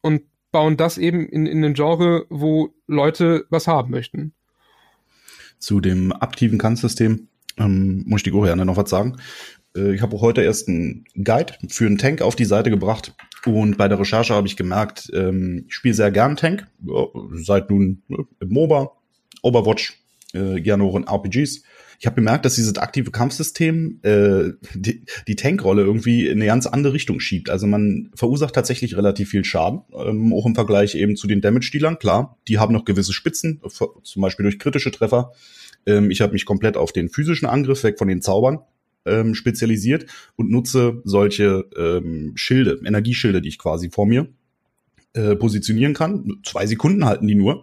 Und 0.00 0.22
bauen 0.52 0.76
das 0.76 0.98
eben 0.98 1.26
in, 1.28 1.46
in 1.46 1.64
ein 1.64 1.74
Genre, 1.74 2.26
wo 2.28 2.74
Leute 2.86 3.46
was 3.50 3.66
haben 3.66 3.90
möchten. 3.90 4.32
Zu 5.58 5.80
dem 5.80 6.12
aktiven 6.12 6.58
Kampfsystem 6.58 7.28
ähm, 7.56 8.04
muss 8.06 8.20
ich 8.20 8.24
die 8.24 8.30
Goherne 8.30 8.64
noch 8.64 8.76
was 8.76 8.90
sagen. 8.90 9.16
Äh, 9.76 9.94
ich 9.94 10.02
habe 10.02 10.20
heute 10.20 10.42
erst 10.42 10.68
einen 10.68 11.04
Guide 11.14 11.54
für 11.68 11.86
einen 11.86 11.98
Tank 11.98 12.22
auf 12.22 12.36
die 12.36 12.44
Seite 12.44 12.70
gebracht 12.70 13.14
und 13.46 13.76
bei 13.76 13.88
der 13.88 13.98
Recherche 13.98 14.34
habe 14.34 14.46
ich 14.46 14.56
gemerkt, 14.56 15.10
ähm, 15.14 15.64
ich 15.66 15.74
spiele 15.74 15.94
sehr 15.94 16.10
gern 16.10 16.36
Tank, 16.36 16.66
seit 17.32 17.70
nun 17.70 18.02
äh, 18.08 18.16
im 18.40 18.48
MOBA, 18.48 18.92
Overwatch, 19.42 19.98
äh, 20.32 20.60
gerne 20.60 20.84
auch 20.84 20.96
in 20.96 21.06
RPGs 21.06 21.62
ich 22.02 22.06
habe 22.06 22.16
bemerkt, 22.16 22.44
dass 22.44 22.56
dieses 22.56 22.76
aktive 22.78 23.12
Kampfsystem 23.12 24.00
äh, 24.02 24.54
die, 24.74 25.04
die 25.28 25.36
Tankrolle 25.36 25.82
irgendwie 25.82 26.26
in 26.26 26.38
eine 26.38 26.46
ganz 26.46 26.66
andere 26.66 26.94
Richtung 26.94 27.20
schiebt. 27.20 27.48
Also 27.48 27.68
man 27.68 28.10
verursacht 28.16 28.56
tatsächlich 28.56 28.96
relativ 28.96 29.28
viel 29.28 29.44
Schaden, 29.44 29.82
ähm, 29.94 30.32
auch 30.32 30.44
im 30.44 30.56
Vergleich 30.56 30.96
eben 30.96 31.14
zu 31.14 31.28
den 31.28 31.40
Damage-Dealern. 31.40 32.00
Klar, 32.00 32.38
die 32.48 32.58
haben 32.58 32.72
noch 32.72 32.84
gewisse 32.84 33.12
Spitzen, 33.12 33.60
zum 33.68 34.20
Beispiel 34.20 34.42
durch 34.42 34.58
kritische 34.58 34.90
Treffer. 34.90 35.30
Ähm, 35.86 36.10
ich 36.10 36.20
habe 36.20 36.32
mich 36.32 36.44
komplett 36.44 36.76
auf 36.76 36.90
den 36.90 37.08
physischen 37.08 37.46
Angriff 37.46 37.84
weg 37.84 37.98
von 37.98 38.08
den 38.08 38.20
Zaubern 38.20 38.58
ähm, 39.06 39.36
spezialisiert 39.36 40.06
und 40.34 40.50
nutze 40.50 41.02
solche 41.04 41.66
ähm, 41.78 42.32
Schilde, 42.34 42.80
Energieschilde, 42.84 43.40
die 43.40 43.50
ich 43.50 43.58
quasi 43.58 43.90
vor 43.90 44.06
mir 44.06 44.26
äh, 45.12 45.36
positionieren 45.36 45.94
kann. 45.94 46.40
Zwei 46.44 46.66
Sekunden 46.66 47.04
halten 47.04 47.28
die 47.28 47.36
nur. 47.36 47.62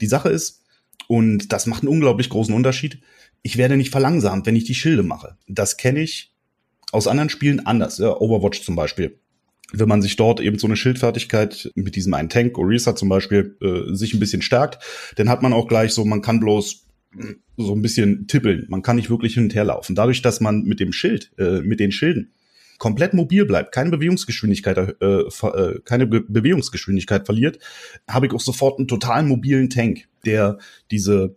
Die 0.00 0.06
Sache 0.06 0.30
ist, 0.30 0.62
Und 1.06 1.52
das 1.52 1.66
macht 1.66 1.82
einen 1.82 1.92
unglaublich 1.92 2.30
großen 2.30 2.54
Unterschied. 2.54 3.00
Ich 3.44 3.58
werde 3.58 3.76
nicht 3.76 3.90
verlangsamt, 3.90 4.46
wenn 4.46 4.56
ich 4.56 4.64
die 4.64 4.74
Schilde 4.74 5.02
mache. 5.02 5.36
Das 5.46 5.76
kenne 5.76 6.00
ich 6.00 6.32
aus 6.92 7.06
anderen 7.06 7.28
Spielen 7.28 7.64
anders. 7.64 7.98
Ja, 7.98 8.18
Overwatch 8.18 8.62
zum 8.62 8.74
Beispiel. 8.74 9.20
Wenn 9.72 9.88
man 9.88 10.02
sich 10.02 10.16
dort 10.16 10.40
eben 10.40 10.58
so 10.58 10.66
eine 10.66 10.76
Schildfertigkeit 10.76 11.70
mit 11.74 11.94
diesem 11.94 12.14
einen 12.14 12.30
Tank, 12.30 12.56
Orisa 12.56 12.96
zum 12.96 13.08
Beispiel, 13.08 13.56
äh, 13.60 13.94
sich 13.94 14.14
ein 14.14 14.20
bisschen 14.20 14.42
stärkt, 14.42 14.82
dann 15.16 15.28
hat 15.28 15.42
man 15.42 15.52
auch 15.52 15.68
gleich 15.68 15.92
so, 15.92 16.04
man 16.04 16.22
kann 16.22 16.40
bloß 16.40 16.86
so 17.56 17.74
ein 17.74 17.82
bisschen 17.82 18.26
tippeln. 18.26 18.66
Man 18.68 18.82
kann 18.82 18.96
nicht 18.96 19.10
wirklich 19.10 19.34
hin 19.34 19.44
und 19.44 19.54
her 19.54 19.64
laufen. 19.64 19.94
Dadurch, 19.94 20.22
dass 20.22 20.40
man 20.40 20.62
mit 20.62 20.80
dem 20.80 20.92
Schild, 20.92 21.30
äh, 21.38 21.60
mit 21.60 21.80
den 21.80 21.92
Schilden 21.92 22.32
komplett 22.78 23.14
mobil 23.14 23.44
bleibt, 23.44 23.72
keine 23.72 23.90
Bewegungsgeschwindigkeit, 23.90 24.96
äh, 25.00 25.04
äh, 25.04 25.80
keine 25.84 26.06
Be 26.06 26.22
Bewegungsgeschwindigkeit 26.22 27.26
verliert, 27.26 27.58
habe 28.08 28.26
ich 28.26 28.32
auch 28.32 28.40
sofort 28.40 28.78
einen 28.78 28.88
total 28.88 29.22
mobilen 29.22 29.70
Tank, 29.70 30.08
der 30.24 30.58
diese 30.90 31.36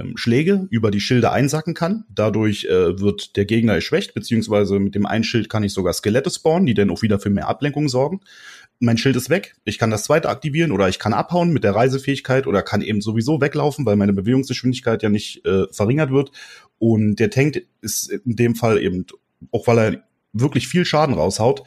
ähm, 0.00 0.16
Schläge 0.16 0.66
über 0.70 0.90
die 0.90 1.00
Schilde 1.00 1.30
einsacken 1.30 1.74
kann. 1.74 2.04
Dadurch 2.08 2.64
äh, 2.64 3.00
wird 3.00 3.36
der 3.36 3.44
Gegner 3.44 3.76
geschwächt, 3.76 4.14
beziehungsweise 4.14 4.78
mit 4.78 4.94
dem 4.94 5.06
einen 5.06 5.24
Schild 5.24 5.48
kann 5.48 5.64
ich 5.64 5.72
sogar 5.72 5.92
Skelette 5.92 6.30
spawnen, 6.30 6.66
die 6.66 6.74
dann 6.74 6.90
auch 6.90 7.02
wieder 7.02 7.18
für 7.18 7.30
mehr 7.30 7.48
Ablenkung 7.48 7.88
sorgen. 7.88 8.20
Mein 8.80 8.98
Schild 8.98 9.16
ist 9.16 9.30
weg. 9.30 9.54
Ich 9.64 9.78
kann 9.78 9.90
das 9.90 10.04
zweite 10.04 10.28
aktivieren 10.28 10.72
oder 10.72 10.88
ich 10.88 10.98
kann 10.98 11.12
abhauen 11.12 11.52
mit 11.52 11.64
der 11.64 11.74
Reisefähigkeit 11.74 12.46
oder 12.46 12.62
kann 12.62 12.82
eben 12.82 13.00
sowieso 13.00 13.40
weglaufen, 13.40 13.86
weil 13.86 13.96
meine 13.96 14.12
Bewegungsgeschwindigkeit 14.12 15.02
ja 15.02 15.08
nicht 15.08 15.44
äh, 15.46 15.66
verringert 15.70 16.10
wird. 16.10 16.32
Und 16.78 17.16
der 17.16 17.30
Tank 17.30 17.62
ist 17.80 18.10
in 18.10 18.36
dem 18.36 18.56
Fall 18.56 18.82
eben, 18.82 19.06
auch 19.52 19.66
weil 19.66 19.78
er 19.78 20.02
wirklich 20.32 20.66
viel 20.66 20.84
Schaden 20.84 21.14
raushaut, 21.14 21.62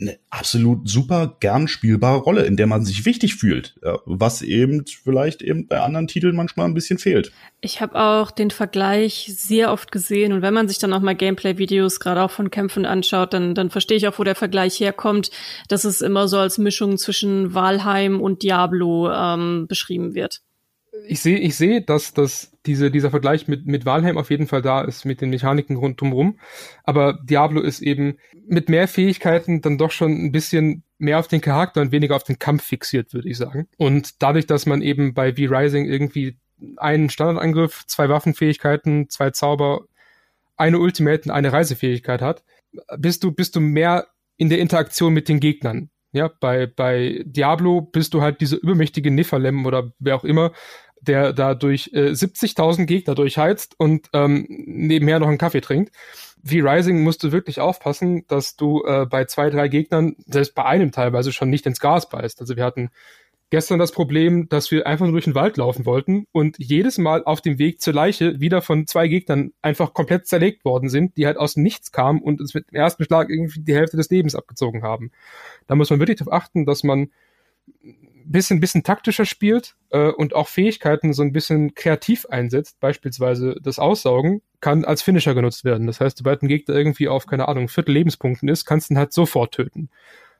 eine 0.00 0.18
absolut 0.30 0.88
super 0.88 1.36
gern 1.40 1.66
spielbare 1.66 2.18
Rolle, 2.18 2.44
in 2.44 2.56
der 2.56 2.66
man 2.66 2.84
sich 2.84 3.04
wichtig 3.04 3.34
fühlt, 3.34 3.78
was 4.04 4.42
eben 4.42 4.84
vielleicht 4.86 5.42
eben 5.42 5.66
bei 5.66 5.80
anderen 5.80 6.06
Titeln 6.06 6.36
manchmal 6.36 6.66
ein 6.66 6.74
bisschen 6.74 6.98
fehlt. 6.98 7.32
Ich 7.60 7.80
habe 7.80 8.00
auch 8.00 8.30
den 8.30 8.50
Vergleich 8.50 9.32
sehr 9.36 9.72
oft 9.72 9.90
gesehen 9.90 10.32
und 10.32 10.42
wenn 10.42 10.54
man 10.54 10.68
sich 10.68 10.78
dann 10.78 10.92
auch 10.92 11.00
mal 11.00 11.16
Gameplay-Videos 11.16 11.98
gerade 12.00 12.22
auch 12.22 12.30
von 12.30 12.50
Kämpfen 12.50 12.86
anschaut, 12.86 13.32
dann, 13.32 13.54
dann 13.54 13.70
verstehe 13.70 13.96
ich 13.96 14.06
auch, 14.06 14.18
wo 14.18 14.24
der 14.24 14.36
Vergleich 14.36 14.78
herkommt, 14.78 15.30
dass 15.68 15.84
es 15.84 16.00
immer 16.00 16.28
so 16.28 16.38
als 16.38 16.58
Mischung 16.58 16.96
zwischen 16.98 17.54
Valheim 17.54 18.20
und 18.20 18.42
Diablo 18.42 19.10
ähm, 19.12 19.66
beschrieben 19.68 20.14
wird 20.14 20.42
ich 21.06 21.20
sehe, 21.20 21.38
ich 21.38 21.56
sehe, 21.56 21.82
dass, 21.82 22.12
dass 22.14 22.52
diese, 22.66 22.90
dieser 22.90 23.10
Vergleich 23.10 23.48
mit, 23.48 23.66
mit 23.66 23.84
Valheim 23.84 24.18
auf 24.18 24.30
jeden 24.30 24.46
Fall 24.46 24.62
da 24.62 24.82
ist, 24.82 25.04
mit 25.04 25.20
den 25.20 25.30
Mechaniken 25.30 25.76
rundherum. 25.76 26.38
Aber 26.84 27.18
Diablo 27.24 27.60
ist 27.60 27.80
eben 27.80 28.18
mit 28.48 28.68
mehr 28.68 28.88
Fähigkeiten 28.88 29.60
dann 29.60 29.78
doch 29.78 29.90
schon 29.90 30.12
ein 30.12 30.32
bisschen 30.32 30.82
mehr 30.98 31.18
auf 31.18 31.28
den 31.28 31.40
Charakter 31.40 31.80
und 31.80 31.92
weniger 31.92 32.16
auf 32.16 32.24
den 32.24 32.38
Kampf 32.38 32.64
fixiert, 32.64 33.12
würde 33.12 33.28
ich 33.28 33.36
sagen. 33.36 33.68
Und 33.76 34.22
dadurch, 34.22 34.46
dass 34.46 34.66
man 34.66 34.82
eben 34.82 35.14
bei 35.14 35.34
V-Rising 35.34 35.86
irgendwie 35.86 36.36
einen 36.76 37.10
Standardangriff, 37.10 37.86
zwei 37.86 38.08
Waffenfähigkeiten, 38.08 39.08
zwei 39.08 39.30
Zauber, 39.30 39.82
eine 40.56 40.78
Ultimate 40.78 41.24
und 41.24 41.30
eine 41.30 41.52
Reisefähigkeit 41.52 42.20
hat, 42.20 42.42
bist 42.96 43.22
du, 43.22 43.30
bist 43.32 43.54
du 43.54 43.60
mehr 43.60 44.08
in 44.36 44.48
der 44.48 44.58
Interaktion 44.58 45.12
mit 45.12 45.28
den 45.28 45.40
Gegnern. 45.40 45.90
Ja, 46.12 46.30
bei, 46.40 46.66
bei 46.66 47.22
Diablo 47.26 47.82
bist 47.82 48.14
du 48.14 48.22
halt 48.22 48.40
diese 48.40 48.56
übermächtige 48.56 49.10
Nephalem 49.10 49.66
oder 49.66 49.92
wer 49.98 50.16
auch 50.16 50.24
immer, 50.24 50.52
der 51.00 51.32
da 51.32 51.54
durch 51.54 51.90
äh, 51.92 52.10
70.000 52.10 52.86
Gegner 52.86 53.14
durchheizt 53.14 53.74
und 53.78 54.08
ähm, 54.12 54.46
nebenher 54.48 55.18
noch 55.18 55.28
einen 55.28 55.38
Kaffee 55.38 55.60
trinkt. 55.60 55.94
Wie 56.42 56.60
Rising 56.60 57.02
musst 57.02 57.22
du 57.24 57.32
wirklich 57.32 57.60
aufpassen, 57.60 58.24
dass 58.28 58.56
du 58.56 58.84
äh, 58.84 59.06
bei 59.06 59.24
zwei, 59.24 59.50
drei 59.50 59.68
Gegnern, 59.68 60.16
selbst 60.26 60.54
bei 60.54 60.64
einem 60.64 60.92
teilweise 60.92 61.32
schon 61.32 61.50
nicht 61.50 61.66
ins 61.66 61.80
Gas 61.80 62.08
beißt. 62.08 62.40
Also 62.40 62.56
wir 62.56 62.64
hatten 62.64 62.90
gestern 63.50 63.78
das 63.78 63.92
Problem, 63.92 64.48
dass 64.48 64.70
wir 64.70 64.86
einfach 64.86 65.06
nur 65.06 65.12
durch 65.12 65.24
den 65.24 65.34
Wald 65.34 65.56
laufen 65.56 65.86
wollten 65.86 66.26
und 66.32 66.56
jedes 66.58 66.98
Mal 66.98 67.24
auf 67.24 67.40
dem 67.40 67.58
Weg 67.58 67.80
zur 67.80 67.94
Leiche 67.94 68.40
wieder 68.40 68.60
von 68.60 68.86
zwei 68.86 69.08
Gegnern 69.08 69.52
einfach 69.62 69.94
komplett 69.94 70.26
zerlegt 70.26 70.64
worden 70.64 70.88
sind, 70.88 71.16
die 71.16 71.26
halt 71.26 71.38
aus 71.38 71.56
Nichts 71.56 71.90
kamen 71.90 72.20
und 72.20 72.40
uns 72.40 72.54
mit 72.54 72.70
dem 72.70 72.76
ersten 72.76 73.04
Schlag 73.04 73.30
irgendwie 73.30 73.60
die 73.60 73.74
Hälfte 73.74 73.96
des 73.96 74.10
Lebens 74.10 74.34
abgezogen 74.34 74.82
haben. 74.82 75.10
Da 75.66 75.74
muss 75.74 75.90
man 75.90 75.98
wirklich 75.98 76.18
darauf 76.18 76.34
achten, 76.34 76.66
dass 76.66 76.84
man 76.84 77.10
bisschen, 78.30 78.60
bisschen 78.60 78.82
taktischer 78.82 79.24
spielt 79.24 79.76
äh, 79.90 80.08
und 80.08 80.34
auch 80.34 80.48
Fähigkeiten 80.48 81.12
so 81.12 81.22
ein 81.22 81.32
bisschen 81.32 81.74
kreativ 81.74 82.26
einsetzt, 82.26 82.80
beispielsweise 82.80 83.56
das 83.62 83.78
Aussaugen, 83.78 84.42
kann 84.60 84.84
als 84.84 85.02
Finisher 85.02 85.34
genutzt 85.34 85.64
werden. 85.64 85.86
Das 85.86 86.00
heißt, 86.00 86.18
sobald 86.18 86.42
ein 86.42 86.48
Gegner 86.48 86.74
irgendwie 86.74 87.08
auf, 87.08 87.26
keine 87.26 87.48
Ahnung, 87.48 87.68
Viertel 87.68 87.92
Lebenspunkten 87.92 88.48
ist, 88.48 88.64
kannst 88.64 88.90
du 88.90 88.94
ihn 88.94 88.98
halt 88.98 89.12
sofort 89.12 89.52
töten. 89.54 89.90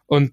Und 0.06 0.32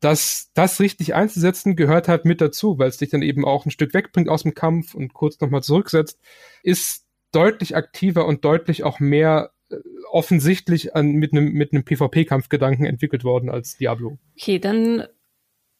das, 0.00 0.50
das 0.54 0.80
richtig 0.80 1.14
einzusetzen, 1.14 1.76
gehört 1.76 2.08
halt 2.08 2.24
mit 2.24 2.40
dazu, 2.40 2.78
weil 2.78 2.88
es 2.88 2.96
dich 2.96 3.10
dann 3.10 3.22
eben 3.22 3.44
auch 3.44 3.66
ein 3.66 3.70
Stück 3.70 3.92
wegbringt 3.94 4.28
aus 4.28 4.42
dem 4.42 4.54
Kampf 4.54 4.94
und 4.94 5.12
kurz 5.12 5.40
nochmal 5.40 5.62
zurücksetzt, 5.62 6.18
ist 6.62 7.06
deutlich 7.32 7.76
aktiver 7.76 8.26
und 8.26 8.44
deutlich 8.44 8.82
auch 8.82 8.98
mehr 8.98 9.52
äh, 9.70 9.76
offensichtlich 10.10 10.96
an, 10.96 11.12
mit 11.12 11.32
einem 11.32 11.52
mit 11.52 11.72
einem 11.72 11.84
PvP-Kampfgedanken 11.84 12.86
entwickelt 12.86 13.24
worden 13.24 13.50
als 13.50 13.76
Diablo. 13.76 14.18
Okay, 14.36 14.58
dann 14.58 15.06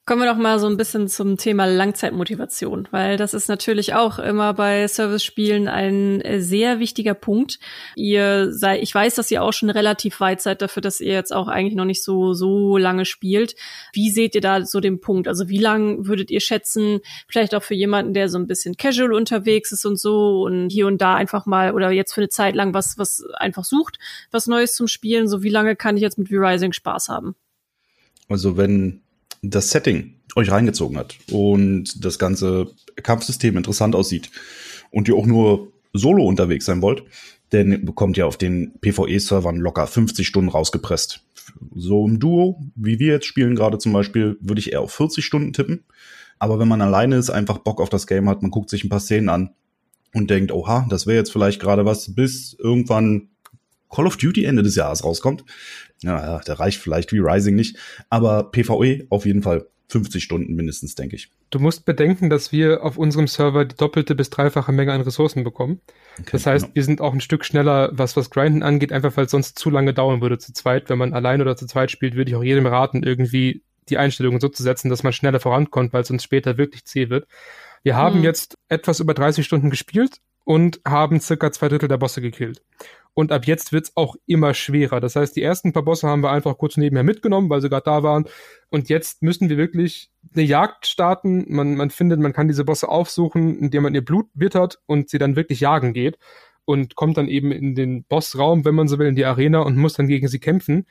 Kommen 0.07 0.23
wir 0.23 0.33
doch 0.33 0.39
mal 0.39 0.59
so 0.59 0.67
ein 0.67 0.77
bisschen 0.77 1.09
zum 1.09 1.37
Thema 1.37 1.67
Langzeitmotivation, 1.67 2.89
weil 2.91 3.17
das 3.17 3.33
ist 3.33 3.49
natürlich 3.49 3.95
auch 3.95 4.19
immer 4.19 4.55
bei 4.55 4.89
Service-Spielen 4.89 5.69
ein 5.69 6.21
äh, 6.23 6.41
sehr 6.41 6.81
wichtiger 6.81 7.15
Punkt. 7.15 7.61
Ihr 7.95 8.53
sei, 8.53 8.81
ich 8.81 8.93
weiß, 8.93 9.15
dass 9.15 9.31
ihr 9.31 9.43
auch 9.43 9.53
schon 9.53 9.71
relativ 9.71 10.19
weit 10.19 10.41
seid 10.41 10.63
dafür, 10.63 10.81
dass 10.81 11.01
ihr 11.01 11.13
jetzt 11.13 11.33
auch 11.33 11.47
eigentlich 11.47 11.77
noch 11.77 11.85
nicht 11.85 12.03
so, 12.03 12.33
so 12.33 12.77
lange 12.77 13.05
spielt. 13.05 13.55
Wie 13.93 14.11
seht 14.11 14.35
ihr 14.35 14.41
da 14.41 14.65
so 14.65 14.81
den 14.81 15.01
Punkt? 15.01 15.29
Also 15.29 15.49
wie 15.49 15.59
lang 15.59 16.07
würdet 16.07 16.31
ihr 16.31 16.41
schätzen, 16.41 17.01
vielleicht 17.29 17.55
auch 17.55 17.63
für 17.63 17.75
jemanden, 17.75 18.15
der 18.15 18.29
so 18.29 18.39
ein 18.39 18.49
bisschen 18.49 18.77
casual 18.77 19.13
unterwegs 19.13 19.71
ist 19.71 19.85
und 19.85 19.97
so 19.97 20.43
und 20.43 20.71
hier 20.71 20.87
und 20.89 21.01
da 21.01 21.15
einfach 21.15 21.47
mal 21.47 21.73
oder 21.73 21.91
jetzt 21.93 22.15
für 22.15 22.23
eine 22.23 22.31
Zeit 22.31 22.57
lang 22.57 22.75
was, 22.75 22.99
was 22.99 23.23
einfach 23.35 23.65
sucht, 23.65 23.99
was 24.33 24.49
Neues 24.49 24.75
zum 24.75 24.89
Spielen? 24.89 25.29
So 25.29 25.45
wie 25.45 25.51
lange 25.51 25.77
kann 25.77 25.97
ich 25.97 26.03
jetzt 26.03 26.19
mit 26.19 26.31
V-Rising 26.31 26.73
Spaß 26.73 27.11
haben? 27.11 27.37
Also 28.29 28.57
wenn 28.57 29.03
das 29.43 29.71
Setting 29.71 30.15
euch 30.37 30.51
reingezogen 30.51 30.97
hat 30.97 31.17
und 31.31 32.05
das 32.05 32.19
ganze 32.19 32.71
Kampfsystem 32.97 33.57
interessant 33.57 33.95
aussieht 33.95 34.31
und 34.91 35.09
ihr 35.09 35.17
auch 35.17 35.27
nur 35.27 35.73
solo 35.93 36.25
unterwegs 36.25 36.67
sein 36.67 36.83
wollt, 36.83 37.03
dann 37.51 37.85
bekommt 37.85 38.17
ihr 38.17 38.27
auf 38.27 38.37
den 38.37 38.73
PvE-Servern 38.81 39.57
locker 39.57 39.87
50 39.87 40.27
Stunden 40.27 40.51
rausgepresst. 40.51 41.25
So 41.75 42.07
im 42.07 42.21
Duo, 42.21 42.63
wie 42.77 43.01
wir 43.01 43.15
jetzt 43.15 43.27
spielen 43.27 43.57
gerade 43.57 43.79
zum 43.79 43.93
Beispiel, 43.93 44.37
würde 44.41 44.61
ich 44.61 44.73
eher 44.73 44.83
auf 44.83 44.93
40 44.93 45.25
Stunden 45.25 45.53
tippen. 45.53 45.85
Aber 46.39 46.59
wenn 46.59 46.69
man 46.69 46.81
alleine 46.81 47.17
ist, 47.17 47.31
einfach 47.31 47.59
Bock 47.59 47.81
auf 47.81 47.89
das 47.89 48.07
Game 48.07 48.29
hat, 48.29 48.41
man 48.43 48.51
guckt 48.51 48.71
sich 48.71 48.85
ein 48.85 48.89
paar 48.89 49.01
Szenen 49.01 49.29
an 49.29 49.51
und 50.15 50.31
denkt, 50.31 50.53
oha, 50.53 50.87
das 50.89 51.07
wäre 51.07 51.19
jetzt 51.19 51.33
vielleicht 51.33 51.61
gerade 51.61 51.85
was, 51.85 52.15
bis 52.15 52.55
irgendwann 52.55 53.29
Call 53.91 54.07
of 54.07 54.17
Duty 54.17 54.45
Ende 54.45 54.63
des 54.63 54.77
Jahres 54.77 55.05
rauskommt. 55.05 55.45
Ja, 56.03 56.39
der 56.41 56.59
reicht 56.59 56.81
vielleicht 56.81 57.13
wie 57.13 57.19
Rising 57.19 57.55
nicht, 57.55 57.77
aber 58.09 58.51
PvE 58.51 59.07
auf 59.11 59.27
jeden 59.27 59.43
Fall 59.43 59.67
50 59.91 60.23
Stunden 60.23 60.55
mindestens, 60.55 60.95
denke 60.95 61.17
ich. 61.17 61.31
Du 61.51 61.59
musst 61.59 61.85
bedenken, 61.85 62.31
dass 62.31 62.53
wir 62.53 62.85
auf 62.85 62.97
unserem 62.97 63.27
Server 63.27 63.65
die 63.65 63.77
doppelte 63.77 64.15
bis 64.15 64.31
dreifache 64.31 64.73
Menge 64.73 64.93
an 64.93 65.01
Ressourcen 65.01 65.43
bekommen. 65.43 65.81
Okay, 66.19 66.31
das 66.33 66.47
heißt, 66.47 66.65
genau. 66.67 66.75
wir 66.75 66.85
sind 66.85 67.01
auch 67.01 67.13
ein 67.13 67.21
Stück 67.21 67.45
schneller, 67.45 67.91
was 67.93 68.17
was 68.17 68.31
Grinden 68.31 68.63
angeht, 68.63 68.93
einfach 68.93 69.17
weil 69.17 69.25
es 69.25 69.33
sonst 69.33 69.59
zu 69.59 69.69
lange 69.69 69.93
dauern 69.93 70.21
würde 70.21 70.39
zu 70.39 70.53
zweit. 70.53 70.89
Wenn 70.89 70.99
man 70.99 71.13
allein 71.13 71.41
oder 71.41 71.57
zu 71.57 71.67
zweit 71.67 71.91
spielt, 71.91 72.15
würde 72.15 72.31
ich 72.31 72.37
auch 72.37 72.45
jedem 72.45 72.67
raten, 72.67 73.03
irgendwie 73.03 73.65
die 73.89 73.99
Einstellungen 73.99 74.41
so 74.41 74.49
zu 74.49 74.63
setzen, 74.63 74.89
dass 74.89 75.03
man 75.03 75.13
schneller 75.13 75.41
vorankommt, 75.41 75.93
weil 75.93 76.03
es 76.03 76.11
uns 76.11 76.23
später 76.23 76.57
wirklich 76.57 76.85
zäh 76.85 77.11
wird. 77.11 77.27
Wir 77.83 77.97
haben 77.97 78.17
hm. 78.17 78.25
jetzt 78.25 78.55
etwas 78.69 79.01
über 79.01 79.15
30 79.15 79.45
Stunden 79.45 79.71
gespielt 79.71 80.19
und 80.45 80.81
haben 80.87 81.21
circa 81.21 81.51
zwei 81.51 81.69
Drittel 81.69 81.89
der 81.89 81.99
Bosse 81.99 82.21
gekillt. 82.21 82.63
Und 83.21 83.33
ab 83.33 83.45
jetzt 83.45 83.71
wird's 83.71 83.93
auch 83.97 84.17
immer 84.25 84.55
schwerer. 84.55 84.99
Das 84.99 85.15
heißt, 85.15 85.37
die 85.37 85.43
ersten 85.43 85.75
paar 85.75 85.83
Bosse 85.83 86.09
haben 86.09 86.23
wir 86.23 86.31
einfach 86.31 86.57
kurz 86.57 86.79
nebenher 86.79 87.05
mitgenommen, 87.05 87.51
weil 87.51 87.61
sie 87.61 87.69
gerade 87.69 87.85
da 87.85 88.03
waren. 88.03 88.25
Und 88.71 88.89
jetzt 88.89 89.23
müssen 89.23 89.51
wir 89.51 89.59
wirklich 89.59 90.11
eine 90.35 90.43
Jagd 90.43 90.87
starten. 90.87 91.45
Man, 91.55 91.75
man 91.75 91.91
findet, 91.91 92.19
man 92.19 92.33
kann 92.33 92.49
diese 92.49 92.65
Bosse 92.65 92.89
aufsuchen, 92.89 93.59
indem 93.59 93.83
man 93.83 93.95
ihr 93.95 94.03
Blut 94.03 94.31
wittert 94.33 94.81
und 94.87 95.11
sie 95.11 95.19
dann 95.19 95.37
wirklich 95.37 95.61
jagen 95.61 95.93
geht. 95.93 96.17
Und 96.65 96.95
kommt 96.95 97.19
dann 97.19 97.29
eben 97.29 97.53
in 97.53 97.75
den 97.75 98.05
Bossraum, 98.05 98.65
wenn 98.65 98.75
man 98.75 98.89
so 98.89 98.99
will, 98.99 99.09
in 99.09 99.17
die 99.17 99.27
Arena 99.27 99.61
und 99.61 99.77
muss 99.77 99.93
dann 99.93 100.09
gegen 100.09 100.29
sie 100.29 100.39
kämpfen 100.39 100.87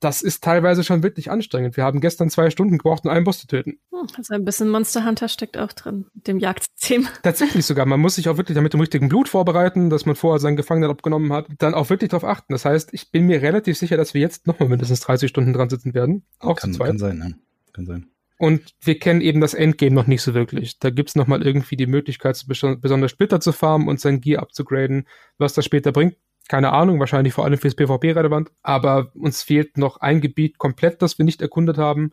das 0.00 0.22
ist 0.22 0.44
teilweise 0.44 0.84
schon 0.84 1.02
wirklich 1.02 1.30
anstrengend. 1.30 1.76
Wir 1.76 1.84
haben 1.84 2.00
gestern 2.00 2.30
zwei 2.30 2.50
Stunden 2.50 2.78
gebraucht, 2.78 3.04
um 3.04 3.10
einen 3.10 3.24
Boss 3.24 3.40
zu 3.40 3.46
töten. 3.46 3.78
Hm, 3.90 4.06
also 4.16 4.34
ein 4.34 4.44
bisschen 4.44 4.68
Monster 4.68 5.04
Hunter 5.04 5.28
steckt 5.28 5.58
auch 5.58 5.72
drin, 5.72 6.06
dem 6.14 6.38
Jagdsystem. 6.38 7.08
Tatsächlich 7.22 7.66
sogar. 7.66 7.86
Man 7.86 8.00
muss 8.00 8.14
sich 8.14 8.28
auch 8.28 8.36
wirklich 8.36 8.54
damit 8.54 8.72
dem 8.72 8.80
richtigen 8.80 9.08
Blut 9.08 9.28
vorbereiten, 9.28 9.90
dass 9.90 10.06
man 10.06 10.16
vorher 10.16 10.38
seinen 10.38 10.56
Gefangenen 10.56 10.90
abgenommen 10.90 11.32
hat. 11.32 11.46
Dann 11.58 11.74
auch 11.74 11.90
wirklich 11.90 12.10
darauf 12.10 12.24
achten. 12.24 12.52
Das 12.52 12.64
heißt, 12.64 12.90
ich 12.92 13.10
bin 13.10 13.26
mir 13.26 13.42
relativ 13.42 13.76
sicher, 13.76 13.96
dass 13.96 14.14
wir 14.14 14.20
jetzt 14.20 14.46
nochmal 14.46 14.68
mindestens 14.68 15.00
30 15.00 15.28
Stunden 15.28 15.52
dran 15.52 15.68
sitzen 15.68 15.94
werden. 15.94 16.24
Auch 16.38 16.56
kann, 16.56 16.72
zu 16.72 16.78
zweit. 16.78 16.88
Kann 16.88 16.98
sein, 16.98 17.18
ne? 17.18 17.34
Kann 17.72 17.86
sein. 17.86 18.10
Und 18.38 18.76
wir 18.80 19.00
kennen 19.00 19.20
eben 19.20 19.40
das 19.40 19.52
Endgame 19.52 19.94
noch 19.94 20.06
nicht 20.06 20.22
so 20.22 20.32
wirklich. 20.32 20.78
Da 20.78 20.90
gibt's 20.90 21.16
noch 21.16 21.26
mal 21.26 21.42
irgendwie 21.42 21.76
die 21.76 21.88
Möglichkeit, 21.88 22.40
besonders 22.46 23.10
Splitter 23.10 23.40
zu 23.40 23.50
farmen 23.50 23.88
und 23.88 24.00
sein 24.00 24.20
Gear 24.20 24.42
abzugraden. 24.42 25.08
Was 25.38 25.54
das 25.54 25.64
später 25.64 25.90
bringt, 25.90 26.14
keine 26.48 26.72
Ahnung, 26.72 26.98
wahrscheinlich 26.98 27.34
vor 27.34 27.44
allem 27.44 27.58
fürs 27.58 27.76
PvP 27.76 28.12
relevant. 28.12 28.50
Aber 28.62 29.12
uns 29.14 29.42
fehlt 29.42 29.76
noch 29.76 29.98
ein 29.98 30.20
Gebiet 30.20 30.58
komplett, 30.58 31.02
das 31.02 31.18
wir 31.18 31.24
nicht 31.24 31.42
erkundet 31.42 31.78
haben. 31.78 32.12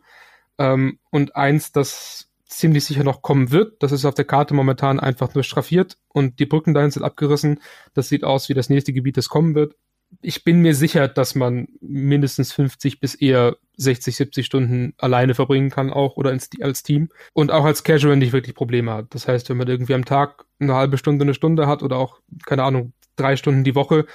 Ähm, 0.58 0.98
und 1.10 1.34
eins, 1.36 1.72
das 1.72 2.30
ziemlich 2.46 2.84
sicher 2.84 3.04
noch 3.04 3.22
kommen 3.22 3.50
wird. 3.50 3.82
Das 3.82 3.92
ist 3.92 4.04
auf 4.04 4.14
der 4.14 4.24
Karte 4.24 4.54
momentan 4.54 5.00
einfach 5.00 5.34
nur 5.34 5.44
straffiert 5.44 5.96
und 6.08 6.38
die 6.38 6.46
Brücken 6.46 6.74
dahin 6.74 6.90
sind 6.90 7.02
abgerissen. 7.02 7.60
Das 7.94 8.08
sieht 8.08 8.24
aus 8.24 8.48
wie 8.48 8.54
das 8.54 8.68
nächste 8.68 8.92
Gebiet, 8.92 9.16
das 9.16 9.28
kommen 9.28 9.54
wird. 9.54 9.74
Ich 10.22 10.44
bin 10.44 10.62
mir 10.62 10.74
sicher, 10.74 11.08
dass 11.08 11.34
man 11.34 11.66
mindestens 11.80 12.52
50 12.52 13.00
bis 13.00 13.16
eher 13.16 13.56
60, 13.76 14.14
70 14.14 14.46
Stunden 14.46 14.94
alleine 14.98 15.34
verbringen 15.34 15.70
kann 15.70 15.92
auch 15.92 16.16
oder 16.16 16.32
ins, 16.32 16.48
als 16.60 16.84
Team 16.84 17.08
und 17.32 17.50
auch 17.50 17.64
als 17.64 17.82
Casual 17.82 18.16
nicht 18.16 18.32
wirklich 18.32 18.54
Probleme 18.54 18.92
hat. 18.92 19.06
Das 19.10 19.26
heißt, 19.26 19.50
wenn 19.50 19.56
man 19.56 19.66
irgendwie 19.66 19.94
am 19.94 20.04
Tag 20.04 20.44
eine 20.60 20.74
halbe 20.74 20.96
Stunde, 20.96 21.24
eine 21.24 21.34
Stunde 21.34 21.66
hat 21.66 21.82
oder 21.82 21.96
auch, 21.96 22.20
keine 22.46 22.62
Ahnung, 22.62 22.92
drei 23.16 23.36
Stunden 23.36 23.64
die 23.64 23.74
Woche, 23.74 24.06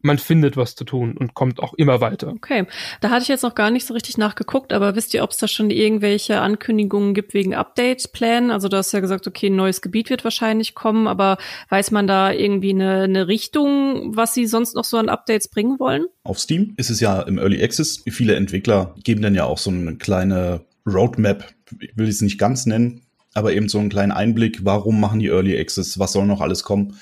man 0.00 0.18
findet 0.18 0.56
was 0.56 0.74
zu 0.74 0.84
tun 0.84 1.16
und 1.16 1.34
kommt 1.34 1.60
auch 1.60 1.74
immer 1.74 2.00
weiter. 2.00 2.28
Okay, 2.28 2.66
da 3.00 3.10
hatte 3.10 3.22
ich 3.22 3.28
jetzt 3.28 3.42
noch 3.42 3.54
gar 3.54 3.70
nicht 3.70 3.86
so 3.86 3.94
richtig 3.94 4.16
nachgeguckt, 4.16 4.72
aber 4.72 4.94
wisst 4.94 5.12
ihr, 5.12 5.24
ob 5.24 5.30
es 5.30 5.38
da 5.38 5.48
schon 5.48 5.70
irgendwelche 5.70 6.40
Ankündigungen 6.40 7.14
gibt 7.14 7.34
wegen 7.34 7.54
Update-Plänen? 7.54 8.50
Also 8.50 8.68
du 8.68 8.76
hast 8.76 8.92
ja 8.92 9.00
gesagt, 9.00 9.26
okay, 9.26 9.48
ein 9.48 9.56
neues 9.56 9.80
Gebiet 9.80 10.10
wird 10.10 10.24
wahrscheinlich 10.24 10.74
kommen, 10.74 11.08
aber 11.08 11.38
weiß 11.68 11.90
man 11.90 12.06
da 12.06 12.32
irgendwie 12.32 12.70
eine, 12.70 13.02
eine 13.02 13.28
Richtung, 13.28 14.16
was 14.16 14.34
sie 14.34 14.46
sonst 14.46 14.74
noch 14.74 14.84
so 14.84 14.98
an 14.98 15.08
Updates 15.08 15.48
bringen 15.48 15.80
wollen? 15.80 16.06
Auf 16.22 16.38
Steam 16.38 16.74
ist 16.76 16.90
es 16.90 17.00
ja 17.00 17.22
im 17.22 17.38
Early 17.38 17.62
Access. 17.62 18.04
Viele 18.08 18.36
Entwickler 18.36 18.94
geben 19.02 19.22
dann 19.22 19.34
ja 19.34 19.44
auch 19.44 19.58
so 19.58 19.70
eine 19.70 19.96
kleine 19.96 20.60
Roadmap, 20.86 21.44
ich 21.80 21.96
will 21.96 22.08
es 22.08 22.22
nicht 22.22 22.38
ganz 22.38 22.66
nennen, 22.66 23.02
aber 23.34 23.52
eben 23.52 23.68
so 23.68 23.78
einen 23.78 23.90
kleinen 23.90 24.12
Einblick, 24.12 24.64
warum 24.64 25.00
machen 25.00 25.18
die 25.18 25.28
Early 25.28 25.58
Access, 25.58 25.98
was 25.98 26.12
soll 26.12 26.26
noch 26.26 26.40
alles 26.40 26.62
kommen. 26.62 26.96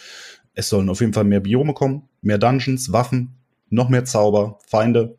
Es 0.57 0.71
sollen 0.71 0.89
auf 0.89 1.01
jeden 1.01 1.13
Fall 1.13 1.25
mehr 1.25 1.41
Biome 1.41 1.75
kommen, 1.75 2.09
mehr 2.23 2.39
Dungeons, 2.39 2.91
Waffen, 2.91 3.37
noch 3.69 3.91
mehr 3.91 4.07
Zauber, 4.07 4.59
Feinde, 4.67 5.17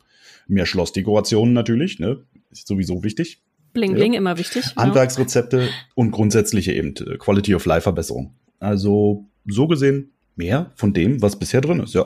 mehr 0.47 0.65
Schlossdekorationen 0.65 1.53
natürlich, 1.53 1.99
ne? 1.99 2.25
Ist 2.51 2.67
sowieso 2.67 3.03
wichtig. 3.03 3.43
Bling 3.73 3.93
Bling 3.93 4.13
ja. 4.13 4.17
immer 4.17 4.39
wichtig. 4.39 4.75
Handwerksrezepte 4.75 5.61
ja. 5.61 5.69
und 5.93 6.11
grundsätzliche 6.11 6.73
eben 6.73 6.95
äh, 6.95 7.17
Quality 7.17 7.53
of 7.53 7.65
Life 7.65 7.83
Verbesserung. 7.83 8.33
Also 8.59 9.27
so 9.45 9.67
gesehen 9.67 10.13
mehr 10.35 10.71
von 10.75 10.93
dem, 10.93 11.21
was 11.21 11.37
bisher 11.37 11.61
drin 11.61 11.81
ist, 11.81 11.93
ja. 11.93 12.05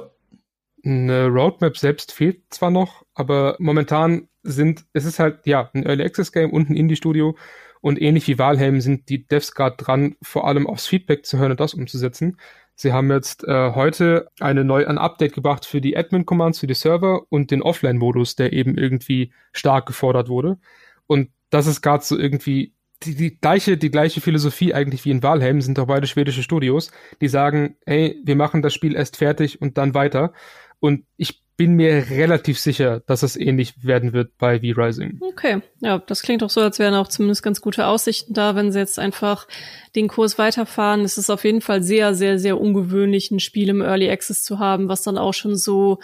Eine 0.84 1.28
Roadmap 1.28 1.78
selbst 1.78 2.12
fehlt 2.12 2.42
zwar 2.50 2.72
noch, 2.72 3.06
aber 3.14 3.56
momentan 3.60 4.28
sind, 4.44 4.86
es 4.94 5.06
ist 5.06 5.20
halt, 5.20 5.46
ja, 5.46 5.70
ein 5.74 5.86
Early 5.86 6.04
Access 6.04 6.32
Game 6.32 6.52
und 6.52 6.70
ein 6.70 6.76
Indie-Studio 6.76 7.38
und 7.82 8.02
ähnlich 8.02 8.28
wie 8.28 8.38
Valheim 8.38 8.82
sind 8.82 9.10
die 9.10 9.28
Devs 9.28 9.54
gerade 9.54 9.76
dran, 9.78 10.16
vor 10.22 10.48
allem 10.48 10.68
aufs 10.68 10.88
Feedback 10.88 11.26
zu 11.26 11.38
hören 11.38 11.52
und 11.52 11.60
das 11.60 11.74
umzusetzen. 11.74 12.38
Sie 12.76 12.94
haben 12.94 13.12
jetzt 13.12 13.44
äh, 13.44 13.74
heute 13.74 14.28
eine 14.40 14.64
neu, 14.64 14.86
ein 14.88 14.98
Update 14.98 15.34
gebracht 15.34 15.66
für 15.66 15.82
die 15.82 15.96
Admin-Commands, 15.96 16.60
für 16.60 16.68
die 16.68 16.74
Server 16.74 17.22
und 17.30 17.52
den 17.52 17.62
Offline-Modus, 17.62 18.36
der 18.36 18.54
eben 18.54 18.78
irgendwie 18.78 19.34
stark 19.52 19.86
gefordert 19.86 20.30
wurde. 20.30 20.58
Und 21.08 21.30
das 21.50 21.68
ist 21.68 21.82
gerade 21.82 22.04
so 22.04 22.18
irgendwie 22.18 22.74
die, 23.04 23.16
die, 23.16 23.38
gleiche, 23.38 23.78
die 23.78 23.92
gleiche 23.92 24.22
Philosophie 24.22 24.74
eigentlich 24.74 25.06
wie 25.06 25.12
in 25.12 25.24
Valheim, 25.24 25.62
sind 25.62 25.80
auch 25.80 25.88
beide 25.88 26.08
schwedische 26.08 26.44
Studios, 26.44 26.92
die 27.20 27.28
sagen, 27.28 27.76
hey, 27.86 28.22
wir 28.24 28.36
machen 28.36 28.62
das 28.62 28.74
Spiel 28.74 28.96
erst 28.96 29.18
fertig 29.18 29.62
und 29.62 29.78
dann 29.78 29.94
weiter. 29.94 30.34
Und 30.80 31.06
ich 31.18 31.44
bin 31.62 31.76
mir 31.76 32.10
relativ 32.10 32.60
sicher, 32.60 33.02
dass 33.02 33.22
es 33.22 33.36
ähnlich 33.36 33.84
werden 33.84 34.14
wird 34.14 34.36
bei 34.40 34.62
V-Rising. 34.62 35.20
Okay, 35.22 35.62
ja, 35.80 36.00
das 36.00 36.24
klingt 36.24 36.42
doch 36.42 36.50
so, 36.50 36.60
als 36.60 36.80
wären 36.80 36.96
auch 36.96 37.08
zumindest 37.08 37.44
ganz 37.44 37.62
gute 37.62 37.86
Aussichten 37.86 38.34
da, 38.34 38.56
wenn 38.56 38.72
sie 38.72 38.80
jetzt 38.80 38.98
einfach 38.98 39.48
den 39.96 40.08
Kurs 40.08 40.40
weiterfahren. 40.40 41.02
Es 41.02 41.20
ist 41.20 41.30
auf 41.30 41.44
jeden 41.44 41.62
Fall 41.62 41.84
sehr, 41.84 42.16
sehr, 42.16 42.40
sehr 42.40 42.60
ungewöhnlich, 42.60 43.30
ein 43.30 43.40
Spiel 43.40 43.70
im 43.70 43.84
Early 43.84 44.10
Access 44.10 44.42
zu 44.44 44.58
haben, 44.58 44.90
was 44.90 45.04
dann 45.04 45.20
auch 45.20 45.36
schon 45.36 45.56
so 45.56 46.00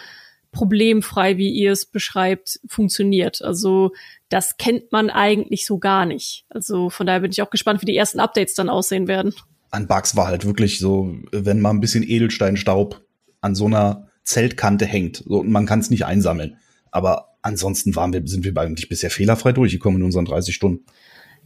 problemfrei, 0.52 1.38
wie 1.38 1.50
ihr 1.50 1.72
es 1.72 1.88
beschreibt, 1.88 2.60
funktioniert. 2.68 3.42
Also 3.42 3.94
das 4.30 4.58
kennt 4.58 4.92
man 4.92 5.10
eigentlich 5.10 5.66
so 5.66 5.80
gar 5.80 6.06
nicht. 6.06 6.46
Also 6.50 6.92
von 6.92 7.08
daher 7.08 7.22
bin 7.22 7.32
ich 7.32 7.42
auch 7.42 7.50
gespannt, 7.50 7.82
wie 7.82 7.88
die 7.88 7.98
ersten 7.98 8.20
Updates 8.20 8.54
dann 8.54 8.70
aussehen 8.70 9.08
werden. 9.08 9.34
An 9.72 9.88
Bugs 9.88 10.16
war 10.16 10.28
halt 10.28 10.46
wirklich 10.46 10.78
so, 10.78 11.16
wenn 11.32 11.62
mal 11.62 11.72
ein 11.72 11.82
bisschen 11.82 12.04
Edelsteinstaub 12.04 13.02
an 13.42 13.56
so 13.56 13.66
einer 13.66 14.07
Zeltkante 14.28 14.86
hängt. 14.86 15.24
So, 15.26 15.40
und 15.40 15.50
man 15.50 15.66
kann 15.66 15.80
es 15.80 15.90
nicht 15.90 16.06
einsammeln. 16.06 16.58
Aber 16.92 17.38
ansonsten 17.42 17.96
waren 17.96 18.12
wir, 18.12 18.22
sind 18.26 18.44
wir 18.44 18.56
eigentlich 18.58 18.90
bisher 18.90 19.10
fehlerfrei 19.10 19.54
durchgekommen 19.54 20.00
in 20.00 20.06
unseren 20.06 20.26
30 20.26 20.54
Stunden. 20.54 20.86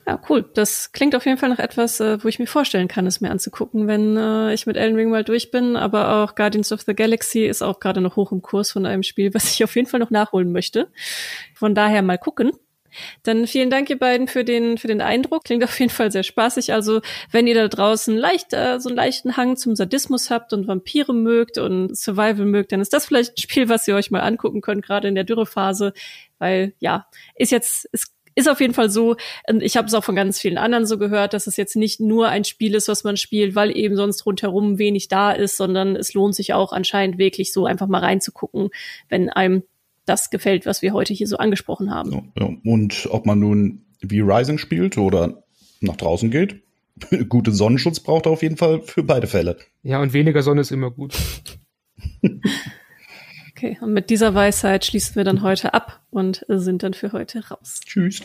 Ja, 0.07 0.19
cool. 0.29 0.49
Das 0.55 0.91
klingt 0.91 1.15
auf 1.15 1.25
jeden 1.25 1.37
Fall 1.37 1.49
nach 1.49 1.59
etwas, 1.59 1.99
äh, 1.99 2.23
wo 2.23 2.27
ich 2.27 2.39
mir 2.39 2.47
vorstellen 2.47 2.87
kann, 2.87 3.05
es 3.05 3.21
mir 3.21 3.29
anzugucken, 3.29 3.85
wenn 3.85 4.17
äh, 4.17 4.51
ich 4.51 4.65
mit 4.65 4.77
Elden 4.77 4.95
Ring 4.95 5.11
mal 5.11 5.23
durch 5.23 5.51
bin. 5.51 5.75
Aber 5.75 6.23
auch 6.23 6.33
Guardians 6.33 6.71
of 6.71 6.81
the 6.81 6.95
Galaxy 6.95 7.45
ist 7.45 7.61
auch 7.61 7.79
gerade 7.79 8.01
noch 8.01 8.15
hoch 8.15 8.31
im 8.31 8.41
Kurs 8.41 8.71
von 8.71 8.87
einem 8.87 9.03
Spiel, 9.03 9.31
was 9.33 9.51
ich 9.51 9.63
auf 9.63 9.75
jeden 9.75 9.87
Fall 9.87 9.99
noch 9.99 10.09
nachholen 10.09 10.51
möchte. 10.51 10.87
Von 11.53 11.75
daher 11.75 12.01
mal 12.01 12.17
gucken. 12.17 12.51
Dann 13.23 13.47
vielen 13.47 13.69
Dank, 13.69 13.89
ihr 13.89 13.99
beiden, 13.99 14.27
für 14.27 14.43
den, 14.43 14.77
für 14.77 14.87
den 14.87 15.01
Eindruck. 15.01 15.43
Klingt 15.43 15.63
auf 15.63 15.79
jeden 15.79 15.91
Fall 15.91 16.11
sehr 16.11 16.23
spaßig. 16.23 16.73
Also, 16.73 17.01
wenn 17.31 17.47
ihr 17.47 17.55
da 17.55 17.67
draußen 17.67 18.15
leicht, 18.15 18.53
äh, 18.53 18.79
so 18.79 18.89
einen 18.89 18.95
leichten 18.95 19.37
Hang 19.37 19.57
zum 19.57 19.75
Sadismus 19.75 20.29
habt 20.29 20.53
und 20.53 20.67
Vampire 20.67 21.13
mögt 21.13 21.57
und 21.57 21.97
Survival 21.97 22.45
mögt, 22.45 22.71
dann 22.71 22.81
ist 22.81 22.93
das 22.93 23.05
vielleicht 23.05 23.37
ein 23.37 23.41
Spiel, 23.41 23.69
was 23.69 23.87
ihr 23.87 23.95
euch 23.95 24.11
mal 24.11 24.21
angucken 24.21 24.61
könnt, 24.61 24.85
gerade 24.85 25.07
in 25.07 25.15
der 25.15 25.23
Dürrephase. 25.23 25.93
Weil, 26.39 26.73
ja, 26.79 27.07
ist 27.35 27.51
jetzt, 27.51 27.85
ist 27.91 28.11
ist 28.35 28.49
auf 28.49 28.61
jeden 28.61 28.73
Fall 28.73 28.89
so, 28.89 29.17
ich 29.59 29.77
habe 29.77 29.87
es 29.87 29.93
auch 29.93 30.03
von 30.03 30.15
ganz 30.15 30.39
vielen 30.39 30.57
anderen 30.57 30.85
so 30.85 30.97
gehört, 30.97 31.33
dass 31.33 31.47
es 31.47 31.57
jetzt 31.57 31.75
nicht 31.75 31.99
nur 31.99 32.29
ein 32.29 32.43
Spiel 32.43 32.75
ist, 32.75 32.87
was 32.87 33.03
man 33.03 33.17
spielt, 33.17 33.55
weil 33.55 33.75
eben 33.75 33.95
sonst 33.95 34.25
rundherum 34.25 34.77
wenig 34.77 35.07
da 35.09 35.31
ist, 35.31 35.57
sondern 35.57 35.95
es 35.95 36.13
lohnt 36.13 36.35
sich 36.35 36.53
auch 36.53 36.71
anscheinend 36.71 37.17
wirklich 37.17 37.51
so 37.51 37.65
einfach 37.65 37.87
mal 37.87 37.99
reinzugucken, 37.99 38.69
wenn 39.09 39.29
einem 39.29 39.63
das 40.11 40.29
gefällt, 40.29 40.65
was 40.65 40.81
wir 40.81 40.93
heute 40.93 41.13
hier 41.13 41.27
so 41.27 41.37
angesprochen 41.37 41.93
haben. 41.93 42.31
Ja, 42.37 42.49
und 42.63 43.07
ob 43.09 43.25
man 43.25 43.39
nun 43.39 43.85
wie 44.01 44.19
Rising 44.19 44.57
spielt 44.57 44.97
oder 44.97 45.43
nach 45.79 45.95
draußen 45.95 46.29
geht, 46.29 46.61
guten 47.29 47.53
Sonnenschutz 47.53 47.99
braucht 47.99 48.25
er 48.25 48.31
auf 48.31 48.41
jeden 48.41 48.57
Fall 48.57 48.81
für 48.81 49.03
beide 49.03 49.27
Fälle. 49.27 49.57
Ja, 49.83 50.01
und 50.01 50.13
weniger 50.13 50.43
Sonne 50.43 50.61
ist 50.61 50.71
immer 50.71 50.91
gut. 50.91 51.17
okay, 53.51 53.77
und 53.81 53.93
mit 53.93 54.09
dieser 54.09 54.35
Weisheit 54.35 54.85
schließen 54.85 55.15
wir 55.15 55.23
dann 55.23 55.41
heute 55.41 55.73
ab 55.73 56.01
und 56.09 56.45
sind 56.47 56.83
dann 56.83 56.93
für 56.93 57.13
heute 57.13 57.47
raus. 57.47 57.79
Tschüss. 57.85 58.21